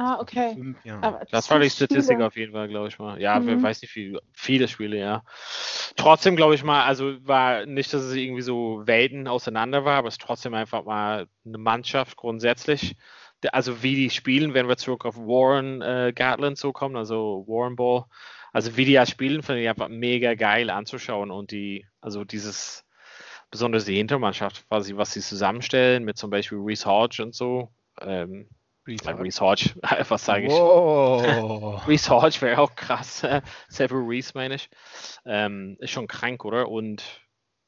Ah, 0.00 0.20
okay. 0.20 0.54
Fünf 0.54 0.84
Jahre. 0.84 1.04
Aber 1.04 1.24
Das 1.28 1.50
war 1.50 1.58
die 1.58 1.68
Statistik 1.68 2.04
Spiele. 2.04 2.26
auf 2.26 2.36
jeden 2.36 2.52
Fall, 2.52 2.68
glaube 2.68 2.86
ich 2.86 2.98
mal. 3.00 3.20
Ja, 3.20 3.40
Mhm. 3.40 3.46
wer 3.46 3.62
weiß 3.64 3.82
nicht, 3.82 3.96
wie 3.96 4.16
viele 4.32 4.68
Spiele, 4.68 4.96
ja. 4.96 5.24
Trotzdem 5.96 6.36
glaube 6.36 6.54
ich 6.54 6.62
mal, 6.62 6.84
also 6.84 7.16
war 7.26 7.66
nicht, 7.66 7.92
dass 7.92 8.02
es 8.02 8.14
irgendwie 8.14 8.42
so 8.42 8.82
Welten 8.86 9.26
auseinander 9.26 9.84
war, 9.84 9.96
aber 9.98 10.06
es 10.08 10.14
ist 10.14 10.22
trotzdem 10.22 10.54
einfach 10.54 10.84
mal 10.84 11.26
eine 11.44 11.58
Mannschaft 11.58 12.16
grundsätzlich. 12.16 12.94
Also 13.50 13.82
wie 13.82 13.96
die 13.96 14.10
spielen, 14.10 14.54
wenn 14.54 14.68
wir 14.68 14.76
zurück 14.76 15.04
auf 15.04 15.16
Warren 15.16 15.82
äh, 15.82 16.12
Gatland 16.14 16.58
so 16.58 16.72
kommen, 16.72 16.94
also 16.96 17.44
Warren 17.48 17.74
Ball. 17.74 18.04
Also 18.52 18.76
wie 18.76 18.84
die 18.84 18.92
ja 18.92 19.04
spielen, 19.04 19.42
finde 19.42 19.62
ich 19.62 19.68
einfach 19.68 19.88
mega 19.88 20.34
geil 20.34 20.70
anzuschauen 20.70 21.32
und 21.32 21.50
die, 21.50 21.84
also 22.00 22.24
dieses 22.24 22.84
besonders 23.50 23.84
die 23.84 23.96
Hintermannschaft, 23.96 24.68
quasi, 24.68 24.96
was 24.96 25.12
sie 25.12 25.20
zusammenstellen 25.22 26.04
mit 26.04 26.18
zum 26.18 26.30
Beispiel 26.30 26.58
Reese 26.60 26.86
Hodge 26.86 27.20
und 27.24 27.34
so. 27.34 27.72
Ähm, 28.00 28.48
äh, 28.88 29.10
Reese 29.10 29.40
Hodge, 29.40 29.70
was 30.08 30.24
sage 30.24 30.46
ich? 30.46 30.52
Wow. 30.52 31.86
Reese 31.88 32.10
Hodge 32.10 32.40
wäre 32.40 32.58
auch 32.60 32.74
krass. 32.74 33.26
Several 33.68 34.02
Reese 34.04 34.32
meine 34.34 34.54
ich. 34.56 34.68
Ähm, 35.24 35.76
ist 35.80 35.90
schon 35.90 36.06
krank, 36.06 36.44
oder? 36.44 36.68
Und 36.68 37.02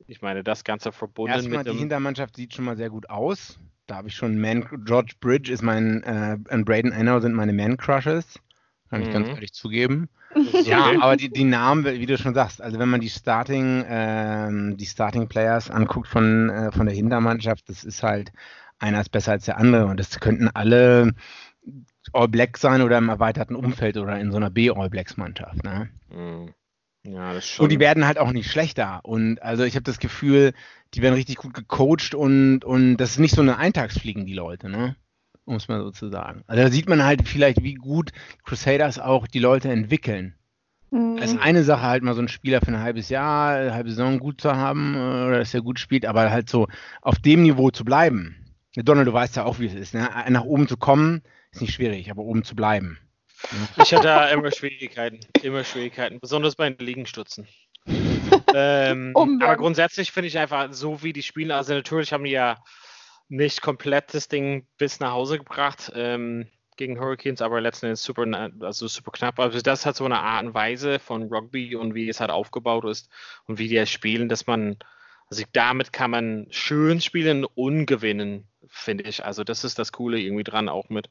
ich 0.07 0.23
meine, 0.23 0.43
das 0.43 0.65
Ganze 0.65 0.93
verbunden 0.93 1.35
Erstmal, 1.35 1.65
mit 1.65 1.75
die. 1.75 1.79
Hintermannschaft 1.79 2.37
sieht 2.37 2.55
schon 2.55 2.65
mal 2.65 2.77
sehr 2.77 2.91
gut 2.91 3.09
aus. 3.11 3.59
Da 3.87 3.97
habe 3.97 4.09
ich 4.09 4.15
schon 4.15 4.41
Man 4.41 4.67
George 4.85 5.15
Bridge 5.21 5.53
ist 5.53 5.63
mein 5.63 6.03
äh, 6.05 6.39
und 6.53 6.65
Braden 6.65 6.93
Enno 6.93 7.21
sind 7.21 7.35
meine 7.35 7.53
Man 7.53 7.77
Crushes. 7.77 8.39
Kann 8.89 9.03
ich 9.03 9.11
ganz 9.13 9.29
Mhm. 9.29 9.35
ehrlich 9.35 9.53
zugeben. 9.53 10.09
Ja, 10.65 11.01
aber 11.01 11.17
die, 11.17 11.29
die 11.29 11.45
Namen, 11.45 11.85
wie 11.85 12.07
du 12.07 12.17
schon 12.17 12.35
sagst, 12.35 12.61
also 12.63 12.79
wenn 12.79 12.89
man 12.89 13.01
die 13.01 13.09
Starting, 13.09 13.85
ähm, 13.89 14.77
die 14.77 14.87
Starting 14.87 15.29
Players 15.29 15.71
anguckt 15.71 16.07
von, 16.09 16.51
äh, 16.51 16.73
von 16.73 16.87
der 16.87 16.95
Hintermannschaft, 16.95 17.69
das 17.69 17.83
ist 17.85 18.03
halt 18.03 18.33
einer 18.81 19.01
ist 19.01 19.11
besser 19.11 19.33
als 19.33 19.45
der 19.45 19.59
andere 19.59 19.87
und 19.87 19.99
das 19.99 20.21
könnten 20.21 20.49
alle 20.49 21.15
All 22.13 22.29
Black 22.29 22.59
sein 22.59 22.83
oder 22.83 22.99
im 22.99 23.09
erweiterten 23.09 23.55
Umfeld 23.55 23.97
oder 23.97 24.19
in 24.19 24.31
so 24.31 24.37
einer 24.37 24.51
B 24.51 24.71
All 24.71 24.91
Blacks 24.91 25.17
Mannschaft. 25.17 25.63
Ne? 25.63 25.91
Mhm. 26.11 26.55
Ja, 27.05 27.33
das 27.33 27.45
ist 27.45 27.51
schon. 27.51 27.65
Und 27.65 27.71
die 27.71 27.79
werden 27.79 28.07
halt 28.07 28.19
auch 28.19 28.33
nicht 28.33 28.51
schlechter. 28.51 29.01
Und 29.05 29.41
also 29.43 29.65
ich 29.65 29.75
habe 29.75 29.85
das 29.85 30.01
Gefühl, 30.01 30.53
die 30.95 31.03
werden 31.03 31.15
richtig 31.15 31.37
gut 31.37 31.55
gecoacht 31.55 32.15
und, 32.15 32.65
und 32.65 32.97
das 32.97 33.13
ist 33.13 33.19
nicht 33.19 33.35
so 33.35 33.43
eine 33.43 33.59
Eintagsfliegen, 33.59 34.27
die 34.27 34.35
Leute, 34.35 34.69
ne? 34.69 34.97
um 35.45 35.57
es 35.57 35.69
mal 35.69 35.81
so 35.81 35.91
zu 35.91 36.09
sagen. 36.09 36.43
Also 36.47 36.63
da 36.63 36.71
sieht 36.71 36.89
man 36.89 37.05
halt 37.05 37.29
vielleicht, 37.29 37.63
wie 37.63 37.75
gut 37.75 38.13
Crusaders 38.45 38.99
auch 38.99 39.27
die 39.27 39.39
Leute 39.39 39.71
entwickeln. 39.71 40.35
Mhm. 40.91 41.19
Es 41.19 41.33
ist 41.33 41.41
eine 41.41 41.65
Sache, 41.65 41.83
halt 41.83 42.03
mal 42.03 42.15
so 42.15 42.21
einen 42.21 42.29
Spieler 42.29 42.61
für 42.61 42.69
ein 42.69 42.81
halbes 42.81 43.09
Jahr, 43.09 43.55
eine 43.55 43.75
halbe 43.75 43.91
Saison 43.91 44.19
gut 44.19 44.41
zu 44.41 44.55
haben, 44.55 44.95
äh, 44.95 44.99
oder 44.99 45.39
dass 45.39 45.55
er 45.55 45.63
gut 45.63 45.79
spielt, 45.79 46.07
aber 46.07 46.31
halt 46.31 46.49
so 46.49 46.69
auf 47.03 47.19
dem 47.19 47.43
Niveau 47.43 47.71
zu 47.71 47.85
bleiben. 47.85 48.37
Donald, 48.77 49.09
du 49.09 49.13
weißt 49.13 49.37
ja 49.37 49.45
auch, 49.45 49.59
wie 49.59 49.67
es 49.67 49.75
ist. 49.75 49.95
Ne? 49.95 50.09
Nach 50.29 50.45
oben 50.45 50.69
zu 50.69 50.77
kommen, 50.77 51.23
ist 51.53 51.61
nicht 51.61 51.75
schwierig, 51.75 52.11
aber 52.11 52.23
oben 52.23 52.45
zu 52.45 52.55
bleiben. 52.55 52.99
Ich 53.77 53.93
hatte 53.95 54.07
da 54.07 54.29
immer 54.29 54.53
Schwierigkeiten, 54.53 55.21
immer 55.43 55.65
Schwierigkeiten, 55.65 56.21
besonders 56.21 56.57
bei 56.57 56.71
den 56.71 56.85
Liegenstützen. 56.85 57.49
ähm, 58.55 59.15
aber 59.17 59.57
grundsätzlich 59.57 60.13
finde 60.13 60.29
ich 60.29 60.39
einfach, 60.39 60.73
so 60.73 61.03
wie 61.03 61.13
die 61.13 61.23
spielen, 61.23 61.51
also 61.51 61.73
natürlich 61.73 62.13
haben 62.13 62.25
die 62.25 62.33
ja 62.33 62.63
nicht 63.29 63.63
komplett 63.63 64.13
das 64.13 64.29
Ding 64.29 64.67
bis 64.77 65.01
nach 65.01 65.13
Hause 65.13 65.39
gebracht 65.39 65.91
ähm, 65.95 66.49
gegen 66.77 67.01
Hurricanes, 67.01 67.43
aber 67.43 67.61
letzten 67.61 67.87
Endes 67.87 68.03
super, 68.03 68.27
also 68.61 68.89
super 68.89 69.13
knapp. 69.13 69.39
Also 69.39 69.61
das 69.61 69.87
hat 69.87 69.97
so 69.97 70.05
eine 70.05 70.21
Art 70.21 70.45
und 70.45 70.55
Weise 70.55 70.99
von 70.99 71.33
Rugby 71.33 71.77
und 71.77 71.95
wie 71.95 72.09
es 72.09 72.21
halt 72.21 72.31
aufgebaut 72.31 72.85
ist 72.85 73.09
und 73.47 73.59
wie 73.59 73.69
die 73.69 73.77
es 73.77 73.91
spielen, 73.91 74.29
dass 74.29 74.47
man, 74.47 74.77
also 75.29 75.45
damit 75.53 75.93
kann 75.93 76.11
man 76.11 76.47
schön 76.51 77.01
spielen 77.01 77.45
und 77.45 77.87
gewinnen, 77.87 78.50
finde 78.69 79.05
ich. 79.05 79.25
Also 79.25 79.45
das 79.45 79.65
ist 79.65 79.79
das 79.79 79.93
Coole 79.93 80.19
irgendwie 80.19 80.45
dran, 80.45 80.69
auch 80.69 80.89
mit 80.89 81.11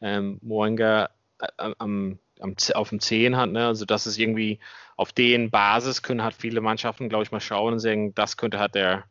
ähm, 0.00 0.38
Moenga 0.42 1.10
äh, 1.38 1.72
am, 1.78 2.18
am, 2.40 2.54
auf 2.74 2.88
dem 2.90 3.00
10 3.00 3.36
hat. 3.36 3.50
Ne? 3.50 3.66
Also 3.66 3.84
das 3.84 4.06
ist 4.06 4.18
irgendwie 4.18 4.58
auf 4.96 5.12
den 5.12 5.50
Basis 5.50 6.02
können 6.02 6.22
halt 6.22 6.34
viele 6.34 6.60
Mannschaften, 6.60 7.08
glaube 7.08 7.24
ich, 7.24 7.32
mal 7.32 7.40
schauen 7.40 7.74
und 7.74 7.80
sagen, 7.80 8.14
das 8.14 8.36
könnte 8.36 8.58
halt 8.58 8.74
der 8.74 9.04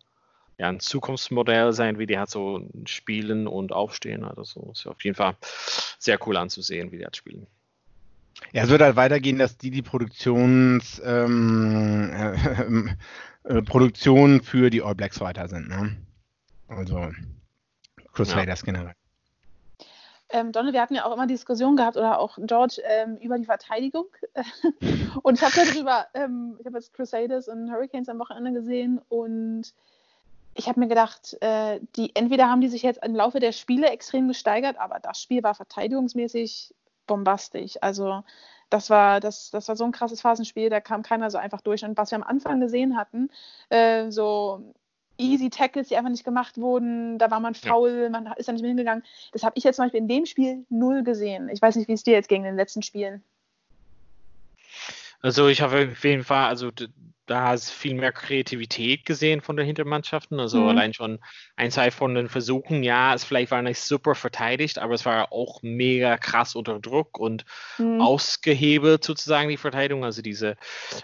ja, 0.58 0.70
ein 0.70 0.80
Zukunftsmodell 0.80 1.74
sein, 1.74 2.00
wie 2.00 2.06
die 2.06 2.18
halt 2.18 2.30
so 2.30 2.68
spielen 2.86 3.48
und 3.48 3.74
aufstehen. 3.74 4.24
Also 4.24 4.72
ist 4.72 4.88
auf 4.88 5.04
jeden 5.04 5.16
Fall 5.16 5.36
sehr 6.00 6.18
cool 6.26 6.38
anzusehen, 6.38 6.92
wie 6.92 6.98
die 6.98 7.04
halt 7.04 7.18
spielen. 7.18 7.48
Ja, 8.52 8.64
es 8.64 8.70
wird 8.70 8.82
halt 8.82 8.96
weitergehen, 8.96 9.38
dass 9.38 9.58
die 9.58 9.72
die 9.72 9.82
Produktions, 9.82 11.02
ähm, 11.06 12.10
äh, 13.44 13.62
Produktion 13.62 14.42
für 14.42 14.70
die 14.70 14.82
All 14.82 14.96
Blacks 14.96 15.20
weiter 15.20 15.48
sind. 15.48 15.70
Ne? 15.70 15.98
Also 16.68 17.12
Crusaders 18.16 18.62
ja. 18.62 18.66
generell. 18.66 18.96
Ähm, 20.30 20.52
Donne, 20.52 20.74
wir 20.74 20.82
hatten 20.82 20.96
ja 20.96 21.06
auch 21.06 21.14
immer 21.14 21.28
Diskussionen 21.28 21.78
gehabt 21.78 21.98
oder 21.98 22.20
auch 22.20 22.38
George 22.42 22.82
ähm, 22.84 23.18
über 23.18 23.38
die 23.38 23.46
Verteidigung. 23.46 24.08
und 25.22 25.36
ich 25.36 25.44
habe 25.44 25.54
darüber, 25.56 26.08
ähm, 26.16 26.56
ich 26.60 26.66
habe 26.66 26.78
jetzt 26.78 26.94
Crusaders 26.94 27.48
und 27.48 27.72
Hurricanes 27.72 28.10
am 28.10 28.20
Wochenende 28.20 28.52
gesehen 28.52 29.00
und 29.10 29.74
ich 30.56 30.68
habe 30.68 30.80
mir 30.80 30.88
gedacht, 30.88 31.38
äh, 31.42 31.80
die, 31.96 32.16
entweder 32.16 32.50
haben 32.50 32.62
die 32.62 32.70
sich 32.70 32.82
jetzt 32.82 33.04
im 33.04 33.14
Laufe 33.14 33.40
der 33.40 33.52
Spiele 33.52 33.90
extrem 33.90 34.28
gesteigert, 34.28 34.78
aber 34.80 35.00
das 35.00 35.22
Spiel 35.22 35.44
war 35.44 35.54
verteidigungsmäßig 35.54 36.74
bombastisch. 37.06 37.78
Also 37.82 38.24
das 38.70 38.90
war, 38.90 39.20
das, 39.20 39.52
das 39.52 39.68
war 39.68 39.76
so 39.76 39.84
ein 39.84 39.92
krasses 39.92 40.22
Phasenspiel, 40.22 40.70
da 40.70 40.82
kam 40.82 41.04
keiner 41.04 41.30
so 41.30 41.38
einfach 41.38 41.62
durch. 41.62 41.86
Und 41.86 41.98
was 41.98 42.12
wir 42.12 42.16
am 42.16 42.24
Anfang 42.24 42.60
gesehen 42.60 42.98
hatten, 42.98 43.30
äh, 43.70 44.10
so 44.10 44.74
easy 45.18 45.50
Tackles, 45.50 45.88
die 45.88 45.98
einfach 45.98 46.10
nicht 46.10 46.24
gemacht 46.24 46.58
wurden, 46.58 47.18
da 47.18 47.32
war 47.32 47.40
man 47.40 47.56
faul, 47.56 48.04
ja. 48.04 48.10
man 48.10 48.32
ist 48.38 48.48
da 48.48 48.52
nicht 48.52 48.62
mehr 48.62 48.70
hingegangen. 48.70 49.04
Das 49.32 49.44
habe 49.44 49.58
ich 49.58 49.64
jetzt 49.64 49.78
zum 49.78 49.86
Beispiel 49.86 50.02
in 50.02 50.08
dem 50.08 50.26
Spiel 50.26 50.66
null 50.70 51.04
gesehen. 51.04 51.50
Ich 51.50 51.62
weiß 51.62 51.76
nicht, 51.76 51.88
wie 51.88 51.94
es 51.94 52.04
dir 52.04 52.14
jetzt 52.14 52.30
gegen 52.30 52.44
den 52.44 52.56
letzten 52.56 52.82
Spielen. 52.82 53.24
Also 55.22 55.48
ich 55.48 55.62
habe 55.62 55.90
auf 55.92 56.04
jeden 56.04 56.24
Fall, 56.24 56.48
also 56.48 56.70
da 57.26 57.50
hast 57.50 57.72
viel 57.72 57.96
mehr 57.96 58.12
Kreativität 58.12 59.06
gesehen 59.06 59.42
von 59.42 59.58
den 59.58 59.66
Hintermannschaften. 59.66 60.40
Also 60.40 60.62
mhm. 60.62 60.70
allein 60.70 60.94
schon 60.94 61.20
ein, 61.56 61.72
zwei 61.72 61.92
von 61.92 62.14
den 62.14 62.30
Versuchen, 62.30 62.84
ja, 62.84 63.14
es 63.14 63.24
vielleicht 63.24 63.52
war 63.52 63.62
nicht 63.62 63.80
super 63.80 64.16
verteidigt, 64.16 64.78
aber 64.80 64.94
es 64.94 65.06
war 65.06 65.32
auch 65.32 65.62
mega 65.64 66.18
krass 66.18 66.56
unter 66.56 66.80
Druck 66.80 67.18
und 67.18 67.46
mhm. 67.78 68.00
ausgehebelt 68.00 69.04
sozusagen 69.04 69.50
die 69.50 69.58
Verteidigung. 69.58 70.06
Also 70.06 70.22
diese 70.22 70.56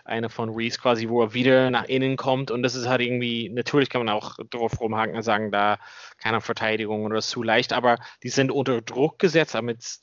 eine 0.05 0.29
von 0.29 0.49
Reese 0.49 0.79
quasi, 0.79 1.09
wo 1.09 1.21
er 1.21 1.33
wieder 1.33 1.71
nach 1.71 1.85
innen 1.85 2.17
kommt 2.17 2.51
und 2.51 2.63
das 2.63 2.75
ist 2.75 2.87
halt 2.87 3.01
irgendwie, 3.01 3.49
natürlich 3.49 3.89
kann 3.89 4.05
man 4.05 4.15
auch 4.15 4.37
drauf 4.49 4.79
rumhaken 4.79 5.15
und 5.15 5.23
sagen, 5.23 5.51
da 5.51 5.79
keine 6.19 6.41
Verteidigung 6.41 7.05
oder 7.05 7.21
zu 7.21 7.41
leicht, 7.41 7.73
aber 7.73 7.97
die 8.23 8.29
sind 8.29 8.51
unter 8.51 8.81
Druck 8.81 9.17
gesetzt, 9.19 9.55
damit 9.55 10.01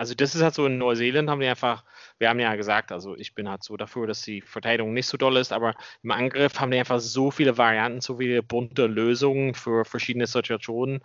also 0.00 0.14
das 0.14 0.34
ist 0.34 0.40
halt 0.40 0.54
so 0.54 0.64
in 0.64 0.78
Neuseeland 0.78 1.28
haben 1.28 1.40
die 1.40 1.46
einfach, 1.46 1.84
wir 2.20 2.28
haben 2.28 2.38
ja 2.38 2.54
gesagt, 2.54 2.92
also 2.92 3.16
ich 3.16 3.34
bin 3.34 3.48
halt 3.48 3.64
so 3.64 3.78
dafür, 3.78 4.06
dass 4.06 4.20
die 4.22 4.42
Verteidigung 4.42 4.92
nicht 4.92 5.06
so 5.06 5.16
doll 5.16 5.38
ist, 5.38 5.52
aber 5.52 5.74
im 6.02 6.10
Angriff 6.10 6.60
haben 6.60 6.70
die 6.70 6.78
einfach 6.78 7.00
so 7.00 7.30
viele 7.30 7.56
Varianten, 7.56 8.02
so 8.02 8.18
viele 8.18 8.42
bunte 8.42 8.86
Lösungen 8.86 9.54
für 9.54 9.86
verschiedene 9.86 10.26
Situationen. 10.26 11.00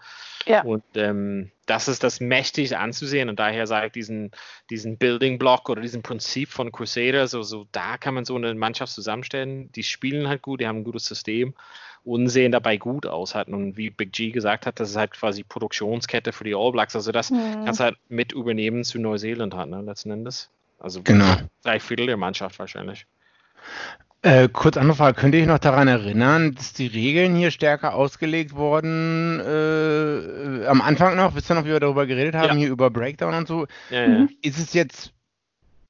Ja. 0.45 0.61
Und 0.63 0.83
ähm, 0.95 1.51
das 1.67 1.87
ist 1.87 2.03
das 2.03 2.19
mächtig 2.19 2.77
anzusehen 2.77 3.29
und 3.29 3.39
daher 3.39 3.65
sage 3.65 3.87
ich 3.87 3.91
diesen, 3.93 4.31
diesen 4.69 4.97
Building 4.97 5.39
Block 5.39 5.69
oder 5.69 5.81
diesen 5.81 6.03
Prinzip 6.03 6.49
von 6.49 6.73
Crusaders, 6.73 7.33
also 7.33 7.65
da 7.71 7.97
kann 7.97 8.13
man 8.13 8.25
so 8.25 8.35
eine 8.35 8.53
Mannschaft 8.53 8.91
zusammenstellen. 8.91 9.71
Die 9.71 9.83
spielen 9.83 10.27
halt 10.27 10.41
gut, 10.41 10.59
die 10.59 10.67
haben 10.67 10.79
ein 10.79 10.83
gutes 10.83 11.05
System 11.05 11.55
und 12.03 12.27
sehen 12.27 12.51
dabei 12.51 12.77
gut 12.77 13.07
aus 13.07 13.35
hatten. 13.35 13.53
Und 13.53 13.77
wie 13.77 13.89
Big 13.89 14.11
G 14.11 14.31
gesagt 14.31 14.65
hat, 14.65 14.79
das 14.79 14.91
ist 14.91 14.97
halt 14.97 15.11
quasi 15.11 15.43
Produktionskette 15.43 16.33
für 16.33 16.43
die 16.43 16.55
All 16.55 16.71
Blacks. 16.71 16.95
Also 16.95 17.11
das 17.11 17.31
mhm. 17.31 17.63
kannst 17.65 17.79
du 17.79 17.85
halt 17.85 17.97
mit 18.09 18.33
übernehmen 18.33 18.83
zu 18.83 18.99
Neuseeland 18.99 19.55
halt, 19.55 19.69
ne, 19.69 19.81
letzten 19.81 20.11
Endes. 20.11 20.51
Also 20.79 21.01
genau. 21.03 21.35
drei 21.63 21.79
Viertel 21.79 22.07
der 22.07 22.17
Mannschaft 22.17 22.59
wahrscheinlich. 22.59 23.05
Äh, 24.21 24.49
kurz 24.49 24.75
andere 24.75 24.97
Frage, 24.97 25.19
könnt 25.19 25.35
ihr 25.35 25.41
euch 25.41 25.47
noch 25.47 25.59
daran 25.59 25.87
erinnern, 25.87 26.55
dass 26.55 26.73
die 26.73 26.87
Regeln 26.87 27.35
hier 27.35 27.51
stärker 27.51 27.93
ausgelegt 27.93 28.55
wurden 28.55 29.39
äh, 29.39 30.65
am 30.65 30.81
Anfang 30.81 31.15
noch, 31.15 31.35
wisst 31.35 31.51
ihr 31.51 31.53
noch, 31.53 31.65
wie 31.65 31.69
wir 31.69 31.79
darüber 31.79 32.07
geredet 32.07 32.33
haben, 32.33 32.47
ja. 32.47 32.55
hier 32.55 32.69
über 32.69 32.89
Breakdown 32.89 33.35
und 33.35 33.47
so? 33.47 33.67
Ja, 33.91 34.01
ja. 34.01 34.07
Mhm. 34.07 34.29
Ist 34.41 34.57
es 34.57 34.73
jetzt, 34.73 35.13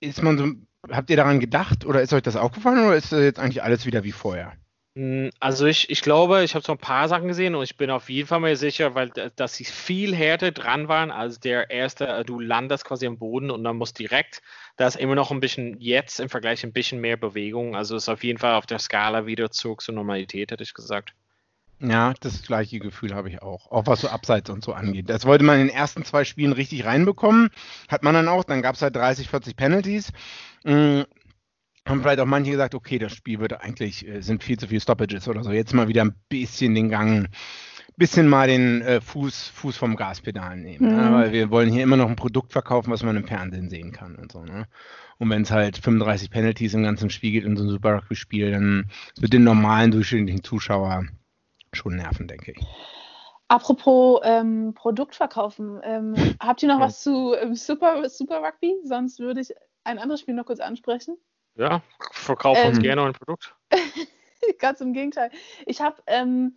ist 0.02 0.22
man 0.22 0.38
so, 0.38 0.52
habt 0.92 1.10
ihr 1.10 1.16
daran 1.16 1.40
gedacht 1.40 1.86
oder 1.86 2.02
ist 2.02 2.12
euch 2.12 2.24
das 2.24 2.36
aufgefallen 2.36 2.86
oder 2.86 2.98
ist 2.98 3.14
das 3.14 3.22
jetzt 3.22 3.40
eigentlich 3.40 3.64
alles 3.64 3.86
wieder 3.86 4.04
wie 4.04 4.12
vorher? 4.12 4.52
Hm, 4.96 5.30
also 5.42 5.66
ich, 5.66 5.90
ich 5.90 6.02
glaube, 6.02 6.44
ich 6.44 6.56
habe 6.56 6.66
so 6.66 6.72
ein 6.72 6.78
paar 6.78 7.10
Sachen 7.10 7.28
gesehen 7.28 7.54
und 7.56 7.64
ich 7.64 7.76
bin 7.76 7.90
auf 7.92 8.10
jeden 8.10 8.28
Fall 8.28 8.40
mal 8.40 8.56
sicher, 8.56 8.96
weil 8.96 9.10
dass 9.10 9.56
sie 9.56 9.66
viel 9.66 10.16
härter 10.16 10.52
dran 10.52 10.88
waren 10.88 11.12
als 11.12 11.40
der 11.42 11.70
erste, 11.70 12.08
äh, 12.08 12.24
du 12.24 12.40
landest 12.40 12.86
quasi 12.86 13.06
am 13.06 13.18
Boden 13.18 13.52
und 13.52 13.64
dann 13.66 13.76
musst 13.76 14.00
direkt, 14.00 14.42
da 14.78 14.88
ist 14.88 14.96
immer 14.96 15.16
noch 15.16 15.32
ein 15.32 15.42
bisschen 15.42 15.80
jetzt 15.82 16.22
im 16.22 16.30
Vergleich 16.30 16.64
ein 16.64 16.72
bisschen 16.72 17.02
mehr 17.02 17.18
Bewegung. 17.18 17.76
Also 17.76 17.98
ist 17.98 18.08
auf 18.08 18.24
jeden 18.24 18.40
Fall 18.40 18.56
auf 18.56 18.66
der 18.68 18.80
Skala 18.80 19.26
wieder 19.26 19.52
zurück 19.52 19.82
zur 19.82 19.96
Normalität, 19.96 20.52
hätte 20.52 20.64
ich 20.64 20.74
gesagt. 20.74 21.14
Ja, 21.82 22.14
das 22.22 22.42
gleiche 22.44 22.80
Gefühl 22.80 23.14
habe 23.14 23.30
ich 23.30 23.42
auch. 23.42 23.70
Auch 23.70 23.86
was 23.88 24.00
so 24.00 24.08
Abseits 24.08 24.50
und 24.50 24.64
so 24.64 24.72
angeht. 24.72 25.10
Das 25.10 25.26
wollte 25.26 25.44
man 25.44 25.60
in 25.60 25.68
den 25.68 25.76
ersten 25.76 26.06
zwei 26.06 26.24
Spielen 26.24 26.54
richtig 26.54 26.86
reinbekommen. 26.86 27.50
Hat 27.90 28.02
man 28.02 28.14
dann 28.14 28.30
auch. 28.30 28.46
Dann 28.46 28.62
gab 28.62 28.76
es 28.76 28.82
halt 28.82 28.96
30, 28.96 29.28
40 29.28 29.58
Penalties. 29.58 30.14
Haben 31.88 32.02
vielleicht 32.02 32.20
auch 32.20 32.26
manche 32.26 32.52
gesagt, 32.52 32.74
okay, 32.74 32.98
das 32.98 33.14
Spiel 33.14 33.40
wird 33.40 33.62
eigentlich, 33.62 34.08
äh, 34.08 34.22
sind 34.22 34.44
viel 34.44 34.58
zu 34.58 34.68
viele 34.68 34.82
Stoppages 34.82 35.28
oder 35.28 35.44
so. 35.44 35.52
Jetzt 35.52 35.74
mal 35.74 35.88
wieder 35.88 36.04
ein 36.04 36.16
bisschen 36.30 36.74
den 36.74 36.90
Gang, 36.90 37.30
bisschen 37.96 38.28
mal 38.28 38.48
den 38.48 38.82
äh, 38.82 39.02
Fuß, 39.02 39.50
Fuß 39.50 39.78
vom 39.78 39.96
Gaspedal 39.96 40.58
nehmen. 40.58 40.90
Mhm. 40.90 40.98
Ne? 40.98 41.14
Weil 41.14 41.32
wir 41.32 41.52
wollen 41.52 41.72
hier 41.72 41.84
immer 41.84 41.98
noch 41.98 42.10
ein 42.10 42.16
Produkt 42.16 42.54
verkaufen, 42.54 42.92
was 42.92 43.04
man 43.04 43.16
im 43.16 43.28
Fernsehen 43.28 43.70
sehen 43.70 43.92
kann 43.92 44.16
und 44.16 44.32
so. 44.32 44.44
Ne? 44.44 44.66
Und 45.20 45.30
wenn 45.30 45.44
es 45.44 45.52
halt 45.52 45.78
35 45.78 46.30
Penalties 46.30 46.74
im 46.74 46.84
ganzen 46.84 47.10
Spiel 47.10 47.32
gibt 47.32 47.46
in 47.46 47.56
so 47.56 47.64
einem 47.64 47.72
Super 47.72 47.98
Rugby-Spiel, 47.98 48.52
dann 48.52 48.90
wird 49.20 49.34
den 49.34 49.44
normalen 49.44 49.92
durchschnittlichen 49.92 50.44
Zuschauer 50.44 51.06
schon 51.72 51.96
nerven, 51.96 52.28
denke 52.28 52.54
ich. 52.54 52.66
Apropos 53.48 54.22
ähm, 54.24 54.74
Produkt 54.74 55.16
verkaufen, 55.16 55.80
ähm, 55.84 56.16
habt 56.40 56.64
ihr 56.64 56.68
noch 56.68 56.80
ja. 56.80 56.86
was 56.86 57.04
zu 57.04 57.36
ähm, 57.36 57.54
Super, 57.56 58.10
Super 58.10 58.42
Rugby? 58.42 58.76
Sonst 58.84 59.20
würde 59.20 59.42
ich 59.42 59.54
ein 59.84 60.00
anderes 60.00 60.22
Spiel 60.22 60.34
noch 60.34 60.46
kurz 60.46 60.60
ansprechen. 60.60 61.16
Ja, 61.56 61.82
verkauf 62.12 62.64
uns 62.64 62.78
ähm, 62.78 62.84
gerne 62.84 63.04
ein 63.04 63.14
Produkt. 63.14 63.56
Ganz 64.60 64.82
im 64.82 64.94
Gegenteil. 64.94 65.32
Ich 65.66 65.82
habe 65.82 66.02
ähm, 66.08 66.56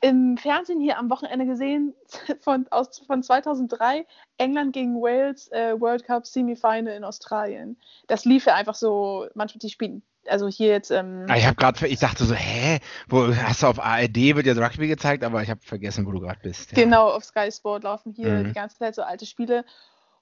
im 0.00 0.36
Fernsehen 0.36 0.80
hier 0.80 0.98
am 0.98 1.10
Wochenende 1.10 1.46
gesehen 1.46 1.94
von, 2.40 2.66
aus, 2.70 3.00
von 3.06 3.22
2003 3.22 4.06
England 4.36 4.72
gegen 4.72 5.00
Wales 5.00 5.50
äh, 5.52 5.80
World 5.80 6.04
Cup 6.04 6.26
Semifinal 6.26 6.94
in 6.94 7.04
Australien. 7.04 7.76
Das 8.06 8.24
lief 8.24 8.46
ja 8.46 8.54
einfach 8.54 8.74
so, 8.74 9.26
manchmal 9.34 9.60
die 9.60 9.70
spielen. 9.70 10.02
Also 10.26 10.46
hier 10.46 10.68
jetzt. 10.68 10.90
Ähm, 10.90 11.24
ah, 11.28 11.36
ich 11.36 11.46
habe 11.46 11.56
gerade, 11.56 11.86
ich 11.88 11.98
dachte 12.00 12.24
so, 12.24 12.34
hä, 12.34 12.80
wo 13.08 13.34
hast 13.34 13.62
du 13.62 13.66
auf 13.66 13.80
ARD 13.80 14.36
wird 14.36 14.46
ja 14.46 14.52
Rugby 14.52 14.86
gezeigt, 14.86 15.24
aber 15.24 15.42
ich 15.42 15.48
habe 15.48 15.60
vergessen, 15.62 16.06
wo 16.06 16.12
du 16.12 16.20
gerade 16.20 16.40
bist. 16.42 16.72
Ja. 16.72 16.84
Genau, 16.84 17.08
auf 17.08 17.24
Sky 17.24 17.50
Sport 17.50 17.84
laufen 17.84 18.12
hier 18.12 18.28
mhm. 18.28 18.44
die 18.48 18.52
ganze 18.52 18.76
Zeit 18.76 18.94
so 18.94 19.02
alte 19.02 19.24
Spiele. 19.24 19.64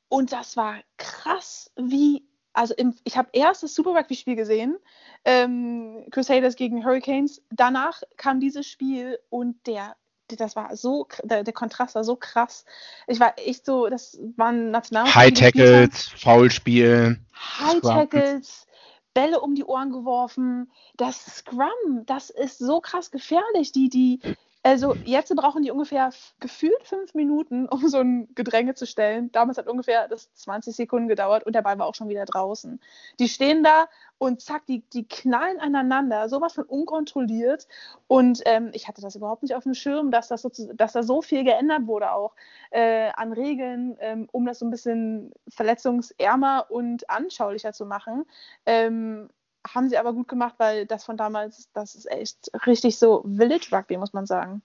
Und 0.09 0.33
das 0.33 0.57
war 0.57 0.77
krass, 0.97 1.73
wie 1.77 2.23
also 2.57 2.75
im, 2.75 2.95
ich 3.05 3.16
habe 3.16 3.29
erst 3.33 3.62
das 3.62 3.75
Super 3.75 3.90
Rugby-Spiel 3.90 4.35
gesehen, 4.35 4.79
ähm, 5.25 6.07
Crusaders 6.11 6.57
gegen 6.57 6.85
Hurricanes. 6.85 7.43
Danach 7.51 8.03
kam 8.16 8.41
dieses 8.41 8.66
Spiel 8.66 9.18
und 9.28 9.66
der, 9.66 9.95
das 10.28 10.57
war 10.57 10.74
so, 10.74 11.07
der, 11.22 11.45
der, 11.45 11.53
Kontrast 11.53 11.95
war 11.95 12.03
so 12.03 12.16
krass. 12.16 12.64
Ich 13.07 13.20
war 13.20 13.35
echt 13.39 13.66
so, 13.66 13.89
das 13.89 14.18
waren 14.37 14.70
National. 14.70 15.14
High 15.14 15.35
Tackles, 15.35 16.09
Foulspiel. 16.09 17.20
High 17.59 17.81
Tackles, 17.83 18.66
Bälle 19.12 19.41
um 19.41 19.55
die 19.55 19.64
Ohren 19.64 19.91
geworfen. 19.91 20.70
Das 20.97 21.26
Scrum, 21.26 22.07
das 22.07 22.31
ist 22.31 22.59
so 22.59 22.81
krass 22.81 23.11
gefährlich. 23.11 23.72
Die, 23.72 23.91
die, 23.91 24.20
Also 24.67 24.97
jetzt 25.05 25.33
brauchen 25.37 25.62
die 25.62 25.71
ungefähr 25.71 26.11
gefühlt 26.41 26.83
fünf 26.83 27.14
Minuten, 27.14 27.69
um 27.69 27.87
so 27.87 27.99
ein 27.99 28.27
Gedränge 28.35 28.75
zu 28.75 28.85
stellen. 28.85 29.31
Damals 29.31 29.59
hat 29.59 29.69
ungefähr 29.69 30.09
das 30.09 30.35
20 30.35 30.75
Sekunden 30.75 31.07
gedauert 31.07 31.47
und 31.47 31.55
der 31.55 31.62
Ball 31.62 31.79
war 31.79 31.87
auch 31.87 31.95
schon 31.95 32.09
wieder 32.09 32.25
draußen. 32.25 32.81
Die 33.21 33.29
stehen 33.29 33.62
da 33.62 33.87
und 34.19 34.43
zack, 34.43 34.67
die, 34.67 34.81
die 34.93 35.07
knallen 35.07 35.61
aneinander, 35.61 36.29
sowas 36.29 36.55
von 36.55 36.64
unkontrolliert. 36.64 37.69
Und 38.09 38.43
ähm, 38.45 38.71
ich 38.73 38.89
hatte 38.89 39.01
das 39.03 39.14
überhaupt 39.14 39.45
nicht 39.45 39.55
auf 39.55 39.62
dem 39.62 39.75
Schirm, 39.75 40.11
dass, 40.11 40.27
das 40.27 40.43
so, 40.43 40.51
dass 40.75 40.95
da 40.95 41.05
so 41.05 41.23
viel 41.23 41.45
geändert 41.45 41.87
wurde 41.87 42.11
auch 42.11 42.35
äh, 42.73 43.11
an 43.14 43.33
Regeln, 43.33 43.97
ähm, 44.01 44.29
um 44.33 44.47
das 44.47 44.59
so 44.59 44.67
ein 44.67 44.73
bisschen 44.73 45.33
verletzungsärmer 45.49 46.67
und 46.71 47.09
anschaulicher 47.09 47.73
zu 47.73 47.87
machen. 47.87 48.25
Ähm, 48.67 49.29
haben 49.75 49.89
sie 49.89 49.99
aber 49.99 50.12
gut 50.12 50.29
gemacht, 50.29 50.55
weil 50.59 50.87
das 50.87 51.05
von 51.05 51.17
damals, 51.17 51.69
das 51.73 51.95
ist 51.95 52.11
echt 52.11 52.51
richtig 52.67 52.99
so 52.99 53.23
Village 53.23 53.69
Rugby, 53.73 53.97
muss 53.97 54.12
man 54.12 54.27
sagen. 54.27 54.62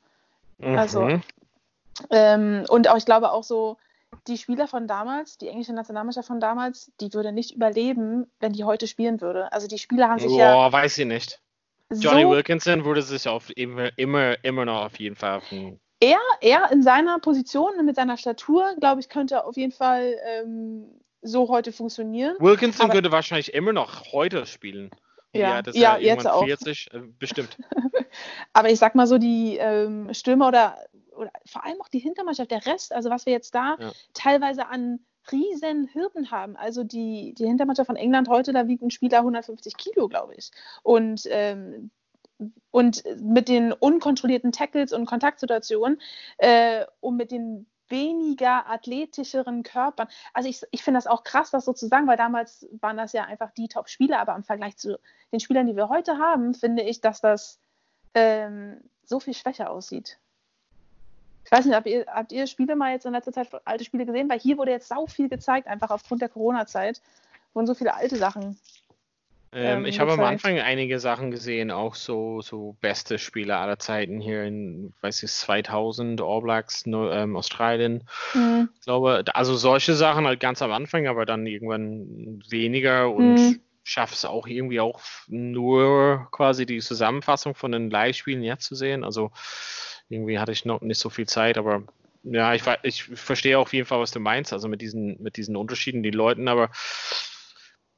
Mhm. 0.57 0.77
Also, 0.77 1.19
ähm, 2.09 2.65
und 2.69 2.87
auch, 2.89 2.97
ich 2.97 3.05
glaube 3.05 3.31
auch 3.31 3.43
so, 3.43 3.77
die 4.27 4.37
Spieler 4.37 4.67
von 4.67 4.87
damals, 4.87 5.37
die 5.37 5.47
englische 5.47 5.73
Nationalmannschaft 5.73 6.27
von 6.27 6.39
damals, 6.39 6.91
die 6.99 7.13
würde 7.13 7.31
nicht 7.31 7.55
überleben, 7.55 8.29
wenn 8.39 8.53
die 8.53 8.63
heute 8.63 8.87
spielen 8.87 9.21
würde. 9.21 9.51
Also 9.51 9.67
die 9.67 9.77
Spieler 9.77 10.09
haben 10.09 10.19
sich 10.19 10.29
Boah, 10.29 10.37
ja. 10.37 10.71
Weiß 10.71 10.97
ich 10.97 11.05
nicht. 11.05 11.39
Johnny 11.89 12.23
so 12.23 12.29
Wilkinson 12.29 12.85
würde 12.85 13.01
sich 13.01 13.27
auf 13.27 13.49
immer, 13.55 13.89
immer, 13.97 14.43
immer 14.43 14.65
noch 14.65 14.85
auf 14.85 14.99
jeden 14.99 15.15
Fall 15.15 15.37
auf 15.37 15.51
er, 16.03 16.19
er 16.41 16.71
in 16.71 16.81
seiner 16.81 17.19
Position, 17.19 17.85
mit 17.85 17.95
seiner 17.95 18.17
Statur, 18.17 18.75
glaube 18.79 19.01
ich, 19.01 19.09
könnte 19.09 19.45
auf 19.45 19.55
jeden 19.55 19.71
Fall 19.71 20.15
ähm, 20.25 20.85
so 21.21 21.49
heute 21.49 21.71
funktionieren. 21.71 22.35
Wilkinson 22.39 22.85
aber, 22.85 22.93
könnte 22.93 23.11
wahrscheinlich 23.11 23.53
immer 23.53 23.73
noch 23.73 24.11
heute 24.11 24.45
spielen. 24.45 24.91
Ja, 25.33 25.61
ja, 25.61 25.71
ja 25.73 25.97
jetzt 25.97 26.27
auch. 26.27 26.43
40, 26.43 26.93
äh, 26.93 26.99
bestimmt. 27.19 27.57
aber 28.53 28.69
ich 28.69 28.79
sag 28.79 28.95
mal 28.95 29.07
so, 29.07 29.17
die 29.17 29.57
ähm, 29.57 30.13
Stürmer 30.13 30.49
oder, 30.49 30.77
oder 31.15 31.31
vor 31.45 31.63
allem 31.63 31.79
auch 31.81 31.87
die 31.87 31.99
Hintermannschaft, 31.99 32.51
der 32.51 32.65
Rest, 32.65 32.93
also 32.93 33.09
was 33.09 33.25
wir 33.25 33.33
jetzt 33.33 33.55
da 33.55 33.77
ja. 33.79 33.91
teilweise 34.13 34.67
an 34.67 34.99
riesen 35.31 35.89
Hürden 35.93 36.31
haben. 36.31 36.55
Also 36.55 36.83
die, 36.83 37.33
die 37.37 37.45
Hintermannschaft 37.45 37.87
von 37.87 37.95
England 37.95 38.27
heute, 38.27 38.53
da 38.53 38.67
wiegt 38.67 38.83
ein 38.83 38.91
Spieler 38.91 39.19
150 39.19 39.77
Kilo, 39.77 40.07
glaube 40.07 40.35
ich. 40.35 40.51
Und 40.83 41.23
ähm, 41.29 41.91
und 42.71 43.03
mit 43.21 43.49
den 43.49 43.71
unkontrollierten 43.71 44.51
Tackles 44.51 44.93
und 44.93 45.05
Kontaktsituationen 45.05 46.01
äh, 46.37 46.85
und 46.99 47.15
mit 47.15 47.31
den 47.31 47.67
weniger 47.91 48.69
athletischeren 48.69 49.63
Körpern. 49.63 50.07
Also 50.33 50.49
ich, 50.49 50.61
ich 50.71 50.83
finde 50.83 50.97
das 50.97 51.07
auch 51.07 51.23
krass, 51.23 51.51
das 51.51 51.65
so 51.65 51.73
zu 51.73 51.87
sagen, 51.87 52.07
weil 52.07 52.17
damals 52.17 52.67
waren 52.79 52.97
das 52.97 53.13
ja 53.13 53.25
einfach 53.25 53.51
die 53.51 53.67
Top-Spieler, 53.67 54.19
aber 54.19 54.35
im 54.35 54.43
Vergleich 54.43 54.77
zu 54.77 54.99
den 55.31 55.39
Spielern, 55.39 55.67
die 55.67 55.75
wir 55.75 55.89
heute 55.89 56.17
haben, 56.17 56.53
finde 56.53 56.83
ich, 56.83 57.01
dass 57.01 57.21
das 57.21 57.59
ähm, 58.13 58.81
so 59.03 59.19
viel 59.19 59.33
schwächer 59.33 59.69
aussieht. 59.69 60.17
Ich 61.45 61.51
weiß 61.51 61.65
nicht, 61.65 61.75
habt 61.75 61.87
ihr, 61.87 62.05
habt 62.07 62.31
ihr 62.31 62.47
Spiele 62.47 62.75
mal 62.75 62.93
jetzt 62.93 63.05
in 63.05 63.13
letzter 63.13 63.33
Zeit 63.33 63.49
alte 63.65 63.83
Spiele 63.83 64.05
gesehen? 64.05 64.29
Weil 64.29 64.39
hier 64.39 64.57
wurde 64.57 64.71
jetzt 64.71 64.87
sau 64.87 65.07
viel 65.07 65.27
gezeigt, 65.27 65.67
einfach 65.67 65.91
aufgrund 65.91 66.21
der 66.21 66.29
Corona-Zeit, 66.29 67.01
wurden 67.53 67.67
so 67.67 67.73
viele 67.73 67.93
alte 67.93 68.15
Sachen 68.17 68.57
ähm, 69.53 69.85
ich 69.85 69.99
habe 69.99 70.13
am 70.13 70.21
Anfang 70.21 70.59
einige 70.59 70.99
Sachen 70.99 71.29
gesehen, 71.29 71.71
auch 71.71 71.95
so, 71.95 72.41
so 72.41 72.77
beste 72.79 73.19
Spieler 73.19 73.59
aller 73.59 73.79
Zeiten 73.79 74.21
hier 74.21 74.43
in, 74.43 74.93
weiß 75.01 75.23
ich, 75.23 75.31
2000, 75.31 76.21
All 76.21 76.41
Blacks, 76.41 76.85
ähm, 76.85 77.35
Australien. 77.35 78.07
Mhm. 78.33 78.69
Ich 78.75 78.85
glaube, 78.85 79.23
also 79.33 79.55
solche 79.55 79.93
Sachen 79.93 80.25
halt 80.25 80.39
ganz 80.39 80.61
am 80.61 80.71
Anfang, 80.71 81.07
aber 81.07 81.25
dann 81.25 81.45
irgendwann 81.45 82.41
weniger 82.49 83.13
und 83.13 83.35
mhm. 83.35 83.61
schaffe 83.83 84.13
es 84.13 84.23
auch 84.23 84.47
irgendwie 84.47 84.79
auch 84.79 85.01
nur 85.27 86.29
quasi 86.31 86.65
die 86.65 86.79
Zusammenfassung 86.79 87.53
von 87.53 87.73
den 87.73 87.89
Live-Spielen 87.89 88.43
jetzt 88.43 88.65
zu 88.65 88.75
sehen. 88.75 89.03
Also 89.03 89.31
irgendwie 90.07 90.39
hatte 90.39 90.53
ich 90.53 90.63
noch 90.63 90.79
nicht 90.79 90.99
so 90.99 91.09
viel 91.09 91.27
Zeit, 91.27 91.57
aber 91.57 91.83
ja, 92.23 92.53
ich, 92.53 92.63
ich 92.83 93.03
verstehe 93.03 93.59
auf 93.59 93.73
jeden 93.73 93.87
Fall, 93.87 93.99
was 93.99 94.11
du 94.11 94.19
meinst, 94.19 94.53
also 94.53 94.69
mit 94.69 94.81
diesen, 94.81 95.21
mit 95.21 95.37
diesen 95.37 95.57
Unterschieden, 95.57 96.03
die 96.03 96.11
Leuten, 96.11 96.47
aber 96.47 96.69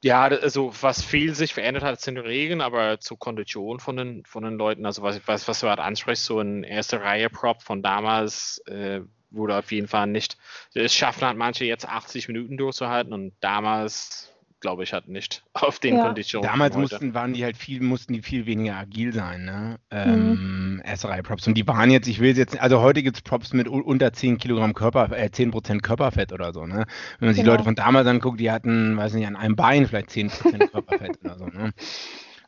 ja, 0.04 0.24
also 0.24 0.70
was 0.82 1.02
viel 1.02 1.34
sich 1.34 1.54
verändert 1.54 1.82
hat, 1.82 1.98
sind 1.98 2.18
Regeln, 2.18 2.60
aber 2.60 3.00
zur 3.00 3.18
Kondition 3.18 3.80
von 3.80 3.96
den, 3.96 4.24
von 4.26 4.44
den 4.44 4.58
Leuten, 4.58 4.84
also 4.84 5.00
was, 5.00 5.18
was, 5.26 5.48
was 5.48 5.60
du 5.60 5.68
halt 5.70 5.78
ansprichst, 5.78 6.26
so 6.26 6.40
ein 6.40 6.62
erste 6.62 7.00
Reihe-Prop 7.00 7.62
von 7.62 7.82
damals 7.82 8.58
äh, 8.66 9.00
wurde 9.30 9.56
auf 9.56 9.72
jeden 9.72 9.88
Fall 9.88 10.06
nicht. 10.06 10.36
Es 10.74 10.94
schaffen 10.94 11.26
halt 11.26 11.38
manche 11.38 11.64
jetzt 11.64 11.88
80 11.88 12.28
Minuten 12.28 12.58
durchzuhalten 12.58 13.14
und 13.14 13.32
damals 13.40 14.30
glaube 14.64 14.82
ich, 14.82 14.94
hat 14.94 15.08
nicht 15.08 15.44
auf 15.52 15.78
den 15.78 15.96
ja. 15.96 16.06
Konditionen. 16.06 16.48
Damals 16.48 16.74
mussten, 16.74 17.12
waren 17.12 17.34
die 17.34 17.44
halt 17.44 17.56
viel, 17.58 17.82
mussten 17.82 18.14
die 18.14 18.22
viel 18.22 18.46
weniger 18.46 18.76
agil 18.76 19.12
sein, 19.12 19.44
ne? 19.44 19.76
Ähm, 19.90 20.78
mhm. 20.78 20.82
SRI-Props. 20.86 21.46
Und 21.46 21.54
die 21.54 21.66
waren 21.68 21.90
jetzt, 21.90 22.08
ich 22.08 22.18
will 22.18 22.34
jetzt, 22.34 22.58
also 22.58 22.80
heute 22.80 23.02
gibt 23.02 23.18
es 23.18 23.22
Props 23.22 23.52
mit 23.52 23.68
unter 23.68 24.14
10 24.14 24.38
Kilogramm 24.38 24.72
Körper, 24.72 25.12
äh, 25.12 25.28
10% 25.28 25.82
Körperfett 25.82 26.32
oder 26.32 26.54
so, 26.54 26.64
ne? 26.64 26.86
Wenn 27.18 27.26
man 27.28 27.34
sich 27.34 27.42
genau. 27.42 27.52
Leute 27.52 27.64
von 27.64 27.74
damals 27.74 28.06
anguckt, 28.06 28.40
die 28.40 28.50
hatten, 28.50 28.96
weiß 28.96 29.12
nicht, 29.12 29.26
an 29.26 29.36
einem 29.36 29.54
Bein 29.54 29.86
vielleicht 29.86 30.08
10% 30.08 30.68
Körperfett 30.72 31.18
oder 31.22 31.36
so, 31.36 31.46
ne? 31.46 31.72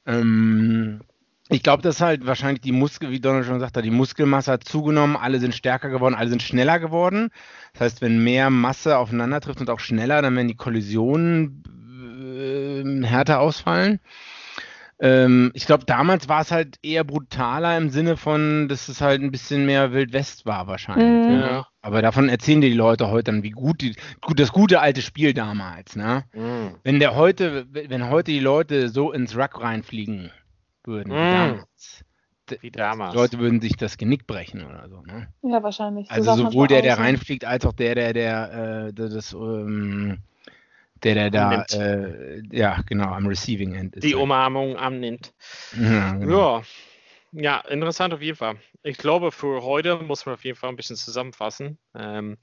Ähm, 0.06 1.00
ich 1.50 1.62
glaube, 1.62 1.82
dass 1.82 2.00
halt 2.00 2.26
wahrscheinlich 2.26 2.62
die 2.62 2.72
Muskel, 2.72 3.10
wie 3.10 3.20
Donald 3.20 3.44
schon 3.44 3.60
sagte, 3.60 3.82
die 3.82 3.90
Muskelmasse 3.90 4.52
hat 4.52 4.64
zugenommen, 4.64 5.16
alle 5.16 5.38
sind 5.38 5.54
stärker 5.54 5.90
geworden, 5.90 6.14
alle 6.14 6.30
sind 6.30 6.42
schneller 6.42 6.78
geworden. 6.80 7.28
Das 7.74 7.82
heißt, 7.82 8.00
wenn 8.00 8.24
mehr 8.24 8.48
Masse 8.48 8.96
aufeinander 8.96 9.40
trifft 9.40 9.60
und 9.60 9.68
auch 9.68 9.80
schneller, 9.80 10.22
dann 10.22 10.34
werden 10.34 10.48
die 10.48 10.56
Kollisionen 10.56 11.62
äh, 12.36 13.06
härter 13.06 13.40
ausfallen. 13.40 14.00
Ähm, 14.98 15.50
ich 15.54 15.66
glaube, 15.66 15.84
damals 15.84 16.28
war 16.28 16.40
es 16.40 16.50
halt 16.50 16.78
eher 16.82 17.04
brutaler 17.04 17.76
im 17.76 17.90
Sinne 17.90 18.16
von, 18.16 18.66
dass 18.68 18.88
es 18.88 19.02
halt 19.02 19.20
ein 19.20 19.30
bisschen 19.30 19.66
mehr 19.66 19.92
Wild 19.92 20.12
West 20.12 20.46
war 20.46 20.66
wahrscheinlich. 20.66 21.34
Mhm. 21.34 21.40
Ja. 21.40 21.66
Aber 21.82 22.00
davon 22.00 22.28
erzählen 22.28 22.62
dir 22.62 22.70
die 22.70 22.76
Leute 22.76 23.10
heute 23.10 23.24
dann, 23.24 23.42
wie 23.42 23.50
gut, 23.50 23.82
die, 23.82 23.94
gut 24.22 24.40
das 24.40 24.52
gute 24.52 24.80
alte 24.80 25.02
Spiel 25.02 25.34
damals. 25.34 25.96
Ne? 25.96 26.24
Mhm. 26.32 26.76
Wenn 26.82 26.98
der 26.98 27.14
heute, 27.14 27.66
wenn 27.70 28.08
heute 28.08 28.32
die 28.32 28.40
Leute 28.40 28.88
so 28.88 29.12
ins 29.12 29.36
Ruck 29.36 29.60
reinfliegen 29.60 30.30
würden, 30.84 31.12
mhm. 31.12 31.16
wie 31.16 31.30
damals, 31.30 32.04
wie 32.62 32.70
damals. 32.70 33.12
Die 33.12 33.18
Leute 33.18 33.38
würden 33.38 33.60
sich 33.60 33.76
das 33.76 33.98
Genick 33.98 34.26
brechen 34.26 34.64
oder 34.64 34.88
so. 34.88 35.02
Ne? 35.02 35.28
Ja, 35.42 35.62
wahrscheinlich. 35.62 36.10
Also 36.10 36.34
sowohl 36.36 36.68
der, 36.68 36.80
der 36.80 36.98
reinfliegt, 36.98 37.44
als 37.44 37.66
auch 37.66 37.74
der, 37.74 37.94
der, 37.94 38.14
der, 38.14 38.86
äh, 38.88 38.92
das 38.94 39.34
ähm, 39.34 40.20
der, 41.02 41.14
der 41.14 41.30
da, 41.30 41.62
äh, 41.72 42.42
ja, 42.50 42.80
genau, 42.86 43.08
am 43.08 43.26
Receiving 43.26 43.74
End 43.74 43.96
ist. 43.96 44.04
Die 44.04 44.14
halt. 44.14 44.22
Umarmung 44.22 44.76
annimmt. 44.76 45.34
Ja, 45.78 46.14
genau. 46.14 46.58
ja. 46.58 46.62
ja, 47.32 47.60
interessant 47.68 48.14
auf 48.14 48.22
jeden 48.22 48.36
Fall. 48.36 48.56
Ich 48.82 48.98
glaube, 48.98 49.32
für 49.32 49.62
heute 49.62 49.96
muss 49.96 50.26
man 50.26 50.34
auf 50.34 50.44
jeden 50.44 50.56
Fall 50.56 50.70
ein 50.70 50.76
bisschen 50.76 50.96
zusammenfassen. 50.96 51.78
Ähm, 51.94 52.38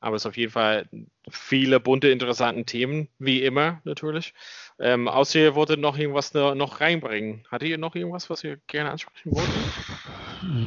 aber 0.00 0.16
es 0.16 0.22
ist 0.22 0.26
auf 0.26 0.36
jeden 0.36 0.52
Fall 0.52 0.88
viele 1.28 1.80
bunte, 1.80 2.08
interessante 2.08 2.64
Themen, 2.64 3.08
wie 3.18 3.42
immer 3.42 3.80
natürlich. 3.84 4.32
Ähm, 4.78 5.08
außer 5.08 5.40
ihr 5.40 5.54
wolltet 5.56 5.80
noch 5.80 5.98
irgendwas 5.98 6.32
noch 6.34 6.80
reinbringen. 6.80 7.44
Hattet 7.50 7.68
ihr 7.68 7.78
noch 7.78 7.96
irgendwas, 7.96 8.30
was 8.30 8.44
ihr 8.44 8.58
gerne 8.68 8.90
ansprechen 8.90 9.32
wolltet? 9.32 9.54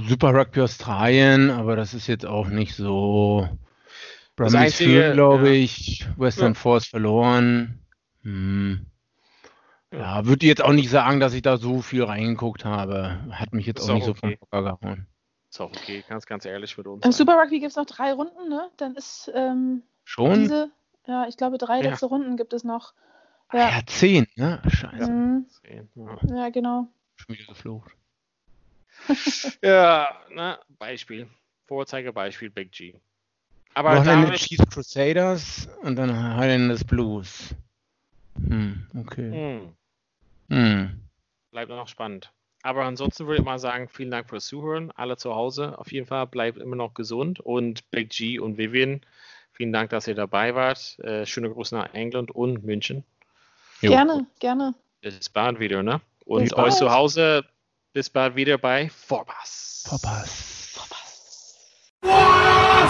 Super 0.07 0.33
Rugby 0.33 0.61
Australien, 0.61 1.49
aber 1.49 1.77
das 1.77 1.93
ist 1.93 2.07
jetzt 2.07 2.25
auch 2.25 2.47
nicht 2.47 2.75
so 2.75 3.47
Brumbies 4.49 4.75
führen, 4.75 5.13
glaube 5.13 5.49
ja. 5.49 5.63
ich. 5.63 6.07
Western 6.17 6.53
ja. 6.53 6.59
Force 6.59 6.87
verloren. 6.87 7.79
Hm. 8.23 8.85
Ja, 9.93 10.25
würde 10.25 10.45
jetzt 10.45 10.63
auch 10.63 10.71
nicht 10.71 10.89
sagen, 10.89 11.19
dass 11.19 11.33
ich 11.33 11.41
da 11.41 11.57
so 11.57 11.81
viel 11.81 12.03
reingeguckt 12.03 12.63
habe. 12.63 13.19
Hat 13.31 13.53
mich 13.53 13.65
jetzt 13.65 13.81
auch, 13.81 13.89
auch 13.89 13.93
nicht 13.95 14.07
okay. 14.07 14.13
so 14.13 14.19
vom 14.19 14.35
Hocker 14.41 14.63
gehauen. 14.63 15.07
Ist 15.49 15.59
auch 15.59 15.69
okay, 15.69 16.03
ganz, 16.07 16.25
ganz 16.25 16.45
ehrlich 16.45 16.77
mit 16.77 16.87
uns. 16.87 17.05
Im 17.05 17.11
Super 17.11 17.37
Rugby 17.37 17.59
gibt 17.59 17.71
es 17.71 17.75
noch 17.75 17.85
drei 17.85 18.13
Runden, 18.13 18.47
ne? 18.47 18.69
Dann 18.77 18.95
ist 18.95 19.29
ähm, 19.35 19.83
schon 20.05 20.39
diese, 20.39 20.71
ja, 21.07 21.27
ich 21.27 21.35
glaube, 21.35 21.57
drei 21.57 21.81
letzte 21.81 22.05
Runden 22.05 22.37
gibt 22.37 22.53
es 22.53 22.63
noch. 22.63 22.93
Ja, 23.51 23.65
ah, 23.65 23.69
ja 23.77 23.81
zehn, 23.85 24.27
ne? 24.35 24.61
Scheiße. 24.65 25.11
Mhm. 25.11 25.45
Zehn, 25.49 25.89
ja. 25.95 26.17
ja, 26.35 26.49
genau. 26.49 26.87
Schon 27.17 27.35
wieder 27.35 27.47
geflucht. 27.47 27.91
ja, 29.61 30.07
na, 30.33 30.59
Beispiel. 30.79 31.27
Vorzeigebeispiel 31.67 32.49
Big 32.49 32.71
G. 32.71 32.95
Aber 33.73 33.97
Wochenende 33.97 34.33
Chiefs 34.33 34.69
Crusaders 34.69 35.67
und 35.81 35.95
dann 35.95 36.35
Highlanders 36.37 36.83
Blues. 36.83 37.55
Hm, 38.35 38.87
okay. 38.97 39.31
Hm. 39.31 40.57
Hm. 40.57 41.01
Bleibt 41.51 41.69
noch 41.69 41.87
spannend. 41.87 42.31
Aber 42.63 42.83
ansonsten 42.83 43.25
würde 43.25 43.39
ich 43.39 43.45
mal 43.45 43.59
sagen, 43.59 43.89
vielen 43.89 44.11
Dank 44.11 44.29
fürs 44.29 44.45
Zuhören. 44.45 44.91
Alle 44.91 45.17
zu 45.17 45.35
Hause 45.35 45.77
auf 45.79 45.91
jeden 45.91 46.05
Fall. 46.05 46.27
Bleibt 46.27 46.57
immer 46.57 46.75
noch 46.75 46.93
gesund. 46.93 47.39
Und 47.39 47.89
Big 47.91 48.09
G 48.09 48.39
und 48.39 48.57
Vivian, 48.57 49.01
vielen 49.51 49.73
Dank, 49.73 49.89
dass 49.89 50.07
ihr 50.07 50.15
dabei 50.15 50.53
wart. 50.53 50.99
Äh, 50.99 51.25
schöne 51.25 51.49
Grüße 51.49 51.75
nach 51.75 51.93
England 51.93 52.31
und 52.31 52.63
München. 52.63 53.03
Jo. 53.81 53.91
Gerne, 53.91 54.27
gerne. 54.39 54.75
Bis 55.01 55.29
bald 55.29 55.59
wieder, 55.59 55.81
ne? 55.81 56.01
Und 56.25 56.43
bis 56.43 56.53
euch 56.53 56.57
bald. 56.57 56.73
zu 56.73 56.91
Hause, 56.91 57.45
bis 57.93 58.09
bald 58.09 58.35
wieder 58.35 58.59
bei 58.59 58.89
Vorpass. 58.89 59.85
Vorpass. 59.87 60.50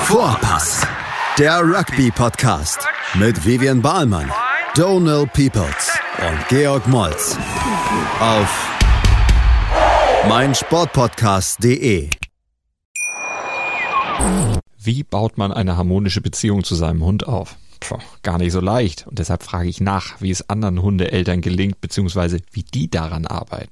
Vorpass, 0.04 0.86
der 1.38 1.62
Rugby-Podcast 1.62 2.86
mit 3.14 3.46
Vivian 3.46 3.82
Bahlmann, 3.82 4.30
Donal 4.76 5.26
Peoples 5.28 5.92
und 6.20 6.48
Georg 6.50 6.86
Moltz 6.88 7.38
auf 8.20 8.70
meinsportpodcast.de. 10.28 12.10
Wie 14.78 15.04
baut 15.04 15.38
man 15.38 15.54
eine 15.54 15.78
harmonische 15.78 16.22
Beziehung 16.22 16.64
zu 16.64 16.76
seinem 16.76 17.04
Hund 17.06 17.28
auf? 17.28 17.56
Puh, 17.80 17.98
gar 18.24 18.38
nicht 18.38 18.52
so 18.52 18.60
leicht. 18.60 19.08
Und 19.08 19.20
deshalb 19.20 19.44
frage 19.44 19.70
ich 19.70 19.80
nach, 19.80 20.20
wie 20.20 20.32
es 20.32 20.50
anderen 20.50 20.82
Hundeeltern 20.82 21.42
gelingt, 21.42 21.80
beziehungsweise 21.80 22.40
wie 22.52 22.64
die 22.64 22.90
daran 22.90 23.26
arbeiten. 23.26 23.72